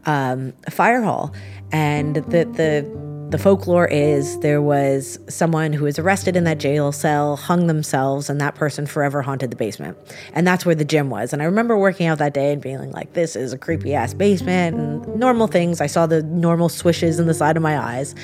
um, 0.07 0.53
fire 0.71 1.03
hall. 1.03 1.33
And 1.71 2.17
the, 2.17 2.45
the 2.45 3.18
the 3.31 3.37
folklore 3.37 3.87
is 3.87 4.39
there 4.41 4.63
was 4.63 5.19
someone 5.29 5.75
who 5.75 5.85
was 5.85 5.99
arrested 5.99 6.35
in 6.35 6.45
that 6.45 6.57
jail 6.57 6.93
cell, 6.93 7.37
hung 7.37 7.67
themselves, 7.67 8.31
and 8.31 8.41
that 8.41 8.55
person 8.55 8.87
forever 8.87 9.21
haunted 9.21 9.51
the 9.51 9.57
basement. 9.57 9.99
And 10.33 10.47
that's 10.47 10.65
where 10.65 10.75
the 10.75 10.85
gym 10.85 11.11
was. 11.11 11.35
And 11.35 11.43
I 11.43 11.45
remember 11.45 11.77
working 11.77 12.07
out 12.07 12.19
that 12.19 12.33
day 12.33 12.55
and 12.55 12.63
feeling 12.63 12.91
like, 12.91 13.13
this 13.13 13.37
is 13.37 13.53
a 13.53 13.59
creepy 13.59 13.95
ass 13.95 14.15
basement 14.15 14.77
and 14.77 15.17
normal 15.17 15.47
things. 15.47 15.83
I 15.83 15.87
saw 15.87 16.07
the 16.07 16.23
normal 16.23 16.71
swishes 16.71 17.19
in 17.19 17.27
the 17.27 17.35
side 17.35 17.59
of 17.59 17.63
my 17.63 17.79
eyes. 17.79 18.15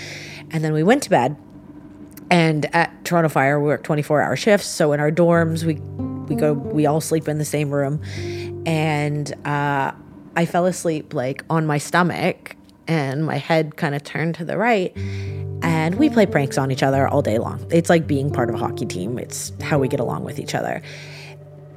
And 0.50 0.64
then 0.64 0.72
we 0.72 0.82
went 0.82 1.02
to 1.02 1.10
bed. 1.10 1.36
And 2.30 2.74
at 2.74 3.04
Toronto 3.04 3.28
Fire, 3.28 3.60
we 3.60 3.66
work 3.66 3.82
24 3.82 4.22
hour 4.22 4.36
shifts. 4.36 4.68
So 4.68 4.92
in 4.92 5.00
our 5.00 5.10
dorms, 5.10 5.64
we, 5.64 5.74
we 6.34 6.40
go, 6.40 6.54
we 6.54 6.86
all 6.86 7.02
sleep 7.02 7.28
in 7.28 7.36
the 7.36 7.44
same 7.44 7.70
room. 7.70 8.00
And 8.64 9.30
uh, 9.46 9.92
I 10.34 10.46
fell 10.46 10.64
asleep 10.64 11.12
like 11.12 11.44
on 11.50 11.66
my 11.66 11.76
stomach 11.76 12.56
and 12.86 13.24
my 13.24 13.36
head 13.36 13.76
kind 13.76 13.94
of 13.94 14.02
turned 14.04 14.34
to 14.36 14.44
the 14.44 14.56
right. 14.56 14.96
And 15.62 15.94
we 15.96 16.10
play 16.10 16.26
pranks 16.26 16.58
on 16.58 16.70
each 16.70 16.82
other 16.82 17.08
all 17.08 17.22
day 17.22 17.38
long. 17.38 17.66
It's 17.70 17.88
like 17.88 18.06
being 18.06 18.30
part 18.30 18.48
of 18.50 18.56
a 18.56 18.58
hockey 18.58 18.86
team, 18.86 19.18
it's 19.18 19.52
how 19.62 19.78
we 19.78 19.88
get 19.88 20.00
along 20.00 20.24
with 20.24 20.38
each 20.38 20.54
other. 20.54 20.82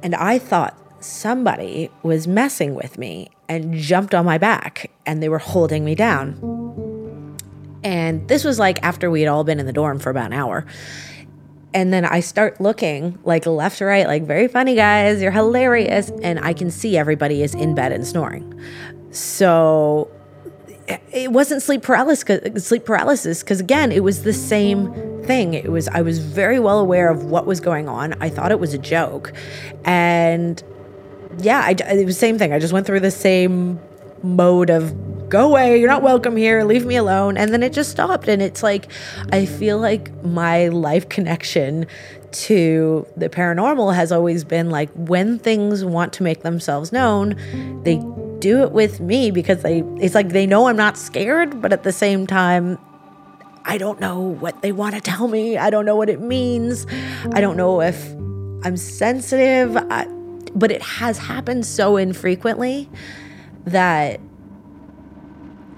And 0.02 0.14
I 0.14 0.38
thought 0.38 0.76
somebody 1.00 1.90
was 2.02 2.26
messing 2.26 2.74
with 2.74 2.98
me 2.98 3.30
and 3.48 3.74
jumped 3.74 4.14
on 4.14 4.24
my 4.24 4.38
back 4.38 4.90
and 5.06 5.22
they 5.22 5.28
were 5.28 5.38
holding 5.38 5.84
me 5.84 5.94
down. 5.94 7.36
And 7.84 8.26
this 8.28 8.44
was 8.44 8.58
like 8.58 8.82
after 8.82 9.10
we 9.10 9.22
had 9.22 9.28
all 9.28 9.44
been 9.44 9.60
in 9.60 9.66
the 9.66 9.72
dorm 9.72 9.98
for 9.98 10.10
about 10.10 10.26
an 10.26 10.32
hour. 10.32 10.66
And 11.74 11.92
then 11.92 12.04
I 12.04 12.20
start 12.20 12.60
looking 12.60 13.18
like 13.24 13.46
left 13.46 13.78
to 13.78 13.84
right, 13.84 14.06
like, 14.06 14.24
very 14.24 14.48
funny, 14.48 14.74
guys, 14.74 15.20
you're 15.20 15.30
hilarious. 15.30 16.10
And 16.22 16.40
I 16.40 16.52
can 16.52 16.70
see 16.70 16.96
everybody 16.96 17.42
is 17.42 17.54
in 17.54 17.74
bed 17.74 17.92
and 17.92 18.06
snoring. 18.06 18.58
So 19.10 20.10
it 21.12 21.32
wasn't 21.32 21.62
sleep 21.62 21.82
paralysis 21.82 22.64
sleep 22.64 22.84
paralysis 22.84 23.42
because 23.42 23.60
again 23.60 23.92
it 23.92 24.02
was 24.02 24.22
the 24.22 24.32
same 24.32 24.92
thing. 25.24 25.54
It 25.54 25.70
was 25.70 25.88
i 25.88 26.00
was 26.02 26.18
very 26.18 26.58
well 26.58 26.80
aware 26.80 27.10
of 27.10 27.24
what 27.24 27.46
was 27.46 27.60
going 27.60 27.88
on. 27.88 28.14
I 28.20 28.28
thought 28.28 28.50
it 28.50 28.60
was 28.60 28.74
a 28.74 28.78
joke. 28.78 29.32
And 29.84 30.62
yeah 31.38 31.60
I, 31.64 31.70
it 31.70 32.06
was 32.06 32.16
the 32.16 32.20
same 32.20 32.38
thing. 32.38 32.52
I 32.52 32.58
just 32.58 32.72
went 32.72 32.86
through 32.86 33.00
the 33.00 33.10
same 33.10 33.78
mode 34.22 34.70
of 34.70 35.28
go 35.28 35.50
away 35.50 35.78
you're 35.78 35.90
not 35.90 36.02
welcome 36.02 36.36
here 36.36 36.64
leave 36.64 36.86
me 36.86 36.96
alone. 36.96 37.36
And 37.36 37.52
then 37.52 37.62
it 37.62 37.72
just 37.72 37.90
stopped. 37.90 38.28
And 38.28 38.40
it's 38.42 38.62
like 38.62 38.90
i 39.32 39.44
feel 39.44 39.78
like 39.78 40.12
my 40.24 40.68
life 40.68 41.08
connection 41.08 41.86
to 42.30 43.06
the 43.16 43.28
paranormal 43.28 43.94
has 43.94 44.12
always 44.12 44.44
been 44.44 44.70
like 44.70 44.90
when 44.94 45.38
things 45.38 45.84
want 45.84 46.12
to 46.12 46.22
make 46.22 46.42
themselves 46.42 46.92
known 46.92 47.34
they 47.84 47.96
do 48.40 48.62
it 48.62 48.72
with 48.72 49.00
me 49.00 49.30
because 49.30 49.62
they 49.62 49.82
it's 50.00 50.14
like 50.14 50.30
they 50.30 50.46
know 50.46 50.68
I'm 50.68 50.76
not 50.76 50.96
scared, 50.96 51.60
but 51.60 51.72
at 51.72 51.82
the 51.82 51.92
same 51.92 52.26
time 52.26 52.78
I 53.64 53.76
don't 53.76 54.00
know 54.00 54.20
what 54.20 54.62
they 54.62 54.72
want 54.72 54.94
to 54.94 55.00
tell 55.00 55.28
me. 55.28 55.58
I 55.58 55.70
don't 55.70 55.84
know 55.84 55.96
what 55.96 56.08
it 56.08 56.20
means. 56.20 56.86
I 57.32 57.40
don't 57.40 57.56
know 57.56 57.82
if 57.82 58.12
I'm 58.64 58.76
sensitive, 58.76 59.76
I, 59.76 60.06
but 60.54 60.70
it 60.70 60.82
has 60.82 61.18
happened 61.18 61.66
so 61.66 61.96
infrequently 61.96 62.88
that 63.66 64.20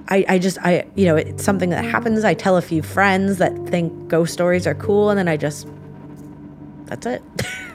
I, 0.08 0.24
I 0.28 0.38
just 0.38 0.58
I 0.58 0.86
you 0.94 1.06
know 1.06 1.16
it's 1.16 1.44
something 1.44 1.70
that 1.70 1.84
happens. 1.84 2.24
I 2.24 2.34
tell 2.34 2.56
a 2.56 2.62
few 2.62 2.82
friends 2.82 3.38
that 3.38 3.52
think 3.66 4.08
ghost 4.08 4.32
stories 4.32 4.66
are 4.66 4.74
cool, 4.74 5.11
and 5.11 5.18
then 5.18 5.28
I 5.28 5.36
just 5.36 5.66
that's 6.86 7.06
it. 7.06 7.22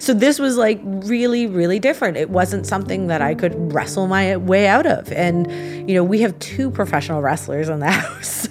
so 0.00 0.12
this 0.12 0.38
was 0.38 0.56
like 0.56 0.80
really 0.84 1.46
really 1.46 1.78
different 1.78 2.16
it 2.16 2.30
wasn't 2.30 2.66
something 2.66 3.06
that 3.06 3.22
i 3.22 3.34
could 3.34 3.72
wrestle 3.72 4.06
my 4.06 4.36
way 4.36 4.66
out 4.66 4.86
of 4.86 5.10
and 5.12 5.50
you 5.88 5.94
know 5.94 6.02
we 6.02 6.20
have 6.20 6.36
two 6.38 6.70
professional 6.70 7.22
wrestlers 7.22 7.68
in 7.68 7.78
the 7.80 7.90
house 7.90 8.48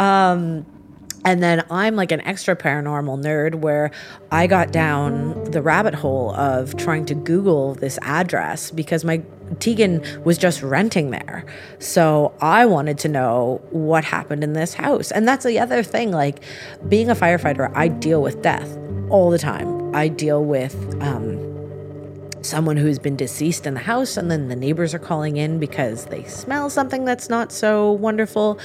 um, 0.00 0.66
and 1.24 1.42
then 1.42 1.64
I'm 1.70 1.96
like 1.96 2.12
an 2.12 2.20
extra 2.20 2.54
paranormal 2.54 3.22
nerd 3.22 3.56
where 3.56 3.90
I 4.30 4.46
got 4.46 4.72
down 4.72 5.44
the 5.44 5.62
rabbit 5.62 5.94
hole 5.94 6.34
of 6.34 6.76
trying 6.76 7.06
to 7.06 7.14
Google 7.14 7.74
this 7.74 7.98
address 8.02 8.70
because 8.70 9.04
my 9.04 9.22
Tegan 9.58 10.04
was 10.24 10.36
just 10.36 10.62
renting 10.62 11.10
there. 11.10 11.46
So 11.78 12.34
I 12.40 12.66
wanted 12.66 12.98
to 13.00 13.08
know 13.08 13.62
what 13.70 14.04
happened 14.04 14.44
in 14.44 14.52
this 14.52 14.74
house. 14.74 15.10
And 15.10 15.26
that's 15.26 15.44
the 15.44 15.58
other 15.58 15.82
thing 15.82 16.10
like 16.10 16.42
being 16.88 17.08
a 17.08 17.14
firefighter, 17.14 17.72
I 17.74 17.88
deal 17.88 18.20
with 18.20 18.42
death 18.42 18.76
all 19.08 19.30
the 19.30 19.38
time. 19.38 19.83
I 19.94 20.08
deal 20.08 20.44
with 20.44 20.74
um, 21.00 21.54
someone 22.42 22.76
who's 22.76 22.98
been 22.98 23.16
deceased 23.16 23.66
in 23.66 23.74
the 23.74 23.80
house, 23.80 24.16
and 24.16 24.30
then 24.30 24.48
the 24.48 24.56
neighbors 24.56 24.92
are 24.92 24.98
calling 24.98 25.36
in 25.36 25.58
because 25.58 26.06
they 26.06 26.24
smell 26.24 26.68
something 26.68 27.04
that's 27.04 27.28
not 27.28 27.52
so 27.52 27.92
wonderful. 27.92 28.58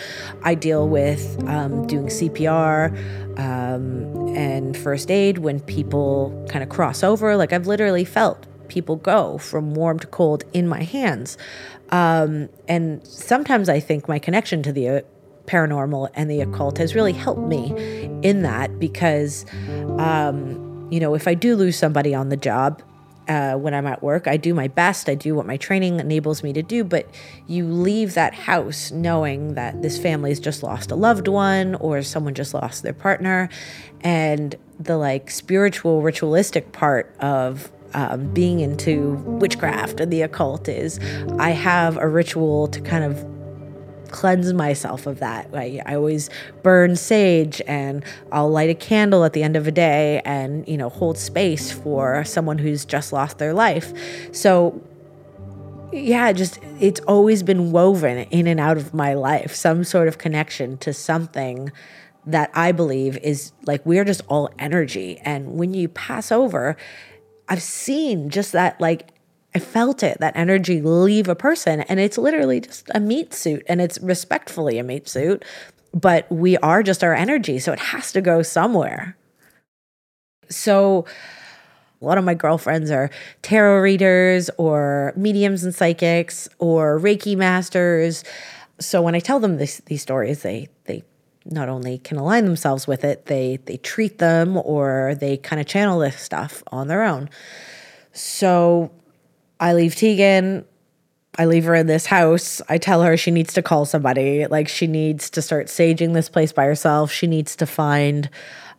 I 0.44 0.56
deal 0.56 0.90
with 0.90 1.42
um, 1.48 1.86
doing 1.88 2.08
CPR 2.08 2.92
um, 3.40 4.36
and 4.36 4.76
first 4.76 5.12
aid 5.12 5.38
when 5.38 5.60
people 5.60 6.48
kind 6.50 6.64
of 6.64 6.70
cross 6.70 7.04
over. 7.04 7.36
Like, 7.38 7.54
I've 7.54 7.68
literally 7.68 8.06
felt 8.06 8.48
people 8.68 8.96
go 8.96 9.38
from 9.38 9.76
warm 9.76 10.00
to 10.00 10.08
cold 10.08 10.44
in 10.54 10.68
my 10.68 10.84
hands. 10.84 11.38
Um, 11.92 12.50
and 12.68 13.06
sometimes 13.06 13.70
I 13.70 13.80
think 13.80 14.08
my 14.08 14.20
connection 14.20 14.62
to 14.64 14.72
the 14.72 14.90
uh, 14.90 15.02
paranormal 15.46 16.10
and 16.14 16.30
the 16.30 16.42
occult 16.42 16.78
has 16.78 16.94
really 16.94 17.14
helped 17.14 17.42
me 17.42 17.74
in 18.22 18.44
that 18.44 18.80
because, 18.80 19.46
um, 19.98 20.69
you 20.90 21.00
know, 21.00 21.14
if 21.16 21.28
I 21.28 21.34
do 21.34 21.56
lose 21.56 21.78
somebody 21.78 22.14
on 22.14 22.30
the 22.30 22.38
job, 22.38 22.82
uh, 23.30 23.54
when 23.54 23.76
I'm 23.76 23.86
at 23.86 24.02
work. 24.02 24.28
I 24.28 24.38
do 24.38 24.54
my 24.54 24.68
best. 24.68 25.08
I 25.08 25.14
do 25.14 25.36
what 25.36 25.46
my 25.46 25.56
training 25.56 26.00
enables 26.00 26.42
me 26.42 26.52
to 26.54 26.64
do. 26.64 26.84
But 26.84 27.08
you 27.48 27.68
leave 27.68 28.16
that 28.16 28.34
house 28.34 28.92
knowing 28.92 29.54
that 29.54 29.84
this 29.84 30.00
family 30.00 30.32
has 30.32 30.40
just 30.40 30.64
lost 30.64 30.90
a 30.90 30.96
loved 30.96 31.28
one 31.28 31.76
or 31.76 32.02
someone 32.02 32.34
just 32.34 32.56
lost 32.56 32.82
their 32.82 32.94
partner. 32.94 33.48
And 34.02 34.56
the 34.80 34.98
like 34.98 35.30
spiritual, 35.30 36.02
ritualistic 36.02 36.72
part 36.72 37.16
of 37.20 37.72
um, 37.94 38.34
being 38.34 38.60
into 38.60 39.14
witchcraft 39.26 40.00
and 40.00 40.12
the 40.12 40.24
occult 40.24 40.68
is 40.68 41.00
I 41.38 41.52
have 41.52 41.98
a 41.98 42.08
ritual 42.08 42.68
to 42.70 42.82
kind 42.82 43.04
of 43.04 43.24
cleanse 44.12 44.54
myself 44.54 45.08
of 45.08 45.20
that. 45.20 45.50
I, 45.54 45.82
I 45.86 45.96
always 45.96 46.30
burn 46.64 46.96
sage 46.96 47.62
and 47.68 48.04
I'll 48.32 48.50
light 48.50 48.70
a 48.70 48.76
candle 48.76 49.24
at 49.24 49.34
the 49.34 49.44
end 49.44 49.56
of 49.56 49.68
a 49.68 49.72
day 49.72 50.22
and, 50.26 50.68
you 50.68 50.78
know, 50.78 50.90
hold 50.90 51.18
space 51.18 51.72
for 51.72 52.24
someone 52.26 52.58
who's 52.58 52.86
just 52.86 53.14
lost 53.14 53.38
their 53.38 53.54
life. 53.54 53.94
So 54.34 54.82
yeah, 55.92 56.32
just 56.32 56.60
it's 56.80 57.00
always 57.02 57.42
been 57.42 57.72
woven 57.72 58.20
in 58.30 58.48
and 58.48 58.60
out 58.60 58.78
of 58.78 58.94
my 58.94 59.14
life, 59.14 59.56
some 59.56 59.84
sort 59.84 60.08
of 60.08 60.18
connection 60.18 60.78
to 60.80 60.94
something 60.94 61.72
that 62.26 62.52
I 62.54 62.72
believe 62.72 63.18
is 63.18 63.54
like 63.66 63.84
we're 63.86 64.06
just 64.06 64.22
all 64.28 64.52
energy. 64.60 65.20
And 65.24 65.54
when 65.54 65.74
you 65.74 65.88
pass 65.88 66.32
over, 66.32 66.78
I've 67.48 67.64
seen 67.64 68.30
just 68.30 68.52
that, 68.52 68.80
like, 68.80 69.10
I 69.60 69.62
felt 69.62 70.04
it, 70.04 70.22
that 70.22 70.38
energy 70.38 70.82
leave 70.82 71.28
a 71.28 71.36
person. 71.36 71.82
And 71.82 72.00
it's 72.00 72.18
literally 72.18 72.62
just 72.62 72.90
a 72.96 73.00
meat 73.02 73.34
suit, 73.34 73.66
and 73.68 73.82
it's 73.82 74.00
respectfully 74.00 74.80
a 74.80 74.84
meat 74.84 75.10
suit, 75.10 75.44
but 75.94 76.32
we 76.32 76.56
are 76.60 76.82
just 76.82 77.04
our 77.04 77.14
energy. 77.14 77.60
So 77.60 77.74
it 77.74 77.80
has 77.80 78.14
to 78.14 78.22
go 78.22 78.42
somewhere. 78.42 79.18
So, 80.50 81.06
a 82.02 82.06
lot 82.06 82.18
of 82.18 82.24
my 82.24 82.36
girlfriends 82.36 82.90
are 82.90 83.10
tarot 83.42 83.82
readers 83.82 84.50
or 84.58 85.12
mediums 85.18 85.66
and 85.66 85.76
psychics 85.76 86.48
or 86.58 86.98
Reiki 86.98 87.36
masters. 87.36 88.24
So 88.80 89.02
when 89.02 89.16
I 89.16 89.20
tell 89.20 89.42
them 89.42 89.58
this, 89.58 89.82
these 89.88 90.02
stories, 90.02 90.42
they 90.42 90.70
they 90.86 91.04
not 91.44 91.68
only 91.68 91.98
can 91.98 92.16
align 92.16 92.46
themselves 92.46 92.88
with 92.88 93.04
it, 93.04 93.26
they 93.26 93.60
they 93.66 93.76
treat 93.76 94.20
them 94.20 94.56
or 94.56 95.16
they 95.20 95.36
kind 95.36 95.60
of 95.60 95.68
channel 95.68 96.00
this 96.00 96.18
stuff 96.18 96.64
on 96.72 96.88
their 96.88 97.04
own. 97.04 97.30
So 98.14 98.92
I 99.60 99.74
leave 99.74 99.96
Tegan. 99.96 100.66
I 101.38 101.46
leave 101.46 101.66
her 101.66 101.76
in 101.76 101.88
this 101.88 102.06
house. 102.06 102.62
I 102.70 102.78
tell 102.78 103.04
her 103.04 103.16
she 103.16 103.32
needs 103.32 103.54
to 103.54 103.62
call 103.62 103.86
somebody. 103.86 104.48
Like 104.48 104.68
she 104.68 104.88
needs 104.88 105.30
to 105.32 105.42
start 105.42 105.68
saging 105.68 106.14
this 106.14 106.30
place 106.30 106.52
by 106.52 106.66
herself. 106.66 107.12
She 107.12 107.28
needs 107.28 107.56
to 107.58 107.66
find 107.66 108.30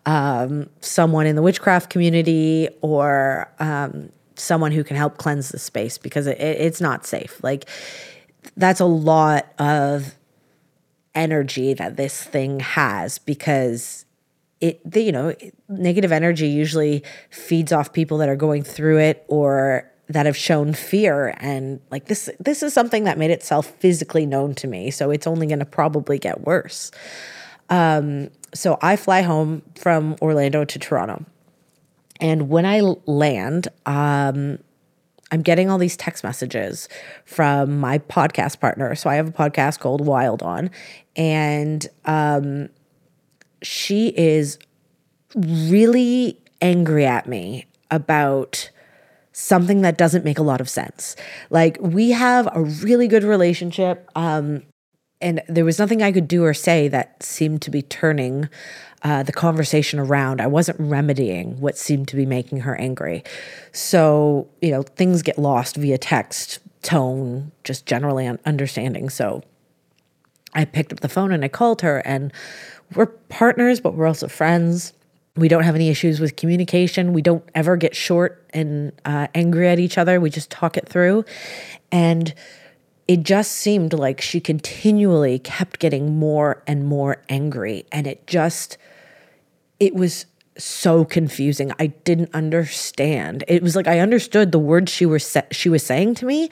um, 0.07 0.69
someone 0.81 1.27
in 1.27 1.37
the 1.37 1.43
witchcraft 1.43 1.91
community 1.91 2.69
or 2.81 3.53
um, 3.61 4.11
someone 4.35 4.73
who 4.73 4.83
can 4.83 4.97
help 4.97 5.19
cleanse 5.19 5.51
the 5.51 5.59
space 5.59 5.99
because 5.99 6.27
it, 6.27 6.39
it, 6.39 6.61
it's 6.61 6.81
not 6.81 7.07
safe. 7.07 7.43
Like 7.43 7.69
that's 8.57 8.81
a 8.81 8.87
lot 8.87 9.47
of 9.59 10.15
energy 11.15 11.75
that 11.75 11.97
this 11.97 12.23
thing 12.23 12.61
has 12.61 13.19
because 13.19 14.05
it 14.61 14.81
the, 14.89 15.03
you 15.03 15.13
know 15.13 15.35
negative 15.69 16.13
energy 16.13 16.47
usually 16.49 17.03
feeds 17.31 17.73
off 17.73 17.93
people 17.93 18.19
that 18.19 18.29
are 18.29 18.37
going 18.37 18.63
through 18.63 18.99
it 18.99 19.25
or 19.29 19.91
that 20.11 20.27
have 20.27 20.37
shown 20.37 20.75
fear 20.75 21.35
and 21.39 21.81
like 21.91 22.07
this 22.07 22.29
this 22.39 22.63
is 22.63 22.75
something 22.75 23.05
that 23.05 23.17
made 23.17 23.31
itself 23.31 23.67
physically 23.79 24.27
known 24.27 24.55
to 24.55 24.67
me 24.67 24.91
so 24.91 25.11
it's 25.11 25.27
only 25.27 25.47
going 25.47 25.59
to 25.59 25.65
probably 25.65 26.19
get 26.19 26.41
worse 26.43 26.91
um, 27.71 28.31
so 28.53 28.79
I 28.83 28.97
fly 28.97 29.23
home 29.23 29.63
from 29.77 30.17
Orlando 30.21 30.65
to 30.65 30.79
Toronto. 30.79 31.25
And 32.21 32.49
when 32.51 32.67
I 32.67 32.81
land, 33.07 33.69
um, 33.87 34.59
I'm 35.33 35.43
getting 35.43 35.71
all 35.71 35.79
these 35.79 35.97
text 35.97 36.25
messages 36.25 36.89
from 37.25 37.79
my 37.79 37.99
podcast 37.99 38.61
partner. 38.61 38.95
So 38.97 39.09
I 39.09 39.15
have 39.15 39.29
a 39.29 39.33
podcast 39.33 39.79
called 39.79 40.05
Wild 40.05 40.43
On, 40.43 40.71
and 41.17 41.87
um, 42.05 42.69
she 43.63 44.09
is 44.09 44.59
really 45.35 46.39
angry 46.61 47.07
at 47.07 47.29
me 47.29 47.67
about 47.91 48.70
something 49.41 49.81
that 49.83 49.97
doesn't 49.97 50.25
make 50.25 50.39
a 50.39 50.43
lot 50.43 50.61
of 50.61 50.69
sense. 50.69 51.17
Like 51.49 51.79
we 51.81 52.11
have 52.11 52.49
a 52.53 52.63
really 52.63 53.09
good 53.09 53.25
relationship. 53.25 54.09
Um, 54.15 54.63
and 55.21 55.43
there 55.49 55.65
was 55.65 55.79
nothing 55.79 56.03
I 56.03 56.13
could 56.13 56.29
do 56.29 56.45
or 56.45 56.55
say 56.55 56.89
that 56.89 57.23
seemed 57.23 57.63
to 57.63 57.71
be 57.71 57.83
turning 57.83 58.49
uh, 59.03 59.23
the 59.23 59.33
conversation 59.33 59.99
around. 59.99 60.41
I 60.41 60.47
wasn't 60.47 60.79
remedying 60.81 61.61
what 61.61 61.77
seemed 61.77 62.09
to 62.09 62.17
be 62.17 62.27
making 62.27 62.61
her 62.61 62.77
angry. 62.77 63.25
So, 63.73 64.49
you 64.61 64.71
know, 64.71 64.83
things 64.83 65.23
get 65.23 65.39
lost 65.39 65.77
via 65.77 65.99
text, 65.99 66.59
tone, 66.83 67.53
just 67.65 67.87
generally 67.87 68.27
understanding. 68.45 69.09
So 69.09 69.43
I 70.55 70.65
picked 70.65 70.93
up 70.93 71.01
the 71.01 71.09
phone 71.09 71.33
and 71.33 71.45
I 71.45 71.49
called 71.49 71.81
her, 71.83 71.99
and 71.99 72.33
we're 72.95 73.07
partners, 73.07 73.81
but 73.81 73.95
we're 73.95 74.07
also 74.07 74.29
friends. 74.29 74.93
We 75.37 75.49
don't 75.49 75.63
have 75.63 75.75
any 75.75 75.89
issues 75.89 76.21
with 76.21 76.37
communication. 76.37 77.13
We 77.13 77.23
don't 77.23 77.45
ever 77.55 77.77
get 77.77 77.95
short 77.95 78.45
and 78.53 78.93
uh, 79.05 79.29
angry 79.35 79.69
at 79.69 79.79
each 79.79 79.97
other. 79.97 80.21
We 80.21 80.31
just 80.31 80.51
talk 80.51 80.77
it 80.77 80.89
through. 80.89 81.25
And 81.93 82.35
it 83.07 83.23
just 83.23 83.53
seemed 83.53 83.93
like 83.93 84.21
she 84.21 84.41
continually 84.41 85.39
kept 85.39 85.79
getting 85.79 86.19
more 86.19 86.63
and 86.67 86.87
more 86.87 87.23
angry. 87.29 87.87
And 87.91 88.07
it 88.07 88.27
just, 88.27 88.77
it 89.79 89.95
was 89.95 90.27
so 90.57 91.05
confusing. 91.05 91.73
I 91.79 91.89
didn't 91.89 92.35
understand. 92.35 93.45
It 93.49 93.63
was 93.63 93.77
like 93.77 93.89
I 93.89 94.01
understood 94.01 94.53
the 94.53 94.59
words 94.59 94.93
she 94.93 95.07
was 95.07 95.25
sa- 95.25 95.43
she 95.51 95.69
was 95.69 95.85
saying 95.85 96.17
to 96.17 96.27
me, 96.27 96.51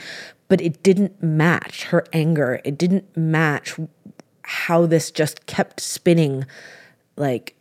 but 0.49 0.61
it 0.61 0.83
didn't 0.83 1.23
match 1.23 1.85
her 1.85 2.05
anger. 2.13 2.61
It 2.65 2.79
didn't 2.79 3.17
match 3.17 3.79
how 4.43 4.87
this 4.87 5.11
just 5.11 5.47
kept 5.47 5.81
spinning 5.81 6.47
like 7.17 7.55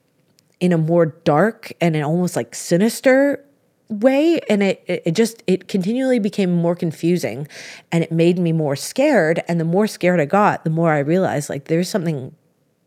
in 0.59 0.71
a 0.73 0.77
more 0.77 1.07
dark 1.07 1.71
and 1.79 1.95
an 1.95 2.03
almost 2.03 2.35
like 2.35 2.55
sinister 2.55 3.43
way 3.89 4.39
and 4.49 4.61
it 4.61 4.83
it 4.87 5.11
just 5.11 5.43
it 5.47 5.67
continually 5.69 6.19
became 6.19 6.53
more 6.53 6.75
confusing 6.75 7.47
and 7.91 8.03
it 8.03 8.11
made 8.11 8.37
me 8.37 8.51
more 8.51 8.75
scared 8.75 9.41
and 9.47 9.59
the 9.59 9.65
more 9.65 9.87
scared 9.87 10.19
I 10.19 10.25
got 10.25 10.65
the 10.65 10.69
more 10.69 10.91
I 10.91 10.99
realized 10.99 11.49
like 11.49 11.65
there's 11.65 11.89
something 11.89 12.35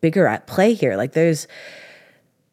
bigger 0.01 0.27
at 0.27 0.47
play 0.47 0.75
here. 0.75 0.97
Like 0.97 1.12
there's 1.12 1.47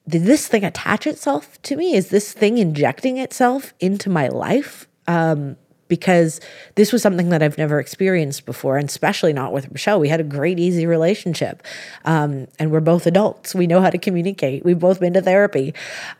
did 0.07 0.23
this 0.23 0.47
thing 0.47 0.63
attach 0.63 1.05
itself 1.05 1.61
to 1.63 1.75
me? 1.75 1.93
Is 1.93 2.09
this 2.09 2.31
thing 2.31 2.57
injecting 2.57 3.17
itself 3.17 3.73
into 3.79 4.09
my 4.09 4.29
life? 4.29 4.87
Um 5.07 5.57
because 5.87 6.39
this 6.75 6.91
was 6.91 7.01
something 7.01 7.29
that 7.29 7.41
I've 7.41 7.57
never 7.57 7.79
experienced 7.79 8.45
before, 8.45 8.77
and 8.77 8.89
especially 8.89 9.33
not 9.33 9.53
with 9.53 9.71
Michelle. 9.71 9.99
We 9.99 10.09
had 10.09 10.19
a 10.19 10.23
great, 10.23 10.59
easy 10.59 10.85
relationship, 10.85 11.63
um, 12.05 12.47
and 12.59 12.71
we're 12.71 12.79
both 12.79 13.05
adults. 13.05 13.55
We 13.55 13.67
know 13.67 13.81
how 13.81 13.89
to 13.89 13.97
communicate. 13.97 14.63
We've 14.65 14.79
both 14.79 14.99
been 14.99 15.13
to 15.13 15.21
therapy, 15.21 15.73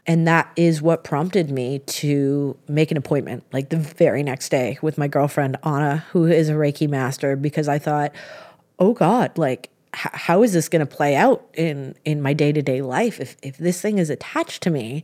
and 0.06 0.28
that 0.28 0.52
is 0.56 0.82
what 0.82 1.04
prompted 1.04 1.50
me 1.50 1.80
to 1.80 2.58
make 2.68 2.92
an 2.92 2.98
appointment, 2.98 3.44
like 3.52 3.70
the 3.70 3.78
very 3.78 4.24
next 4.24 4.50
day, 4.50 4.78
with 4.82 4.98
my 4.98 5.08
girlfriend 5.08 5.58
Anna, 5.64 6.06
who 6.12 6.26
is 6.26 6.50
a 6.50 6.54
Reiki 6.54 6.88
master, 6.88 7.36
because 7.36 7.68
I 7.68 7.80
thought, 7.80 8.14
oh 8.80 8.94
God, 8.94 9.38
like 9.38 9.70
how 9.94 10.44
is 10.44 10.54
this 10.54 10.70
going 10.70 10.86
to 10.86 10.86
play 10.86 11.16
out 11.16 11.44
in 11.54 11.96
in 12.06 12.22
my 12.22 12.34
day 12.34 12.52
to 12.52 12.62
day 12.62 12.82
life 12.82 13.20
if 13.20 13.36
if 13.42 13.58
this 13.58 13.82
thing 13.82 13.98
is 13.98 14.10
attached 14.10 14.62
to 14.64 14.70
me? 14.70 15.04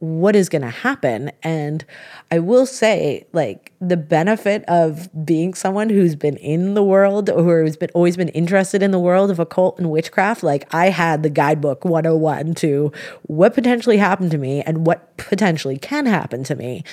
What 0.00 0.36
is 0.36 0.48
going 0.48 0.62
to 0.62 0.70
happen. 0.70 1.32
And 1.42 1.84
I 2.30 2.38
will 2.38 2.66
say, 2.66 3.26
like, 3.32 3.72
the 3.80 3.96
benefit 3.96 4.64
of 4.68 5.08
being 5.24 5.54
someone 5.54 5.90
who's 5.90 6.14
been 6.14 6.36
in 6.36 6.74
the 6.74 6.82
world 6.82 7.28
or 7.28 7.62
who's 7.62 7.76
been 7.76 7.90
always 7.94 8.16
been 8.16 8.28
interested 8.28 8.82
in 8.82 8.92
the 8.92 8.98
world 8.98 9.30
of 9.30 9.38
occult 9.38 9.78
and 9.78 9.90
witchcraft, 9.90 10.42
like, 10.42 10.72
I 10.72 10.90
had 10.90 11.22
the 11.22 11.30
guidebook 11.30 11.84
101 11.84 12.54
to 12.56 12.92
what 13.22 13.54
potentially 13.54 13.96
happened 13.96 14.30
to 14.30 14.38
me 14.38 14.62
and 14.62 14.86
what 14.86 15.16
potentially 15.16 15.78
can 15.78 16.06
happen 16.06 16.44
to 16.44 16.54
me 16.54 16.84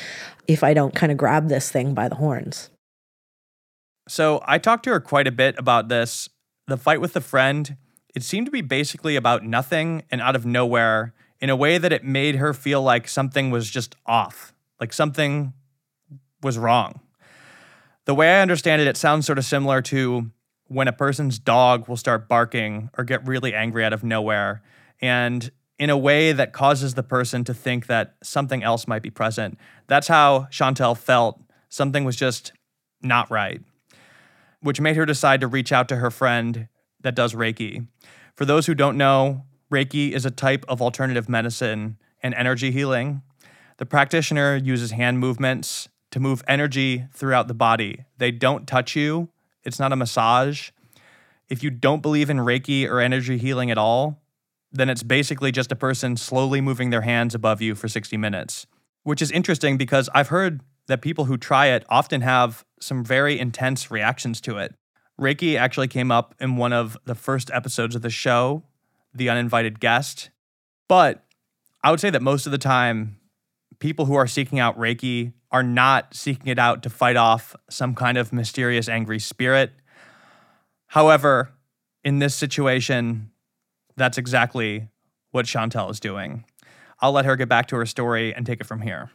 if 0.47 0.63
I 0.63 0.73
don't 0.73 0.95
kind 0.95 1.11
of 1.11 1.17
grab 1.17 1.47
this 1.47 1.69
thing 1.69 1.93
by 1.93 2.09
the 2.09 2.15
horns. 2.15 2.69
So 4.07 4.43
I 4.45 4.57
talked 4.57 4.83
to 4.85 4.91
her 4.91 4.99
quite 4.99 5.27
a 5.27 5.31
bit 5.31 5.55
about 5.57 5.89
this. 5.89 6.29
The 6.67 6.77
fight 6.77 7.01
with 7.01 7.13
the 7.13 7.21
friend, 7.21 7.77
it 8.15 8.23
seemed 8.23 8.47
to 8.47 8.51
be 8.51 8.61
basically 8.61 9.15
about 9.15 9.43
nothing 9.43 10.03
and 10.09 10.21
out 10.21 10.35
of 10.35 10.45
nowhere 10.45 11.13
in 11.39 11.49
a 11.49 11.55
way 11.55 11.77
that 11.77 11.91
it 11.91 12.03
made 12.03 12.35
her 12.35 12.53
feel 12.53 12.81
like 12.81 13.07
something 13.07 13.51
was 13.51 13.69
just 13.69 13.95
off, 14.05 14.53
like 14.79 14.93
something 14.93 15.53
was 16.41 16.57
wrong. 16.57 16.99
The 18.05 18.15
way 18.15 18.35
I 18.35 18.41
understand 18.41 18.81
it, 18.81 18.87
it 18.87 18.97
sounds 18.97 19.25
sort 19.25 19.37
of 19.37 19.45
similar 19.45 19.81
to 19.83 20.31
when 20.67 20.87
a 20.87 20.93
person's 20.93 21.37
dog 21.39 21.87
will 21.87 21.97
start 21.97 22.27
barking 22.27 22.89
or 22.97 23.03
get 23.03 23.25
really 23.27 23.53
angry 23.53 23.83
out 23.83 23.93
of 23.93 24.03
nowhere, 24.03 24.61
and 25.01 25.51
in 25.77 25.89
a 25.89 25.97
way 25.97 26.31
that 26.31 26.53
causes 26.53 26.93
the 26.93 27.03
person 27.03 27.43
to 27.43 27.53
think 27.53 27.87
that 27.87 28.15
something 28.23 28.63
else 28.63 28.87
might 28.87 29.01
be 29.01 29.09
present. 29.09 29.57
That's 29.87 30.07
how 30.07 30.47
Shantelle 30.51 30.97
felt. 30.97 31.41
Something 31.67 32.05
was 32.05 32.15
just 32.15 32.53
not 33.01 33.29
right, 33.29 33.61
which 34.61 34.79
made 34.79 34.95
her 34.95 35.05
decide 35.05 35.41
to 35.41 35.47
reach 35.47 35.71
out 35.71 35.89
to 35.89 35.97
her 35.97 36.09
friend 36.09 36.69
that 37.01 37.15
does 37.15 37.33
Reiki. 37.33 37.87
For 38.35 38.45
those 38.45 38.65
who 38.65 38.73
don't 38.73 38.97
know, 38.97 39.43
Reiki 39.75 40.13
is 40.13 40.25
a 40.25 40.31
type 40.31 40.63
of 40.69 40.81
alternative 40.81 41.27
medicine 41.27 41.97
and 42.23 42.33
energy 42.35 42.71
healing. 42.71 43.21
The 43.75 43.85
practitioner 43.85 44.55
uses 44.55 44.91
hand 44.91 45.19
movements 45.19 45.89
to 46.11 46.21
move 46.21 46.41
energy 46.47 47.07
throughout 47.11 47.49
the 47.49 47.53
body. 47.53 48.05
They 48.17 48.31
don't 48.31 48.65
touch 48.67 48.95
you, 48.95 49.27
it's 49.65 49.77
not 49.77 49.91
a 49.91 49.97
massage. 49.97 50.69
If 51.49 51.61
you 51.61 51.71
don't 51.71 52.01
believe 52.01 52.29
in 52.29 52.37
Reiki 52.37 52.89
or 52.89 53.01
energy 53.01 53.37
healing 53.37 53.69
at 53.69 53.77
all, 53.77 54.21
then 54.71 54.89
it's 54.89 55.03
basically 55.03 55.51
just 55.51 55.73
a 55.73 55.75
person 55.75 56.15
slowly 56.15 56.61
moving 56.61 56.89
their 56.89 57.01
hands 57.01 57.35
above 57.35 57.61
you 57.61 57.75
for 57.75 57.89
60 57.89 58.15
minutes, 58.15 58.67
which 59.03 59.21
is 59.21 59.29
interesting 59.29 59.75
because 59.75 60.09
I've 60.13 60.29
heard 60.29 60.61
that 60.87 61.01
people 61.01 61.25
who 61.25 61.35
try 61.35 61.65
it 61.65 61.83
often 61.89 62.21
have 62.21 62.63
some 62.79 63.03
very 63.03 63.37
intense 63.37 63.91
reactions 63.91 64.39
to 64.41 64.57
it. 64.57 64.73
Reiki 65.19 65.57
actually 65.57 65.89
came 65.89 66.13
up 66.13 66.33
in 66.39 66.55
one 66.55 66.71
of 66.71 66.97
the 67.03 67.15
first 67.15 67.51
episodes 67.51 67.93
of 67.93 68.03
the 68.03 68.09
show, 68.09 68.63
The 69.15 69.29
Uninvited 69.29 69.79
Guest. 69.79 70.29
But 70.87 71.23
I 71.83 71.91
would 71.91 71.99
say 71.99 72.09
that 72.09 72.21
most 72.21 72.45
of 72.45 72.51
the 72.51 72.57
time, 72.57 73.17
people 73.79 74.05
who 74.05 74.15
are 74.15 74.27
seeking 74.27 74.59
out 74.59 74.77
Reiki 74.77 75.33
are 75.51 75.63
not 75.63 76.13
seeking 76.13 76.47
it 76.47 76.59
out 76.59 76.83
to 76.83 76.89
fight 76.89 77.15
off 77.15 77.55
some 77.69 77.95
kind 77.95 78.17
of 78.17 78.33
mysterious 78.33 78.89
angry 78.89 79.19
spirit. 79.19 79.71
However, 80.87 81.51
in 82.03 82.19
this 82.19 82.35
situation, 82.35 83.31
that's 83.95 84.17
exactly 84.17 84.89
what 85.31 85.45
Shantelle 85.45 85.89
is 85.89 85.99
doing. 85.99 86.45
I'll 86.99 87.11
let 87.11 87.25
her 87.25 87.35
get 87.35 87.49
back 87.49 87.67
to 87.67 87.75
her 87.75 87.85
story 87.85 88.33
and 88.33 88.45
take 88.45 88.61
it 88.61 88.65
from 88.65 88.81
here. 88.81 89.11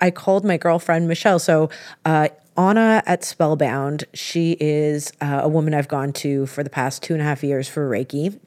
I 0.00 0.10
called 0.10 0.44
my 0.44 0.56
girlfriend 0.56 1.08
Michelle. 1.08 1.38
So, 1.38 1.70
uh, 2.04 2.28
Anna 2.56 3.02
at 3.06 3.24
Spellbound, 3.24 4.04
she 4.12 4.56
is 4.60 5.12
uh, 5.20 5.40
a 5.44 5.48
woman 5.48 5.72
I've 5.72 5.88
gone 5.88 6.12
to 6.14 6.46
for 6.46 6.62
the 6.62 6.70
past 6.70 7.02
two 7.02 7.14
and 7.14 7.22
a 7.22 7.24
half 7.24 7.42
years 7.44 7.68
for 7.68 7.88
Reiki. 7.88 8.38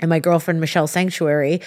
And 0.00 0.08
my 0.08 0.18
girlfriend 0.18 0.60
Michelle 0.60 0.86
Sanctuary 0.86 1.60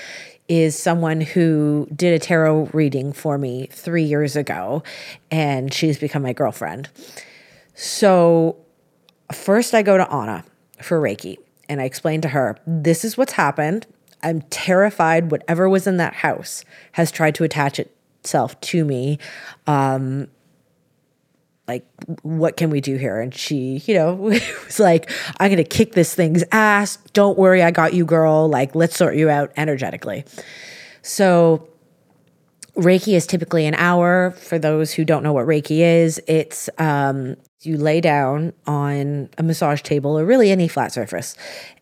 is 0.48 0.78
someone 0.78 1.22
who 1.22 1.88
did 1.96 2.14
a 2.14 2.20
tarot 2.20 2.70
reading 2.74 3.14
for 3.14 3.38
me 3.38 3.68
three 3.72 4.04
years 4.04 4.36
ago, 4.36 4.84
and 5.30 5.74
she's 5.74 5.98
become 5.98 6.24
my 6.24 6.34
girlfriend. 6.34 6.90
So, 7.74 8.58
first 9.32 9.74
I 9.74 9.82
go 9.82 9.98
to 9.98 10.12
Anna 10.12 10.44
for 10.82 11.00
Reiki, 11.00 11.38
and 11.70 11.82
I 11.82 11.86
explain 11.86 12.22
to 12.22 12.30
her, 12.30 12.58
This 12.68 13.06
is 13.06 13.18
what's 13.18 13.34
happened. 13.34 13.88
I'm 14.24 14.42
terrified 14.44 15.32
whatever 15.32 15.68
was 15.70 15.88
in 15.88 15.98
that 15.98 16.14
house 16.16 16.64
has 16.94 17.12
tried 17.12 17.36
to 17.36 17.44
attach 17.44 17.80
itself 17.80 18.60
to 18.62 18.86
me. 18.86 19.20
Um, 19.68 20.28
like, 21.68 21.86
what 22.24 22.58
can 22.58 22.70
we 22.70 22.82
do 22.82 22.98
here? 22.98 23.20
And 23.20 23.34
she, 23.34 23.82
you 23.86 23.96
know, 23.96 24.14
was 24.66 24.80
like, 24.80 25.10
I'm 25.40 25.50
to 25.58 25.64
kick 25.64 25.94
this 25.94 26.14
thing's 26.14 26.44
ass. 26.52 26.98
Don't 27.14 27.38
worry, 27.38 27.64
I 27.64 27.72
got 27.72 27.94
you, 27.94 28.06
girl. 28.06 28.50
Like, 28.50 28.76
let's 28.76 28.96
sort 28.96 29.16
you 29.16 29.30
out 29.30 29.52
energetically. 29.58 30.26
So, 31.02 31.68
Reiki 32.76 33.16
is 33.16 33.28
typically 33.28 33.66
an 33.66 33.76
hour. 33.76 34.32
For 34.32 34.58
those 34.58 34.94
who 34.94 35.04
don't 35.04 35.24
know 35.24 35.34
what 35.34 35.46
Reiki 35.46 35.80
is, 35.80 36.22
it's 36.28 36.70
um, 36.78 37.36
you 37.62 37.78
lay 37.78 38.02
down 38.02 38.54
on 38.66 39.30
a 39.38 39.44
massage 39.44 39.82
table 39.82 40.18
or 40.18 40.26
really 40.26 40.52
any 40.52 40.68
flat 40.68 40.92
surface, 40.92 41.36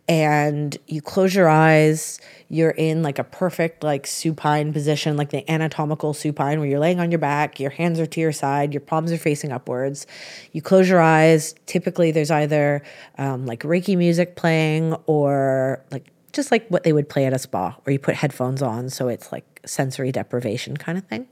and 0.07 0.75
you 0.87 1.01
close 1.01 1.35
your 1.35 1.47
eyes. 1.47 2.19
You're 2.51 2.71
in 2.71 3.03
like 3.03 3.19
a 3.19 3.23
perfect, 3.23 3.83
like 3.83 4.07
supine 4.07 4.73
position, 4.73 5.15
like 5.15 5.29
the 5.29 5.49
anatomical 5.49 6.15
supine, 6.15 6.59
where 6.59 6.67
you're 6.67 6.79
laying 6.79 6.99
on 6.99 7.11
your 7.11 7.19
back, 7.19 7.59
your 7.59 7.69
hands 7.69 7.99
are 7.99 8.07
to 8.07 8.19
your 8.19 8.31
side, 8.31 8.73
your 8.73 8.81
palms 8.81 9.11
are 9.11 9.19
facing 9.19 9.51
upwards. 9.51 10.07
You 10.51 10.63
close 10.63 10.89
your 10.89 10.99
eyes. 10.99 11.53
Typically, 11.67 12.09
there's 12.09 12.31
either 12.31 12.81
um, 13.19 13.45
like 13.45 13.61
Reiki 13.61 13.95
music 13.95 14.35
playing 14.35 14.95
or 15.05 15.85
like 15.91 16.07
just 16.39 16.51
like 16.51 16.65
what 16.69 16.83
they 16.83 16.93
would 16.93 17.09
play 17.09 17.25
at 17.25 17.33
a 17.33 17.37
spa, 17.37 17.75
where 17.83 17.91
you 17.91 17.99
put 17.99 18.15
headphones 18.15 18.61
on, 18.61 18.89
so 18.89 19.09
it's 19.09 19.29
like 19.29 19.59
sensory 19.65 20.09
deprivation 20.09 20.77
kind 20.77 20.97
of 20.97 21.03
thing. 21.03 21.27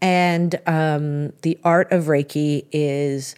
And 0.00 0.60
um, 0.68 1.32
the 1.42 1.58
art 1.64 1.90
of 1.90 2.04
Reiki 2.04 2.64
is 2.70 3.34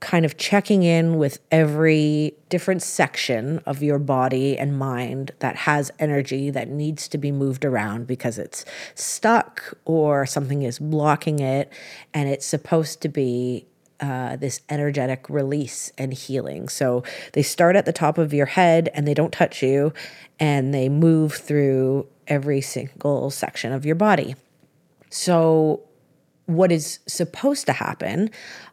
kind 0.00 0.26
of 0.26 0.36
checking 0.36 0.82
in 0.82 1.16
with 1.16 1.38
every 1.50 2.34
different 2.50 2.82
section 2.82 3.58
of 3.64 3.82
your 3.82 3.98
body 3.98 4.58
and 4.58 4.78
mind 4.78 5.30
that 5.38 5.56
has 5.56 5.90
energy 5.98 6.50
that 6.50 6.68
needs 6.68 7.08
to 7.08 7.16
be 7.16 7.32
moved 7.32 7.64
around 7.64 8.06
because 8.06 8.38
it's 8.38 8.66
stuck 8.94 9.74
or 9.86 10.26
something 10.26 10.60
is 10.60 10.78
blocking 10.78 11.38
it. 11.38 11.72
And 12.12 12.28
it's 12.28 12.44
supposed 12.44 13.00
to 13.00 13.08
be 13.08 13.66
uh, 14.00 14.36
this 14.36 14.60
energetic 14.68 15.28
release 15.28 15.92
and 15.98 16.12
healing. 16.14 16.68
So 16.68 17.04
they 17.32 17.42
start 17.42 17.76
at 17.76 17.84
the 17.84 17.92
top 17.92 18.18
of 18.18 18.32
your 18.32 18.46
head 18.46 18.88
and 18.94 19.06
they 19.06 19.14
don't 19.14 19.32
touch 19.32 19.62
you 19.62 19.92
and 20.38 20.72
they 20.72 20.88
move 20.88 21.34
through 21.34 22.06
every 22.26 22.60
single 22.60 23.30
section 23.30 23.72
of 23.72 23.84
your 23.84 23.96
body. 23.96 24.34
So, 25.10 25.82
what 26.46 26.72
is 26.72 26.98
supposed 27.06 27.66
to 27.66 27.72
happen 27.72 28.30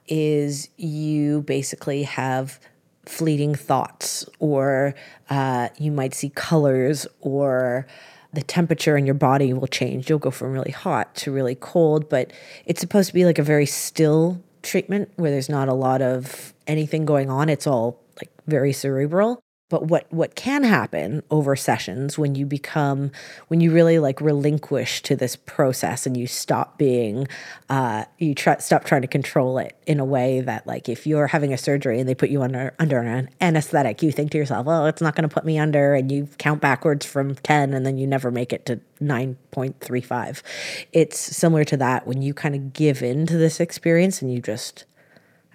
is 0.07 0.69
you 0.77 1.41
basically 1.43 2.03
have 2.03 2.59
fleeting 3.05 3.53
thoughts, 3.55 4.27
or 4.39 4.95
uh, 5.29 5.69
you 5.77 5.91
might 5.91 6.13
see 6.13 6.29
colors, 6.29 7.05
or 7.21 7.85
the 8.33 8.41
temperature 8.41 8.97
in 8.97 9.05
your 9.05 9.15
body 9.15 9.53
will 9.53 9.67
change. 9.67 10.09
You'll 10.09 10.19
go 10.19 10.31
from 10.31 10.51
really 10.51 10.71
hot 10.71 11.15
to 11.17 11.31
really 11.31 11.55
cold, 11.55 12.09
but 12.09 12.31
it's 12.65 12.81
supposed 12.81 13.07
to 13.07 13.13
be 13.13 13.25
like 13.25 13.39
a 13.39 13.43
very 13.43 13.65
still 13.65 14.41
treatment 14.67 15.09
where 15.15 15.31
there's 15.31 15.49
not 15.49 15.67
a 15.67 15.73
lot 15.73 16.01
of 16.01 16.53
anything 16.67 17.05
going 17.05 17.29
on. 17.29 17.49
It's 17.49 17.67
all 17.67 17.99
like 18.21 18.29
very 18.45 18.73
cerebral. 18.73 19.39
But 19.69 19.87
what 19.87 20.05
what 20.13 20.35
can 20.35 20.63
happen 20.63 21.23
over 21.29 21.57
sessions 21.57 22.17
when 22.17 22.35
you 22.35 22.45
become 22.45 23.11
when 23.49 23.59
you 23.59 23.73
really 23.73 23.99
like 23.99 24.21
relinquish 24.21 25.01
to 25.03 25.15
this 25.15 25.35
process 25.35 26.05
and 26.05 26.15
you 26.15 26.25
stop 26.25 26.77
being 26.77 27.27
uh, 27.69 28.05
you 28.17 28.33
try 28.33 28.57
stop 28.59 28.85
trying 28.85 29.01
to 29.01 29.09
control 29.09 29.57
it 29.57 29.75
in 29.85 29.99
a 29.99 30.05
way 30.05 30.39
that 30.39 30.65
like 30.65 30.87
if 30.87 31.05
you're 31.05 31.27
having 31.27 31.51
a 31.51 31.57
surgery 31.57 31.99
and 31.99 32.07
they 32.07 32.15
put 32.15 32.29
you 32.29 32.41
under 32.41 32.73
under 32.79 32.99
an 32.99 33.29
anesthetic, 33.41 34.01
you 34.01 34.11
think 34.11 34.31
to 34.31 34.37
yourself, 34.37 34.65
well, 34.65 34.85
it's 34.85 35.01
not 35.01 35.15
going 35.15 35.27
to 35.27 35.33
put 35.33 35.43
me 35.43 35.59
under, 35.59 35.93
and 35.93 36.11
you 36.11 36.29
count 36.37 36.61
backwards 36.61 37.05
from 37.05 37.35
ten, 37.35 37.73
and 37.73 37.85
then 37.85 37.97
you 37.97 38.07
never 38.07 38.31
make 38.31 38.53
it 38.53 38.65
to 38.67 38.79
nine 39.01 39.37
point 39.51 39.81
three 39.81 40.01
five. 40.01 40.41
It's 40.93 41.19
similar 41.19 41.65
to 41.65 41.77
that 41.77 42.07
when 42.07 42.21
you 42.21 42.33
kind 42.33 42.55
of 42.55 42.71
give 42.71 43.03
in 43.03 43.25
to 43.27 43.37
this 43.37 43.59
experience 43.59 44.21
and 44.21 44.31
you 44.33 44.41
just 44.41 44.85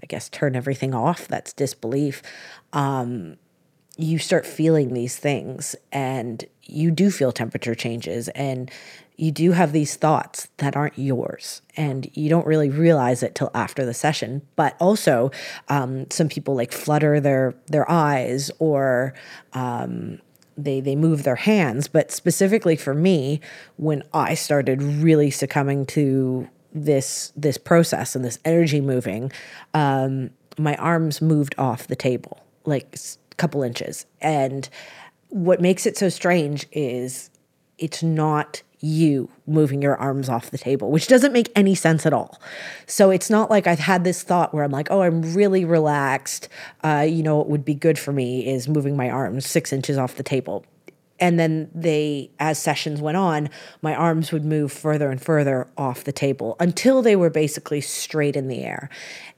I 0.02 0.06
guess 0.06 0.28
turn 0.28 0.56
everything 0.56 0.94
off. 0.94 1.28
That's 1.28 1.52
disbelief. 1.52 2.22
Um, 2.72 3.36
you 3.96 4.18
start 4.18 4.46
feeling 4.46 4.94
these 4.94 5.16
things 5.16 5.76
and 5.92 6.44
you 6.62 6.90
do 6.90 7.10
feel 7.10 7.32
temperature 7.32 7.74
changes 7.74 8.28
and 8.28 8.70
you 9.16 9.30
do 9.30 9.52
have 9.52 9.72
these 9.72 9.96
thoughts 9.96 10.48
that 10.56 10.74
aren't 10.74 10.98
yours 10.98 11.60
and 11.76 12.10
you 12.14 12.30
don't 12.30 12.46
really 12.46 12.70
realize 12.70 13.22
it 13.22 13.34
till 13.34 13.50
after 13.54 13.84
the 13.84 13.92
session. 13.92 14.42
But 14.56 14.76
also 14.80 15.30
um, 15.68 16.10
some 16.10 16.28
people 16.28 16.54
like 16.54 16.72
flutter 16.72 17.20
their 17.20 17.54
their 17.66 17.88
eyes 17.90 18.50
or 18.58 19.14
um, 19.52 20.20
they 20.56 20.80
they 20.80 20.96
move 20.96 21.24
their 21.24 21.36
hands. 21.36 21.88
But 21.88 22.10
specifically 22.10 22.76
for 22.76 22.94
me 22.94 23.40
when 23.76 24.02
i 24.14 24.34
started 24.34 24.82
really 24.82 25.30
succumbing 25.30 25.86
to 25.86 26.48
this 26.72 27.32
this 27.36 27.58
process 27.58 28.16
and 28.16 28.24
this 28.24 28.38
energy 28.44 28.80
moving 28.80 29.30
um, 29.74 30.30
my 30.58 30.74
arms 30.76 31.20
moved 31.20 31.54
off 31.58 31.86
the 31.86 31.96
table. 31.96 32.40
Like 32.64 32.96
couple 33.36 33.62
inches. 33.62 34.06
And 34.20 34.68
what 35.28 35.60
makes 35.60 35.86
it 35.86 35.96
so 35.96 36.08
strange 36.08 36.66
is 36.72 37.30
it's 37.78 38.02
not 38.02 38.62
you 38.82 39.30
moving 39.46 39.80
your 39.80 39.96
arms 39.96 40.28
off 40.28 40.50
the 40.50 40.58
table, 40.58 40.90
which 40.90 41.06
doesn't 41.06 41.32
make 41.32 41.50
any 41.54 41.74
sense 41.74 42.04
at 42.04 42.12
all. 42.12 42.40
So 42.86 43.10
it's 43.10 43.30
not 43.30 43.48
like 43.48 43.66
I've 43.66 43.78
had 43.78 44.04
this 44.04 44.22
thought 44.22 44.52
where 44.52 44.64
I'm 44.64 44.72
like, 44.72 44.88
oh, 44.90 45.02
I'm 45.02 45.34
really 45.34 45.64
relaxed. 45.64 46.48
Uh, 46.82 47.06
you 47.08 47.22
know, 47.22 47.36
what 47.38 47.48
would 47.48 47.64
be 47.64 47.74
good 47.74 47.98
for 47.98 48.12
me 48.12 48.46
is 48.46 48.68
moving 48.68 48.96
my 48.96 49.08
arms 49.08 49.46
six 49.46 49.72
inches 49.72 49.96
off 49.96 50.16
the 50.16 50.24
table. 50.24 50.64
And 51.20 51.38
then 51.38 51.70
they, 51.72 52.30
as 52.40 52.58
sessions 52.58 53.00
went 53.00 53.16
on, 53.16 53.48
my 53.80 53.94
arms 53.94 54.32
would 54.32 54.44
move 54.44 54.72
further 54.72 55.10
and 55.10 55.22
further 55.22 55.68
off 55.78 56.02
the 56.02 56.12
table 56.12 56.56
until 56.58 57.00
they 57.00 57.14
were 57.14 57.30
basically 57.30 57.80
straight 57.80 58.34
in 58.34 58.48
the 58.48 58.64
air. 58.64 58.90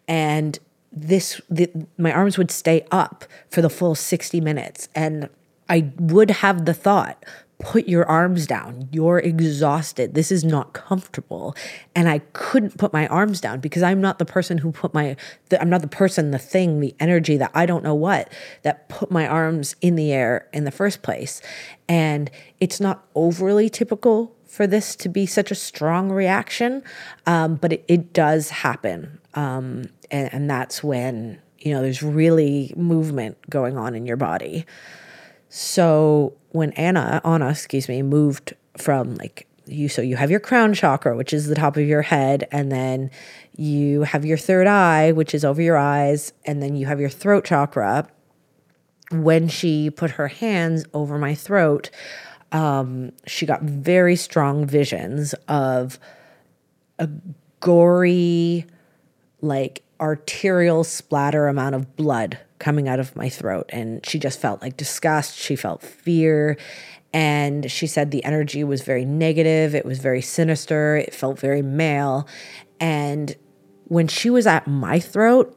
And 0.08 0.58
this 0.94 1.40
the, 1.50 1.70
my 1.98 2.12
arms 2.12 2.38
would 2.38 2.50
stay 2.50 2.86
up 2.90 3.24
for 3.50 3.62
the 3.62 3.70
full 3.70 3.94
60 3.94 4.40
minutes. 4.40 4.88
And 4.94 5.28
i 5.68 5.92
would 5.98 6.30
have 6.30 6.66
the 6.66 6.74
thought 6.74 7.24
put 7.60 7.88
your 7.88 8.04
arms 8.06 8.46
down. 8.46 8.88
You're 8.92 9.20
exhausted. 9.20 10.14
This 10.14 10.32
is 10.32 10.44
not 10.44 10.72
comfortable. 10.72 11.54
And 11.94 12.08
i 12.08 12.18
couldn't 12.32 12.78
put 12.78 12.92
my 12.92 13.06
arms 13.08 13.40
down 13.40 13.60
because 13.60 13.82
i'm 13.82 14.00
not 14.00 14.18
the 14.18 14.24
person 14.24 14.58
who 14.58 14.72
put 14.72 14.92
my 14.92 15.16
the, 15.48 15.60
i'm 15.60 15.70
not 15.70 15.80
the 15.80 15.88
person 15.88 16.30
the 16.30 16.38
thing 16.38 16.80
the 16.80 16.94
energy 17.00 17.36
that 17.36 17.50
i 17.54 17.64
don't 17.66 17.84
know 17.84 17.94
what 17.94 18.30
that 18.62 18.88
put 18.88 19.10
my 19.10 19.26
arms 19.26 19.76
in 19.80 19.96
the 19.96 20.12
air 20.12 20.48
in 20.52 20.64
the 20.64 20.70
first 20.70 21.02
place. 21.02 21.40
And 21.88 22.30
it's 22.60 22.80
not 22.80 23.06
overly 23.14 23.68
typical 23.68 24.34
for 24.46 24.66
this 24.66 24.94
to 24.96 25.08
be 25.08 25.26
such 25.26 25.50
a 25.50 25.54
strong 25.54 26.12
reaction 26.12 26.82
um, 27.26 27.56
but 27.56 27.72
it, 27.72 27.84
it 27.88 28.12
does 28.12 28.50
happen. 28.50 29.20
Um, 29.34 29.86
and, 30.10 30.32
and 30.32 30.50
that's 30.50 30.82
when 30.82 31.40
you 31.58 31.72
know 31.72 31.82
there's 31.82 32.02
really 32.02 32.72
movement 32.76 33.38
going 33.48 33.76
on 33.76 33.94
in 33.94 34.06
your 34.06 34.16
body. 34.16 34.66
So 35.48 36.34
when 36.54 36.70
anna 36.72 37.20
anna 37.24 37.48
excuse 37.50 37.88
me 37.88 38.00
moved 38.00 38.54
from 38.76 39.16
like 39.16 39.48
you 39.66 39.88
so 39.88 40.00
you 40.00 40.14
have 40.14 40.30
your 40.30 40.40
crown 40.40 40.72
chakra 40.72 41.16
which 41.16 41.32
is 41.32 41.46
the 41.46 41.54
top 41.54 41.76
of 41.76 41.86
your 41.86 42.02
head 42.02 42.46
and 42.52 42.70
then 42.70 43.10
you 43.56 44.02
have 44.02 44.24
your 44.24 44.36
third 44.36 44.66
eye 44.66 45.10
which 45.10 45.34
is 45.34 45.44
over 45.44 45.60
your 45.60 45.76
eyes 45.76 46.32
and 46.44 46.62
then 46.62 46.76
you 46.76 46.86
have 46.86 47.00
your 47.00 47.10
throat 47.10 47.44
chakra. 47.44 48.08
When 49.10 49.48
she 49.48 49.90
put 49.90 50.12
her 50.12 50.28
hands 50.28 50.84
over 50.94 51.18
my 51.18 51.34
throat 51.34 51.90
um, 52.52 53.12
she 53.26 53.46
got 53.46 53.62
very 53.62 54.14
strong 54.14 54.64
visions 54.64 55.34
of 55.48 55.98
a 57.00 57.08
gory 57.58 58.66
like 59.40 59.82
arterial 60.00 60.84
splatter 60.84 61.48
amount 61.48 61.74
of 61.74 61.96
blood 61.96 62.38
coming 62.58 62.88
out 62.88 63.00
of 63.00 63.14
my 63.14 63.28
throat. 63.28 63.66
And 63.70 64.04
she 64.06 64.18
just 64.18 64.40
felt 64.40 64.62
like 64.62 64.76
disgust. 64.76 65.36
She 65.36 65.56
felt 65.56 65.82
fear. 65.82 66.56
And 67.12 67.70
she 67.70 67.86
said 67.86 68.10
the 68.10 68.24
energy 68.24 68.64
was 68.64 68.82
very 68.82 69.04
negative. 69.04 69.74
It 69.74 69.84
was 69.84 69.98
very 69.98 70.20
sinister. 70.20 70.96
It 70.96 71.14
felt 71.14 71.38
very 71.38 71.62
male. 71.62 72.26
And 72.80 73.36
when 73.84 74.08
she 74.08 74.30
was 74.30 74.46
at 74.46 74.66
my 74.66 74.98
throat, 74.98 75.56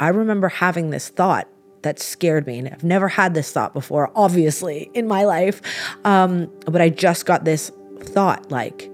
I 0.00 0.08
remember 0.08 0.48
having 0.48 0.90
this 0.90 1.08
thought 1.08 1.48
that 1.82 2.00
scared 2.00 2.46
me. 2.46 2.58
And 2.58 2.68
I've 2.68 2.84
never 2.84 3.08
had 3.08 3.34
this 3.34 3.52
thought 3.52 3.72
before, 3.72 4.10
obviously, 4.16 4.90
in 4.94 5.06
my 5.06 5.24
life. 5.24 5.62
Um, 6.04 6.50
but 6.64 6.80
I 6.80 6.88
just 6.88 7.26
got 7.26 7.44
this 7.44 7.70
thought 8.00 8.50
like, 8.50 8.90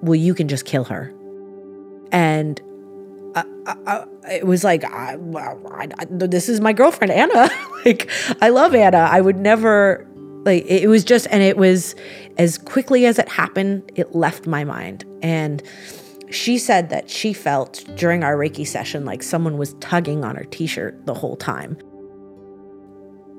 well, 0.00 0.14
you 0.14 0.34
can 0.34 0.48
just 0.48 0.64
kill 0.64 0.84
her. 0.84 1.12
And 2.10 2.60
I, 3.34 3.44
I, 3.86 4.04
it 4.30 4.46
was 4.46 4.64
like, 4.64 4.84
I, 4.84 5.16
this 6.08 6.48
is 6.48 6.60
my 6.60 6.72
girlfriend, 6.72 7.12
Anna. 7.12 7.48
like, 7.84 8.10
I 8.40 8.48
love 8.48 8.74
Anna. 8.74 8.98
I 8.98 9.20
would 9.20 9.36
never, 9.36 10.06
like, 10.44 10.64
it 10.66 10.88
was 10.88 11.04
just, 11.04 11.26
and 11.30 11.42
it 11.42 11.56
was 11.56 11.94
as 12.38 12.58
quickly 12.58 13.06
as 13.06 13.18
it 13.18 13.28
happened, 13.28 13.90
it 13.94 14.14
left 14.14 14.46
my 14.46 14.64
mind. 14.64 15.04
And 15.22 15.62
she 16.30 16.58
said 16.58 16.90
that 16.90 17.10
she 17.10 17.32
felt 17.32 17.84
during 17.96 18.22
our 18.22 18.36
Reiki 18.36 18.66
session 18.66 19.04
like 19.04 19.22
someone 19.22 19.58
was 19.58 19.74
tugging 19.74 20.24
on 20.24 20.36
her 20.36 20.44
t 20.44 20.66
shirt 20.66 21.06
the 21.06 21.14
whole 21.14 21.36
time. 21.36 21.76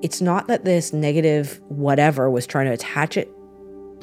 It's 0.01 0.21
not 0.21 0.47
that 0.47 0.65
this 0.65 0.93
negative 0.93 1.61
whatever 1.67 2.29
was 2.29 2.47
trying 2.47 2.65
to 2.65 2.73
attach 2.73 3.17
it 3.17 3.31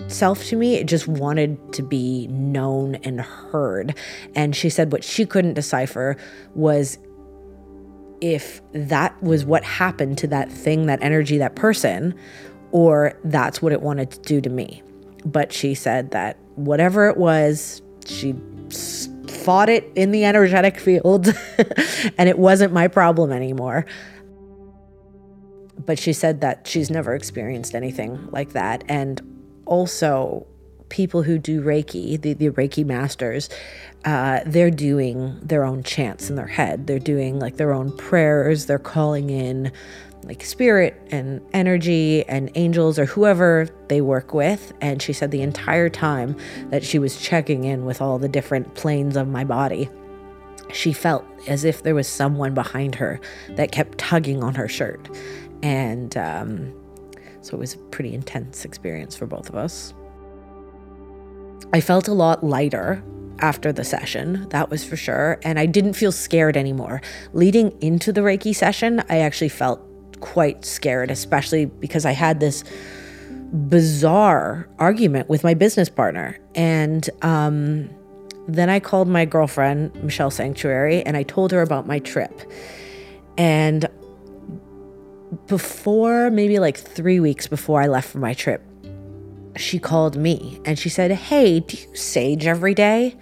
self 0.07 0.45
to 0.47 0.57
me. 0.57 0.77
It 0.77 0.87
just 0.87 1.09
wanted 1.09 1.73
to 1.75 1.83
be 1.83 2.27
known 2.29 2.97
and 2.97 3.21
heard. 3.21 3.95
And 4.35 4.55
she 4.55 4.71
said 4.71 4.93
what 4.93 5.05
she 5.05 5.27
couldn't 5.27 5.55
decipher 5.55 6.17
was 6.55 6.99
if 8.21 8.61
that 8.73 9.21
was 9.23 9.45
what 9.45 9.65
happened 9.65 10.19
to 10.19 10.27
that 10.29 10.51
thing, 10.51 10.87
that 10.87 11.03
energy, 11.03 11.39
that 11.39 11.55
person, 11.55 12.15
or 12.73 13.19
that's 13.25 13.63
what 13.63 13.73
it 13.73 13.83
wanted 13.83 14.11
to 14.11 14.21
do 14.21 14.41
to 14.41 14.51
me. 14.51 14.83
But 15.25 15.53
she 15.53 15.75
said 15.75 16.11
that 16.13 16.39
whatever 16.55 17.09
it 17.09 17.17
was, 17.17 17.83
she 18.07 18.35
fought 19.27 19.69
it 19.69 19.91
in 19.95 20.11
the 20.11 20.25
energetic 20.25 20.79
field 20.79 21.29
and 22.19 22.29
it 22.29 22.39
wasn't 22.39 22.73
my 22.73 22.89
problem 22.89 23.33
anymore. 23.33 23.87
But 25.79 25.99
she 25.99 26.13
said 26.13 26.41
that 26.41 26.67
she's 26.67 26.91
never 26.91 27.15
experienced 27.15 27.75
anything 27.75 28.29
like 28.31 28.53
that. 28.53 28.85
And 28.89 29.38
also 29.69 30.47
people 30.89 31.23
who 31.23 31.39
do 31.39 31.63
Reiki, 31.63 32.21
the, 32.21 32.33
the 32.33 32.51
Reiki 32.51 32.85
masters, 32.85 33.49
uh, 34.05 34.41
they're 34.47 34.71
doing 34.71 35.39
their 35.43 35.65
own 35.65 35.83
chants 35.83 36.31
in 36.31 36.37
their 36.37 36.47
head. 36.47 36.87
They're 36.87 36.99
doing 36.99 37.39
like 37.39 37.57
their 37.57 37.73
own 37.73 37.95
prayers. 37.97 38.67
They're 38.67 38.79
calling 38.79 39.31
in 39.31 39.71
like 40.25 40.43
spirit 40.45 41.01
and 41.11 41.41
energy 41.53 42.25
and 42.27 42.51
angels 42.55 42.99
or 42.99 43.05
whoever 43.05 43.69
they 43.89 44.01
work 44.01 44.35
with. 44.35 44.73
And 44.81 45.01
she 45.01 45.13
said 45.13 45.31
the 45.31 45.43
entire 45.43 45.89
time 45.89 46.37
that 46.71 46.83
she 46.83 46.99
was 46.99 47.21
checking 47.21 47.65
in 47.65 47.85
with 47.85 48.01
all 48.01 48.19
the 48.19 48.29
different 48.29 48.75
planes 48.75 49.17
of 49.17 49.29
my 49.29 49.45
body, 49.45 49.89
she 50.73 50.93
felt 50.93 51.25
as 51.47 51.65
if 51.65 51.83
there 51.83 51.95
was 51.95 52.09
someone 52.09 52.55
behind 52.55 52.95
her 52.97 53.21
that 53.51 53.73
kept 53.73 53.99
tugging 53.99 54.43
on 54.43 54.55
her 54.55 54.69
shirt. 54.69 55.09
And, 55.63 56.17
um, 56.17 56.73
so 57.49 57.57
it 57.57 57.61
was 57.61 57.75
a 57.75 57.79
pretty 57.79 58.13
intense 58.13 58.67
experience 58.67 59.17
for 59.17 59.27
both 59.27 59.49
of 59.49 59.55
us. 59.55 59.95
I 61.73 61.81
felt 61.81 62.09
a 62.09 62.13
lot 62.13 62.45
lighter 62.45 63.03
after 63.41 63.73
the 63.73 63.85
session, 63.85 64.47
that 64.51 64.69
was 64.69 64.85
for 64.85 64.97
sure. 64.97 65.39
And 65.45 65.59
I 65.59 65.67
didn't 65.67 65.95
feel 65.95 66.13
scared 66.13 66.57
anymore. 66.57 67.01
Leading 67.33 67.71
into 67.81 68.13
the 68.13 68.21
Reiki 68.21 68.55
session, 68.55 69.03
I 69.09 69.21
actually 69.21 69.49
felt 69.49 69.81
quite 70.21 70.65
scared, 70.65 71.11
especially 71.11 71.65
because 71.65 72.05
I 72.05 72.13
had 72.13 72.41
this 72.41 72.65
bizarre 73.69 74.69
argument 74.79 75.29
with 75.31 75.43
my 75.43 75.55
business 75.55 75.89
partner. 75.89 76.39
And 76.55 77.09
um, 77.23 77.89
then 78.47 78.69
I 78.69 78.81
called 78.81 79.09
my 79.09 79.25
girlfriend, 79.25 79.95
Michelle 80.03 80.31
Sanctuary, 80.31 81.03
and 81.03 81.17
I 81.17 81.23
told 81.23 81.53
her 81.53 81.63
about 81.63 81.87
my 81.87 81.99
trip. 82.01 82.43
And 83.39 83.89
before 85.47 86.31
maybe 86.31 86.59
like 86.59 86.77
three 86.77 87.21
weeks 87.21 87.47
before 87.47 87.83
I 87.83 87.87
left 87.87 88.09
for 88.09 88.19
my 88.19 88.35
trip, 88.35 88.63
she 89.57 89.79
called 89.79 90.17
me 90.17 90.61
and 90.65 90.79
she 90.79 90.89
said, 90.89 91.11
Hey, 91.11 91.61
do 91.61 91.77
you 91.77 91.97
sage 91.97 92.47
every 92.47 92.75
day? 92.75 93.17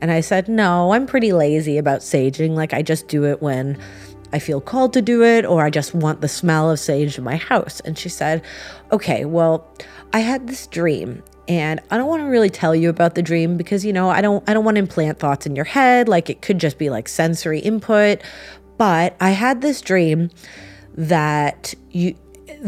And 0.00 0.10
I 0.10 0.20
said, 0.20 0.48
No, 0.48 0.92
I'm 0.92 1.06
pretty 1.06 1.32
lazy 1.32 1.78
about 1.78 2.00
saging. 2.00 2.50
Like, 2.50 2.72
I 2.72 2.82
just 2.82 3.08
do 3.08 3.24
it 3.24 3.42
when 3.42 3.78
I 4.32 4.38
feel 4.38 4.60
called 4.60 4.92
to 4.94 5.02
do 5.02 5.22
it 5.22 5.44
or 5.44 5.64
I 5.64 5.70
just 5.70 5.94
want 5.94 6.20
the 6.20 6.28
smell 6.28 6.70
of 6.70 6.78
sage 6.78 7.18
in 7.18 7.24
my 7.24 7.36
house. 7.36 7.80
And 7.80 7.98
she 7.98 8.08
said, 8.08 8.42
Okay, 8.92 9.24
well, 9.24 9.66
I 10.12 10.20
had 10.20 10.46
this 10.46 10.66
dream 10.66 11.22
and 11.48 11.80
I 11.90 11.98
don't 11.98 12.08
want 12.08 12.22
to 12.22 12.28
really 12.28 12.50
tell 12.50 12.74
you 12.74 12.88
about 12.88 13.14
the 13.14 13.22
dream 13.22 13.56
because 13.56 13.84
you 13.84 13.92
know, 13.92 14.08
I 14.08 14.20
don't 14.20 14.48
I 14.48 14.54
don't 14.54 14.64
want 14.64 14.76
to 14.76 14.80
implant 14.80 15.18
thoughts 15.18 15.46
in 15.46 15.56
your 15.56 15.64
head 15.64 16.08
like 16.08 16.30
it 16.30 16.42
could 16.42 16.58
just 16.58 16.78
be 16.78 16.90
like 16.90 17.08
sensory 17.08 17.58
input, 17.60 18.22
but 18.78 19.16
I 19.20 19.30
had 19.30 19.60
this 19.60 19.80
dream 19.80 20.30
that 20.94 21.74
you 21.90 22.16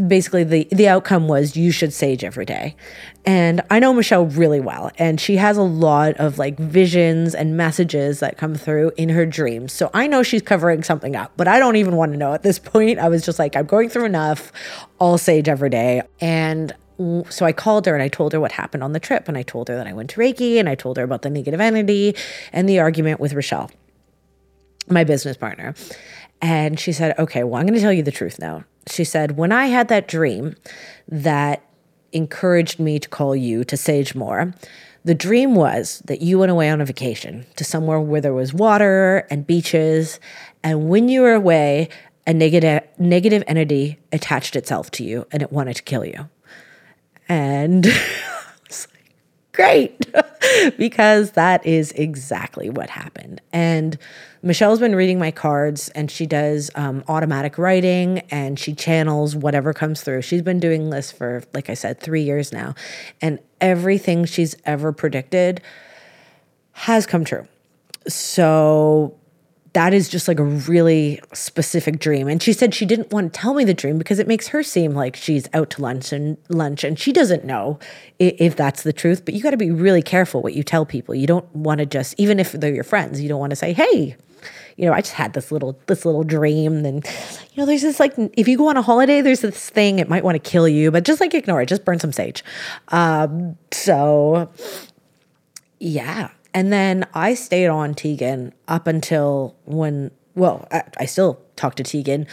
basically 0.07 0.43
the 0.43 0.67
the 0.71 0.87
outcome 0.87 1.27
was 1.27 1.55
you 1.55 1.71
should 1.71 1.93
sage 1.93 2.23
every 2.23 2.45
day. 2.45 2.75
And 3.25 3.61
I 3.69 3.79
know 3.79 3.93
Michelle 3.93 4.25
really 4.25 4.59
well 4.59 4.91
and 4.97 5.19
she 5.19 5.37
has 5.37 5.57
a 5.57 5.63
lot 5.63 6.15
of 6.17 6.37
like 6.37 6.59
visions 6.59 7.33
and 7.33 7.57
messages 7.57 8.19
that 8.19 8.37
come 8.37 8.55
through 8.55 8.91
in 8.97 9.09
her 9.09 9.25
dreams. 9.25 9.73
So 9.73 9.89
I 9.93 10.07
know 10.07 10.21
she's 10.23 10.41
covering 10.41 10.83
something 10.83 11.15
up, 11.15 11.31
but 11.37 11.47
I 11.47 11.59
don't 11.59 11.75
even 11.75 11.95
want 11.95 12.11
to 12.11 12.17
know 12.17 12.33
at 12.33 12.43
this 12.43 12.59
point. 12.73 12.99
I 12.99 13.09
was 13.09 13.25
just 13.25 13.39
like 13.39 13.55
I'm 13.55 13.65
going 13.65 13.89
through 13.89 14.05
enough. 14.05 14.51
I'll 14.99 15.17
sage 15.17 15.47
every 15.47 15.69
day. 15.69 16.01
And 16.19 16.73
so 17.29 17.45
I 17.45 17.51
called 17.51 17.85
her 17.87 17.93
and 17.93 18.01
I 18.01 18.07
told 18.07 18.31
her 18.33 18.39
what 18.39 18.53
happened 18.53 18.83
on 18.83 18.93
the 18.93 18.99
trip 18.99 19.27
and 19.27 19.37
I 19.37 19.43
told 19.43 19.67
her 19.67 19.75
that 19.75 19.87
I 19.87 19.93
went 19.93 20.11
to 20.11 20.19
Reiki 20.19 20.59
and 20.59 20.69
I 20.69 20.75
told 20.75 20.97
her 20.97 21.03
about 21.03 21.23
the 21.23 21.29
negative 21.29 21.59
entity 21.59 22.15
and 22.53 22.69
the 22.69 22.79
argument 22.79 23.19
with 23.19 23.33
Rochelle, 23.33 23.69
my 24.89 25.03
business 25.03 25.35
partner. 25.35 25.75
And 26.41 26.79
she 26.79 26.91
said, 26.91 27.17
Okay, 27.17 27.43
well, 27.43 27.59
I'm 27.59 27.65
going 27.65 27.75
to 27.75 27.81
tell 27.81 27.93
you 27.93 28.03
the 28.03 28.11
truth 28.11 28.39
now. 28.39 28.63
She 28.87 29.03
said, 29.03 29.37
When 29.37 29.51
I 29.51 29.67
had 29.67 29.87
that 29.87 30.07
dream 30.07 30.55
that 31.07 31.63
encouraged 32.11 32.79
me 32.79 32.99
to 32.99 33.09
call 33.09 33.35
you 33.35 33.63
to 33.65 33.75
sage 33.75 34.15
more, 34.15 34.53
the 35.03 35.15
dream 35.15 35.53
was 35.53 36.01
that 36.05 36.21
you 36.21 36.39
went 36.39 36.51
away 36.51 36.69
on 36.69 36.81
a 36.81 36.85
vacation 36.85 37.45
to 37.57 37.63
somewhere 37.63 37.99
where 37.99 38.21
there 38.21 38.33
was 38.33 38.53
water 38.53 39.27
and 39.29 39.45
beaches. 39.45 40.19
And 40.63 40.89
when 40.89 41.09
you 41.09 41.21
were 41.21 41.33
away, 41.33 41.89
a 42.25 42.33
negative, 42.33 42.83
negative 42.97 43.43
entity 43.45 43.99
attached 44.11 44.55
itself 44.55 44.89
to 44.91 45.03
you 45.03 45.27
and 45.31 45.43
it 45.43 45.51
wanted 45.51 45.75
to 45.75 45.83
kill 45.83 46.05
you. 46.05 46.27
And 47.29 47.87
great 49.55 50.07
because 50.77 51.31
that 51.31 51.65
is 51.65 51.91
exactly 51.93 52.69
what 52.69 52.89
happened. 52.89 53.41
And 53.51 53.97
Michelle's 54.45 54.79
been 54.79 54.95
reading 54.95 55.17
my 55.17 55.31
cards 55.31 55.89
and 55.89 56.11
she 56.11 56.27
does 56.27 56.69
um, 56.75 57.03
automatic 57.07 57.57
writing 57.57 58.19
and 58.29 58.59
she 58.59 58.75
channels 58.75 59.35
whatever 59.35 59.73
comes 59.73 60.01
through. 60.01 60.21
She's 60.21 60.43
been 60.43 60.59
doing 60.59 60.91
this 60.91 61.11
for, 61.11 61.41
like 61.55 61.67
I 61.67 61.73
said, 61.73 61.99
three 61.99 62.21
years 62.21 62.53
now. 62.53 62.75
And 63.23 63.39
everything 63.59 64.23
she's 64.25 64.55
ever 64.63 64.91
predicted 64.91 65.61
has 66.73 67.07
come 67.07 67.25
true. 67.25 67.47
So 68.07 69.17
that 69.73 69.95
is 69.95 70.09
just 70.09 70.27
like 70.27 70.37
a 70.37 70.43
really 70.43 71.19
specific 71.33 71.97
dream. 71.97 72.27
And 72.27 72.39
she 72.39 72.53
said 72.53 72.75
she 72.75 72.85
didn't 72.85 73.11
want 73.11 73.33
to 73.33 73.39
tell 73.39 73.55
me 73.55 73.63
the 73.63 73.73
dream 73.73 73.97
because 73.97 74.19
it 74.19 74.27
makes 74.27 74.49
her 74.49 74.61
seem 74.61 74.93
like 74.93 75.15
she's 75.15 75.49
out 75.55 75.71
to 75.71 75.81
lunch 75.81 76.13
and 76.13 76.37
lunch 76.49 76.83
and 76.83 76.99
she 76.99 77.11
doesn't 77.11 77.45
know 77.45 77.79
if 78.19 78.55
that's 78.55 78.83
the 78.83 78.93
truth. 78.93 79.25
But 79.25 79.33
you 79.33 79.41
got 79.41 79.51
to 79.51 79.57
be 79.57 79.71
really 79.71 80.03
careful 80.03 80.43
what 80.43 80.53
you 80.53 80.61
tell 80.61 80.85
people. 80.85 81.15
You 81.15 81.25
don't 81.25 81.53
want 81.55 81.79
to 81.79 81.87
just 81.87 82.13
even 82.19 82.39
if 82.39 82.51
they're 82.51 82.75
your 82.75 82.83
friends, 82.83 83.19
you 83.19 83.27
don't 83.27 83.39
want 83.39 83.49
to 83.49 83.55
say, 83.55 83.73
"Hey, 83.73 84.15
you 84.77 84.85
know, 84.85 84.93
I 84.93 85.01
just 85.01 85.13
had 85.13 85.33
this 85.33 85.51
little 85.51 85.79
this 85.87 86.05
little 86.05 86.23
dream 86.23 86.85
and 86.85 87.05
you 87.53 87.57
know, 87.57 87.65
there's 87.65 87.81
this 87.81 87.99
like 87.99 88.13
if 88.17 88.47
you 88.47 88.57
go 88.57 88.67
on 88.67 88.77
a 88.77 88.81
holiday, 88.81 89.21
there's 89.21 89.41
this 89.41 89.69
thing 89.69 89.99
it 89.99 90.09
might 90.09 90.23
want 90.23 90.35
to 90.35 90.49
kill 90.49 90.67
you, 90.67 90.91
but 90.91 91.05
just 91.05 91.21
like 91.21 91.33
ignore 91.33 91.61
it, 91.61 91.67
just 91.67 91.85
burn 91.85 91.99
some 91.99 92.11
sage." 92.11 92.43
Um 92.89 93.57
so 93.71 94.49
yeah, 95.79 96.29
and 96.55 96.71
then 96.71 97.05
I 97.13 97.33
stayed 97.33 97.67
on 97.67 97.93
Tegan 97.93 98.53
up 98.69 98.87
until 98.87 99.57
when, 99.65 100.11
well, 100.35 100.67
I, 100.71 100.83
I 100.97 101.05
still 101.05 101.41
talk 101.57 101.75
to 101.75 101.83
Tegan. 101.83 102.27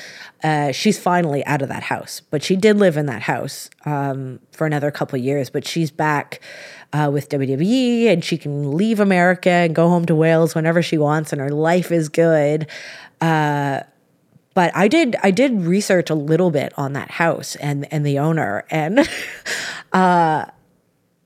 Uh, 0.44 0.70
she's 0.70 0.96
finally 0.96 1.44
out 1.44 1.60
of 1.60 1.68
that 1.68 1.82
house, 1.82 2.20
but 2.30 2.42
she 2.42 2.54
did 2.54 2.76
live 2.76 2.96
in 2.96 3.06
that 3.06 3.22
house 3.22 3.68
um, 3.84 4.38
for 4.52 4.64
another 4.64 4.92
couple 4.92 5.18
years. 5.18 5.50
But 5.50 5.66
she's 5.66 5.90
back 5.90 6.40
uh, 6.92 7.10
with 7.12 7.28
WWE 7.28 8.06
and 8.06 8.24
she 8.24 8.38
can 8.38 8.76
leave 8.76 9.00
America 9.00 9.50
and 9.50 9.74
go 9.74 9.88
home 9.88 10.06
to 10.06 10.14
Wales 10.14 10.54
whenever 10.54 10.82
she 10.82 10.98
wants, 10.98 11.32
and 11.32 11.40
her 11.40 11.50
life 11.50 11.90
is 11.90 12.08
good. 12.08 12.68
Uh, 13.20 13.80
but 14.54 14.70
I 14.76 14.88
did 14.88 15.16
I 15.22 15.30
did 15.30 15.62
research 15.62 16.10
a 16.10 16.14
little 16.14 16.50
bit 16.50 16.72
on 16.76 16.92
that 16.92 17.12
house 17.12 17.56
and 17.56 17.90
and 17.92 18.04
the 18.04 18.18
owner 18.18 18.64
and 18.70 19.08
uh 19.92 20.46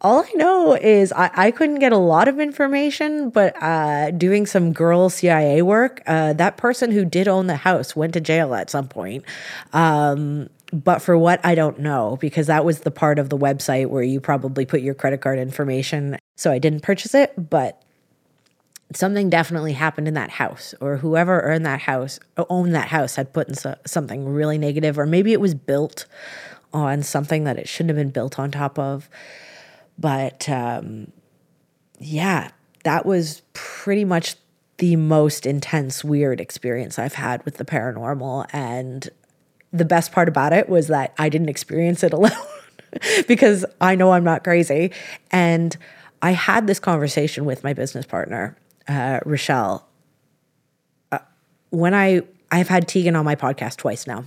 all 0.03 0.21
I 0.21 0.31
know 0.35 0.75
is 0.75 1.11
I, 1.13 1.31
I 1.35 1.51
couldn't 1.51 1.79
get 1.79 1.91
a 1.91 1.99
lot 1.99 2.29
of 2.29 2.39
information, 2.39 3.31
but 3.31 3.61
uh, 3.61 4.11
doing 4.11 4.45
some 4.45 4.73
girl 4.73 5.09
CIA 5.09 5.63
work, 5.63 6.03
uh, 6.07 6.35
that 6.35 6.59
person 6.59 6.91
who 6.91 7.05
did 7.05 7.27
own 7.27 7.47
the 7.47 7.57
house 7.57 7.97
went 7.97 8.13
to 8.13 8.21
jail 8.21 8.55
at 8.55 8.69
some 8.69 8.89
point. 8.89 9.25
Um, 9.73 10.51
but 10.73 11.01
for 11.01 11.17
what 11.17 11.45
I 11.45 11.55
don't 11.55 11.79
know, 11.79 12.19
because 12.21 12.49
that 12.49 12.65
was 12.65 12.81
the 12.81 12.91
part 12.91 13.19
of 13.19 13.29
the 13.29 13.39
website 13.39 13.89
where 13.89 14.03
you 14.03 14.21
probably 14.21 14.67
put 14.67 14.81
your 14.81 14.95
credit 14.95 15.21
card 15.21 15.39
information. 15.39 16.19
So 16.37 16.51
I 16.51 16.59
didn't 16.59 16.81
purchase 16.81 17.15
it, 17.15 17.33
but 17.51 17.83
something 18.93 19.31
definitely 19.31 19.73
happened 19.73 20.09
in 20.09 20.15
that 20.15 20.31
house, 20.31 20.75
or 20.81 20.99
whoever 20.99 21.41
earned 21.41 21.67
that 21.67 21.81
house, 21.83 22.19
owned 22.37 22.75
that 22.75 22.89
house, 22.89 23.17
had 23.17 23.33
put 23.33 23.49
in 23.49 23.55
so, 23.55 23.77
something 23.87 24.27
really 24.27 24.59
negative, 24.59 24.99
or 24.99 25.07
maybe 25.07 25.33
it 25.33 25.41
was 25.41 25.55
built 25.55 26.07
on 26.73 27.03
something 27.03 27.45
that 27.45 27.59
it 27.59 27.69
shouldn't 27.69 27.91
have 27.91 27.97
been 27.97 28.11
built 28.11 28.39
on 28.39 28.51
top 28.51 28.79
of. 28.79 29.09
But 29.99 30.49
um, 30.49 31.13
yeah, 31.99 32.51
that 32.85 33.07
was 33.07 33.43
pretty 33.55 34.05
much 34.05 34.37
the 34.79 34.97
most 34.97 35.47
intense, 35.47 36.05
weird 36.05 36.41
experience 36.41 36.99
I've 36.99 37.15
had 37.15 37.45
with 37.45 37.57
the 37.57 37.65
paranormal. 37.65 38.47
And 38.53 39.09
the 39.73 39.85
best 39.85 40.13
part 40.13 40.29
about 40.29 40.53
it 40.53 40.69
was 40.69 40.89
that 40.89 41.15
I 41.19 41.29
didn't 41.29 41.49
experience 41.49 42.03
it 42.03 42.13
alone 42.13 42.31
because 43.29 43.65
I 43.81 43.95
know 43.95 44.13
I'm 44.13 44.25
not 44.25 44.45
crazy. 44.45 44.93
And 45.31 45.77
I 46.23 46.33
had 46.33 46.67
this 46.67 46.81
conversation 46.81 47.45
with 47.45 47.63
my 47.63 47.73
business 47.73 48.07
partner, 48.07 48.57
uh, 48.89 49.21
Rochelle. 49.25 49.87
Uh, 51.13 51.19
when 51.71 51.95
I 51.95 52.23
I've 52.51 52.69
had 52.69 52.89
Tegan 52.89 53.17
on 53.17 53.25
my 53.25 53.35
podcast 53.35 53.77
twice 53.77 54.07
now, 54.07 54.25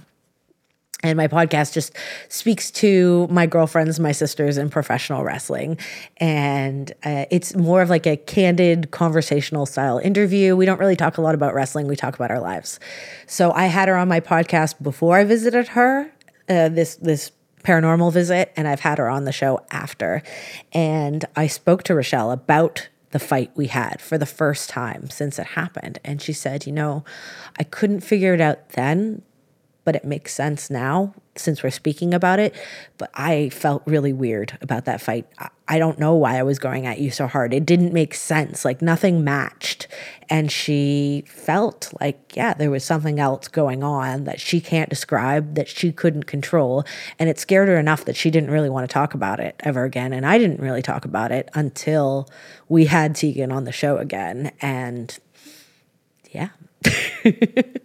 and 1.02 1.16
my 1.16 1.28
podcast 1.28 1.74
just 1.74 1.96
speaks 2.28 2.72
to 2.72 3.28
my 3.30 3.46
girlfriends, 3.46 4.00
my 4.00 4.12
sisters 4.12 4.58
in 4.58 4.70
professional 4.70 5.24
wrestling. 5.24 5.78
And 6.18 6.92
uh, 7.04 7.26
it's 7.32 7.56
more 7.56 7.82
of 7.82 7.90
like 7.90 8.06
a 8.06 8.18
candid 8.18 8.92
conversational 8.92 9.66
style 9.66 9.98
interview. 10.00 10.56
We 10.56 10.66
don't 10.66 10.80
really 10.80 10.98
talk 10.98 11.18
a 11.18 11.22
lot 11.22 11.36
about 11.36 11.54
wrestling, 11.54 11.88
we 11.88 11.96
talk 11.96 12.16
about 12.16 12.32
our 12.32 12.42
lives. 12.42 12.80
So 13.28 13.52
I 13.52 13.68
had 13.68 13.88
her 13.88 13.96
on 13.96 14.08
my 14.08 14.20
podcast 14.20 14.82
before 14.82 15.18
I 15.18 15.24
visited 15.24 15.70
her, 15.70 16.12
uh, 16.50 16.70
this, 16.70 16.96
this 16.96 17.32
paranormal 17.64 18.12
visit, 18.12 18.52
and 18.58 18.68
I've 18.68 18.82
had 18.82 18.98
her 18.98 19.10
on 19.10 19.24
the 19.24 19.32
show 19.32 19.66
after. 19.72 20.22
And 20.74 21.26
I 21.36 21.48
spoke 21.48 21.84
to 21.84 21.96
Rochelle 21.96 22.32
about 22.32 22.90
the 23.12 23.20
fight 23.20 23.52
we 23.56 23.68
had 23.68 24.02
for 24.02 24.18
the 24.18 24.26
first 24.26 24.70
time 24.70 25.10
since 25.10 25.40
it 25.40 25.48
happened. 25.48 26.00
And 26.04 26.22
she 26.22 26.34
said, 26.34 26.66
You 26.66 26.74
know, 26.74 27.04
I 27.58 27.64
couldn't 27.64 28.02
figure 28.02 28.34
it 28.34 28.42
out 28.42 28.70
then, 28.70 29.24
but 29.90 29.96
it 29.96 30.06
makes 30.06 30.32
sense 30.36 30.70
now 30.70 31.16
since 31.36 31.64
we're 31.64 31.72
speaking 31.72 32.14
about 32.14 32.38
it. 32.38 32.54
But 33.00 33.10
I 33.16 33.50
felt 33.50 33.82
really 33.88 34.14
weird 34.14 34.56
about 34.62 34.86
that 34.86 35.02
fight. 35.02 35.26
I 35.68 35.80
don't 35.80 35.98
know 35.98 36.14
why 36.14 36.38
I 36.38 36.44
was 36.44 36.60
going 36.60 36.86
at 36.86 37.00
you 37.00 37.10
so 37.10 37.26
hard. 37.26 37.56
It 37.56 37.66
didn't 37.66 37.92
make 37.92 38.14
sense. 38.14 38.64
Like 38.64 38.84
nothing 38.84 39.24
matched. 39.24 39.88
And 40.30 40.52
she 40.52 41.24
felt 41.26 41.92
like, 42.00 42.36
yeah, 42.36 42.54
there 42.54 42.70
was 42.70 42.84
something 42.84 43.20
else 43.20 43.48
going 43.48 43.84
on 43.84 44.26
that 44.26 44.40
she 44.40 44.62
can't 44.62 44.92
describe, 44.92 45.56
that 45.56 45.68
she 45.68 45.92
couldn't 45.92 46.28
control. 46.28 46.84
And 47.18 47.28
it 47.28 47.40
scared 47.40 47.68
her 47.68 47.80
enough 47.80 48.06
that 48.06 48.16
she 48.16 48.30
didn't 48.30 48.52
really 48.52 48.70
want 48.70 48.88
to 48.88 48.94
talk 48.94 49.16
about 49.16 49.40
it 49.40 49.56
ever 49.62 49.86
again. 49.86 50.14
And 50.14 50.24
I 50.24 50.38
didn't 50.38 50.60
really 50.60 50.84
talk 50.84 51.04
about 51.04 51.32
it 51.32 51.50
until 51.56 52.30
we 52.68 52.86
had 52.86 53.16
Tegan 53.16 53.52
on 53.52 53.64
the 53.64 53.72
show 53.72 53.98
again. 53.98 54.52
And 54.62 55.18
yeah. 56.30 56.50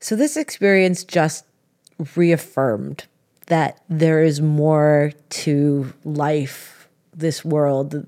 So, 0.00 0.14
this 0.14 0.36
experience 0.36 1.04
just 1.04 1.44
reaffirmed 2.14 3.06
that 3.46 3.82
there 3.88 4.22
is 4.22 4.40
more 4.40 5.12
to 5.30 5.92
life, 6.04 6.88
this 7.14 7.44
world, 7.44 8.06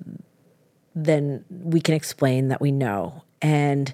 than 0.95 1.45
we 1.51 1.81
can 1.81 1.95
explain 1.95 2.49
that 2.49 2.61
we 2.61 2.71
know. 2.71 3.23
And 3.43 3.93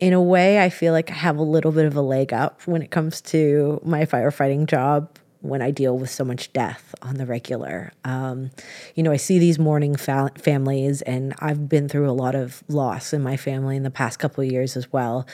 in 0.00 0.12
a 0.12 0.20
way, 0.20 0.62
I 0.62 0.68
feel 0.68 0.92
like 0.92 1.10
I 1.10 1.14
have 1.14 1.38
a 1.38 1.42
little 1.42 1.72
bit 1.72 1.86
of 1.86 1.96
a 1.96 2.02
leg 2.02 2.32
up 2.32 2.60
when 2.66 2.82
it 2.82 2.90
comes 2.90 3.20
to 3.22 3.80
my 3.84 4.04
firefighting 4.04 4.66
job 4.66 5.16
when 5.40 5.62
I 5.62 5.70
deal 5.70 5.98
with 5.98 6.10
so 6.10 6.24
much 6.24 6.52
death 6.52 6.94
on 7.02 7.16
the 7.16 7.26
regular. 7.26 7.92
Um, 8.04 8.50
you 8.94 9.02
know, 9.02 9.10
I 9.10 9.16
see 9.16 9.38
these 9.38 9.58
mourning 9.58 9.96
fa- 9.96 10.30
families, 10.36 11.02
and 11.02 11.34
I've 11.38 11.68
been 11.68 11.88
through 11.88 12.08
a 12.08 12.12
lot 12.12 12.34
of 12.34 12.62
loss 12.68 13.12
in 13.12 13.22
my 13.22 13.36
family 13.36 13.76
in 13.76 13.82
the 13.82 13.90
past 13.90 14.18
couple 14.18 14.44
of 14.44 14.50
years 14.50 14.76
as 14.76 14.92
well 14.92 15.26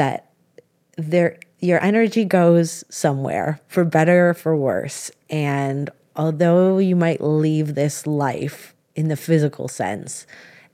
that 0.00 0.30
there 0.96 1.38
your 1.58 1.82
energy 1.84 2.24
goes 2.24 2.84
somewhere 2.88 3.60
for 3.68 3.84
better 3.84 4.30
or 4.30 4.34
for 4.34 4.56
worse. 4.56 5.10
And 5.28 5.90
although 6.16 6.78
you 6.78 6.96
might 6.96 7.20
leave 7.20 7.74
this 7.74 8.06
life 8.06 8.74
in 8.96 9.08
the 9.08 9.16
physical 9.16 9.68
sense 9.68 10.26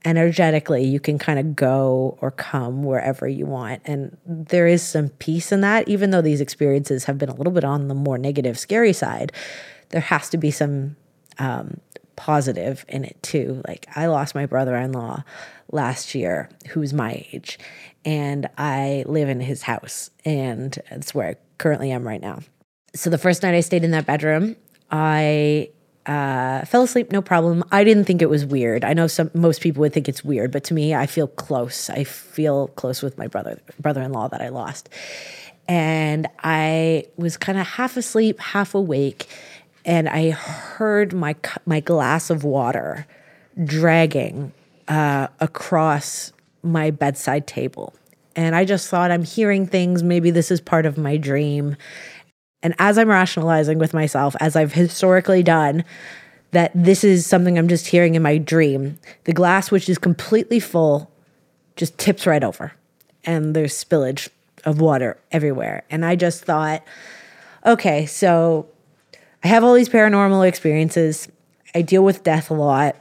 energetically 0.05 0.85
you 0.85 1.01
can 1.01 1.19
kind 1.19 1.41
of 1.41 1.57
go 1.57 2.17
or 2.21 2.31
come 2.31 2.85
wherever 2.85 3.27
you 3.27 3.45
want. 3.45 3.83
And 3.85 4.17
there 4.25 4.69
is 4.69 4.81
some 4.81 5.09
peace 5.09 5.51
in 5.51 5.61
that 5.63 5.89
even 5.89 6.11
though 6.11 6.23
these 6.23 6.41
experiences 6.41 7.07
have 7.07 7.19
been 7.19 7.29
a 7.29 7.35
little 7.35 7.53
bit 7.53 7.65
on 7.65 7.89
the 7.89 7.95
more 7.95 8.17
negative 8.17 8.57
scary 8.59 8.93
side 8.93 9.33
there 9.89 10.01
has 10.01 10.29
to 10.31 10.37
be 10.37 10.51
some 10.51 10.97
um, 11.39 11.81
positive 12.17 12.85
in 12.89 13.05
it 13.05 13.23
too 13.23 13.63
like 13.69 13.87
i 13.95 14.07
lost 14.07 14.35
my 14.35 14.47
brother-in-law 14.47 15.23
last 15.71 16.15
year 16.15 16.49
who's 16.69 16.93
my 16.93 17.25
age 17.33 17.59
and 18.07 18.49
I 18.57 19.03
live 19.07 19.29
in 19.29 19.41
his 19.41 19.63
house, 19.63 20.11
and 20.25 20.79
that's 20.89 21.13
where 21.13 21.31
I 21.31 21.37
currently 21.59 21.91
am 21.91 22.07
right 22.07 22.21
now. 22.21 22.39
So 22.95 23.11
the 23.11 23.19
first 23.19 23.43
night 23.43 23.55
I 23.55 23.61
stayed 23.61 23.83
in 23.83 23.91
that 23.91 24.07
bedroom, 24.07 24.55
I 24.93 25.71
uh, 26.07 26.65
fell 26.65 26.85
asleep, 26.85 27.11
no 27.11 27.21
problem. 27.21 27.65
I 27.73 27.83
didn't 27.83 28.05
think 28.05 28.23
it 28.23 28.31
was 28.31 28.47
weird. 28.47 28.85
I 28.85 28.95
know 28.95 29.09
some 29.09 29.33
most 29.35 29.61
people 29.61 29.81
would 29.81 29.93
think 29.93 30.09
it's 30.09 30.25
weird, 30.25 30.53
but 30.53 30.63
to 30.65 30.75
me, 30.75 30.95
I 30.95 31.07
feel 31.07 31.27
close. 31.27 31.91
I 31.91 32.05
feel 32.05 32.69
close 32.69 33.03
with 33.03 33.19
my 33.19 33.27
brother 33.27 33.61
brother-in-law 33.81 34.29
that 34.29 34.41
I 34.41 34.51
lost, 34.51 34.89
and 35.67 36.29
I 36.45 37.07
was 37.17 37.37
kind 37.37 37.59
of 37.59 37.67
half 37.67 37.97
asleep, 37.97 38.39
half 38.39 38.73
awake, 38.73 39.27
and 39.87 40.09
I 40.09 40.31
heard 40.31 41.15
my 41.15 41.37
my 41.65 41.81
glass 41.81 42.29
of 42.29 42.45
water 42.45 43.07
dragging 43.65 44.53
uh, 44.89 45.29
across 45.41 46.33
my 46.63 46.91
bedside 46.91 47.47
table. 47.47 47.95
And 48.35 48.55
I 48.55 48.67
just 48.67 48.89
thought, 48.89 49.11
I'm 49.11 49.25
hearing 49.25 49.67
things. 49.67 50.03
Maybe 50.03 50.31
this 50.31 50.51
is 50.51 50.61
part 50.61 50.85
of 50.85 50.99
my 50.99 51.17
dream. 51.17 51.77
And 52.63 52.75
as 52.79 52.99
I'm 52.99 53.09
rationalizing 53.09 53.79
with 53.79 53.95
myself, 53.95 54.37
as 54.41 54.57
I've 54.57 54.75
historically 54.75 55.43
done, 55.43 55.85
that 56.51 56.71
this 56.75 57.03
is 57.03 57.25
something 57.25 57.57
I'm 57.57 57.69
just 57.69 57.87
hearing 57.87 58.15
in 58.15 58.23
my 58.23 58.37
dream, 58.37 58.99
the 59.25 59.33
glass, 59.33 59.71
which 59.71 59.89
is 59.89 59.97
completely 59.97 60.61
full, 60.61 61.11
just 61.77 61.97
tips 61.97 62.27
right 62.27 62.45
over. 62.45 62.73
And 63.25 63.55
there's 63.57 63.73
spillage 63.73 64.29
of 64.65 64.81
water 64.81 65.17
everywhere. 65.33 65.85
And 65.91 66.05
I 66.05 66.17
just 66.17 66.45
thought, 66.45 66.85
okay, 67.65 68.05
so 68.05 68.69
I 69.47 69.49
have 69.49 69.63
all 69.63 69.75
these 69.75 69.89
paranormal 69.89 70.49
experiences. 70.49 71.29
I 71.73 71.83
deal 71.83 72.03
with 72.03 72.25
death 72.25 72.51
a 72.51 72.55
lot. 72.55 72.97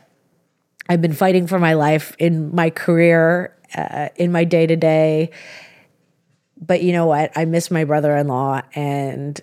I've 0.87 1.01
been 1.01 1.11
fighting 1.11 1.47
for 1.47 1.57
my 1.57 1.73
life 1.73 2.15
in 2.19 2.53
my 2.53 2.69
career 2.69 3.57
uh, 3.73 4.09
in 4.15 4.31
my 4.31 4.43
day 4.43 4.67
to 4.67 4.75
day. 4.75 5.31
But 6.61 6.83
you 6.83 6.93
know 6.93 7.07
what? 7.07 7.31
I 7.35 7.45
miss 7.45 7.71
my 7.71 7.83
brother 7.83 8.15
in 8.15 8.27
law, 8.27 8.61
and 8.75 9.41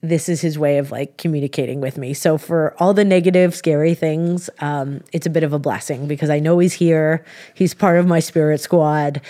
this 0.00 0.28
is 0.28 0.40
his 0.40 0.56
way 0.56 0.78
of 0.78 0.92
like 0.92 1.18
communicating 1.18 1.80
with 1.80 1.98
me. 1.98 2.14
So 2.14 2.38
for 2.38 2.76
all 2.78 2.94
the 2.94 3.04
negative, 3.04 3.52
scary 3.52 3.94
things, 3.94 4.48
um, 4.60 5.02
it's 5.12 5.26
a 5.26 5.30
bit 5.30 5.42
of 5.42 5.52
a 5.52 5.58
blessing 5.58 6.06
because 6.06 6.30
I 6.30 6.38
know 6.38 6.60
he's 6.60 6.74
here. 6.74 7.24
He's 7.54 7.74
part 7.74 7.98
of 7.98 8.06
my 8.06 8.20
spirit 8.20 8.60
squad, 8.60 9.20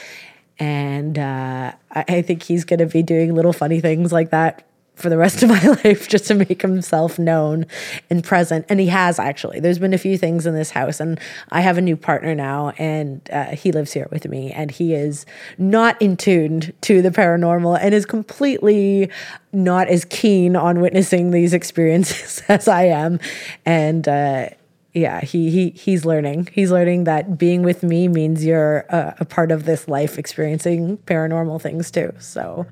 and 0.59 1.19
uh, 1.19 1.73
I, 1.91 2.05
I 2.07 2.21
think 2.21 2.43
he's 2.43 2.67
going 2.67 2.81
to 2.81 2.87
be 2.87 3.03
doing 3.03 3.35
little 3.35 3.55
funny 3.55 3.81
things 3.81 4.13
like 4.13 4.29
that 4.29 4.67
for 4.95 5.09
the 5.09 5.17
rest 5.17 5.43
of 5.43 5.49
my 5.49 5.61
life 5.85 6.09
just 6.09 6.27
to 6.27 6.35
make 6.35 6.63
himself 6.63 7.19
known 7.19 7.67
and 8.11 8.23
present. 8.23 8.65
And 8.69 8.81
he 8.81 8.87
has 8.87 9.19
actually. 9.19 9.61
There's 9.61 9.79
been 9.79 9.95
a 9.95 9.99
few 9.99 10.17
things 10.17 10.47
in 10.47 10.55
this 10.55 10.71
house, 10.71 11.01
and 11.01 11.19
I 11.51 11.61
have 11.61 11.79
a 11.79 11.83
new 11.83 11.97
partner 11.97 12.35
now, 12.35 12.71
and 12.79 13.21
uh, 13.33 13.57
he 13.57 13.73
lives 13.73 13.93
here 13.93 14.09
with 14.11 14.27
me, 14.29 14.53
and 14.53 14.71
he 14.71 14.95
is 14.95 15.27
not 15.59 16.01
in 16.01 16.17
tuned 16.17 16.73
to 16.83 17.03
the 17.03 17.11
paranormal 17.11 17.79
and 17.81 17.95
is 17.95 18.07
completely 18.07 19.11
not 19.53 19.89
as 19.89 20.05
keen 20.05 20.57
on 20.57 20.81
witnessing 20.81 21.31
these 21.31 21.53
experiences 21.53 22.43
as 22.49 22.69
I 22.69 22.85
am. 22.85 23.19
And, 23.65 24.07
uh, 24.09 24.51
yeah, 24.93 25.21
he 25.23 25.51
he 25.51 25.71
he's 25.71 26.05
learning. 26.05 26.51
He's 26.53 26.71
learning 26.71 27.03
that 27.05 27.37
being 27.37 27.65
with 27.65 27.83
me 27.83 28.07
means 28.07 28.45
you're 28.45 28.87
a, 28.89 29.17
a 29.21 29.25
part 29.25 29.51
of 29.51 29.65
this 29.65 29.89
life, 29.89 30.19
experiencing 30.19 30.99
paranormal 30.99 31.61
things 31.61 31.91
too. 31.91 32.13
So. 32.21 32.67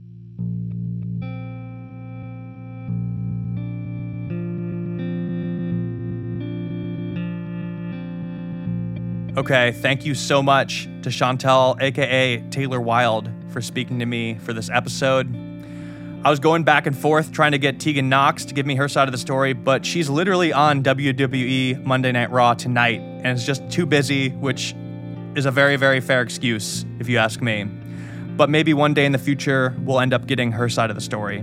Okay, 9.34 9.72
thank 9.72 10.04
you 10.04 10.14
so 10.14 10.42
much 10.42 10.84
to 11.00 11.08
Shantelle, 11.08 11.80
aka 11.80 12.36
Taylor 12.50 12.82
Wilde, 12.82 13.30
for 13.48 13.62
speaking 13.62 13.98
to 14.00 14.04
me 14.04 14.34
for 14.34 14.52
this 14.52 14.68
episode. 14.68 15.26
I 16.22 16.28
was 16.28 16.38
going 16.38 16.64
back 16.64 16.86
and 16.86 16.94
forth 16.94 17.32
trying 17.32 17.52
to 17.52 17.58
get 17.58 17.80
Tegan 17.80 18.10
Nox 18.10 18.44
to 18.44 18.52
give 18.52 18.66
me 18.66 18.76
her 18.76 18.90
side 18.90 19.08
of 19.08 19.12
the 19.12 19.18
story, 19.18 19.54
but 19.54 19.86
she's 19.86 20.10
literally 20.10 20.52
on 20.52 20.82
WWE 20.82 21.82
Monday 21.82 22.12
Night 22.12 22.30
Raw 22.30 22.52
tonight 22.52 23.00
and 23.00 23.28
is 23.28 23.46
just 23.46 23.66
too 23.70 23.86
busy, 23.86 24.28
which 24.28 24.74
is 25.34 25.46
a 25.46 25.50
very, 25.50 25.76
very 25.76 26.02
fair 26.02 26.20
excuse, 26.20 26.84
if 27.00 27.08
you 27.08 27.16
ask 27.16 27.40
me. 27.40 27.64
But 28.36 28.50
maybe 28.50 28.74
one 28.74 28.92
day 28.92 29.06
in 29.06 29.12
the 29.12 29.18
future, 29.18 29.74
we'll 29.78 30.00
end 30.00 30.12
up 30.12 30.26
getting 30.26 30.52
her 30.52 30.68
side 30.68 30.90
of 30.90 30.94
the 30.94 31.00
story. 31.02 31.42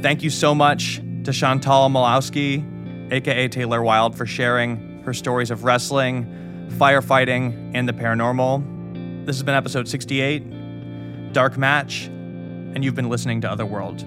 Thank 0.00 0.22
you 0.22 0.30
so 0.30 0.54
much 0.54 0.96
to 0.96 1.30
Shantelle 1.30 1.90
Malawski, 1.90 3.12
aka 3.12 3.48
Taylor 3.48 3.82
Wilde, 3.82 4.16
for 4.16 4.24
sharing 4.24 5.02
her 5.04 5.12
stories 5.12 5.50
of 5.50 5.64
wrestling, 5.64 6.38
firefighting, 6.72 7.72
and 7.74 7.88
the 7.88 7.92
paranormal. 7.92 9.26
This 9.26 9.36
has 9.36 9.42
been 9.42 9.54
episode 9.54 9.86
68, 9.86 11.32
Dark 11.32 11.56
Match, 11.56 12.06
and 12.06 12.84
you've 12.84 12.94
been 12.94 13.08
listening 13.08 13.40
to 13.42 13.50
Otherworld. 13.50 14.04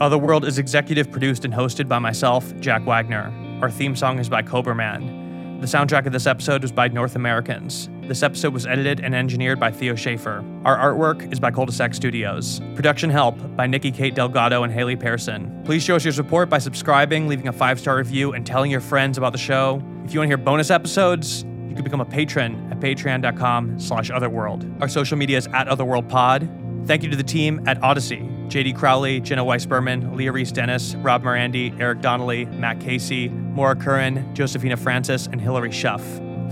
Otherworld 0.00 0.44
is 0.44 0.58
executive 0.58 1.10
produced 1.10 1.44
and 1.44 1.54
hosted 1.54 1.88
by 1.88 1.98
myself, 1.98 2.52
Jack 2.60 2.84
Wagner. 2.84 3.32
Our 3.62 3.70
theme 3.70 3.94
song 3.94 4.18
is 4.18 4.28
by 4.28 4.42
Cobra 4.42 4.74
Man. 4.74 5.21
The 5.62 5.68
soundtrack 5.68 6.06
of 6.06 6.12
this 6.12 6.26
episode 6.26 6.62
was 6.62 6.72
by 6.72 6.88
North 6.88 7.14
Americans. 7.14 7.88
This 8.08 8.24
episode 8.24 8.52
was 8.52 8.66
edited 8.66 8.98
and 8.98 9.14
engineered 9.14 9.60
by 9.60 9.70
Theo 9.70 9.94
Schaefer. 9.94 10.44
Our 10.64 10.76
artwork 10.76 11.32
is 11.32 11.38
by 11.38 11.52
Cul-de-sac 11.52 11.94
Studios. 11.94 12.60
Production 12.74 13.08
help 13.10 13.36
by 13.54 13.68
Nikki 13.68 13.92
Kate 13.92 14.12
Delgado 14.12 14.64
and 14.64 14.72
Haley 14.72 14.96
Pearson. 14.96 15.62
Please 15.64 15.84
show 15.84 15.94
us 15.94 16.02
your 16.02 16.12
support 16.12 16.50
by 16.50 16.58
subscribing, 16.58 17.28
leaving 17.28 17.46
a 17.46 17.52
five-star 17.52 17.96
review, 17.96 18.32
and 18.32 18.44
telling 18.44 18.72
your 18.72 18.80
friends 18.80 19.18
about 19.18 19.30
the 19.30 19.38
show. 19.38 19.80
If 20.04 20.12
you 20.12 20.18
want 20.18 20.30
to 20.30 20.36
hear 20.36 20.36
bonus 20.36 20.68
episodes, 20.68 21.44
you 21.68 21.76
can 21.76 21.84
become 21.84 22.00
a 22.00 22.06
patron 22.06 22.72
at 22.72 22.80
patreon.com 22.80 23.78
slash 23.78 24.10
otherworld. 24.10 24.66
Our 24.80 24.88
social 24.88 25.16
media 25.16 25.38
is 25.38 25.46
at 25.46 25.68
otherworldpod. 25.68 26.88
Thank 26.88 27.04
you 27.04 27.10
to 27.10 27.16
the 27.16 27.22
team 27.22 27.62
at 27.68 27.80
Audacy. 27.82 28.41
JD 28.52 28.76
Crowley, 28.76 29.18
Jenna 29.18 29.42
Weiss 29.42 29.64
Berman, 29.64 30.14
Leah 30.14 30.30
Reis-Dennis, 30.30 30.94
Rob 30.96 31.22
Morandi, 31.22 31.74
Eric 31.80 32.02
Donnelly, 32.02 32.44
Matt 32.44 32.80
Casey, 32.80 33.30
Maura 33.30 33.74
Curran, 33.74 34.34
Josephina 34.34 34.76
Francis, 34.76 35.26
and 35.26 35.40
Hilary 35.40 35.70
Schuff. 35.70 36.02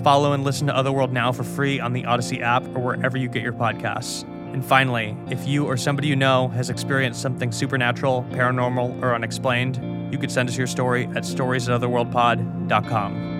Follow 0.02 0.32
and 0.32 0.42
listen 0.42 0.66
to 0.68 0.74
Otherworld 0.74 1.12
now 1.12 1.30
for 1.30 1.44
free 1.44 1.78
on 1.78 1.92
the 1.92 2.04
Audacy 2.04 2.40
app 2.40 2.64
or 2.74 2.80
wherever 2.80 3.18
you 3.18 3.28
get 3.28 3.42
your 3.42 3.52
podcasts. 3.52 4.22
And 4.54 4.64
finally, 4.64 5.14
if 5.28 5.46
you 5.46 5.66
or 5.66 5.76
somebody 5.76 6.08
you 6.08 6.16
know 6.16 6.48
has 6.48 6.70
experienced 6.70 7.20
something 7.20 7.52
supernatural, 7.52 8.24
paranormal, 8.30 9.02
or 9.02 9.14
unexplained, 9.14 10.10
you 10.10 10.18
could 10.18 10.30
send 10.30 10.48
us 10.48 10.56
your 10.56 10.66
story 10.66 11.06
at 11.14 11.26
stories 11.26 11.68
at 11.68 11.78
otherworldpod.com. 11.78 13.39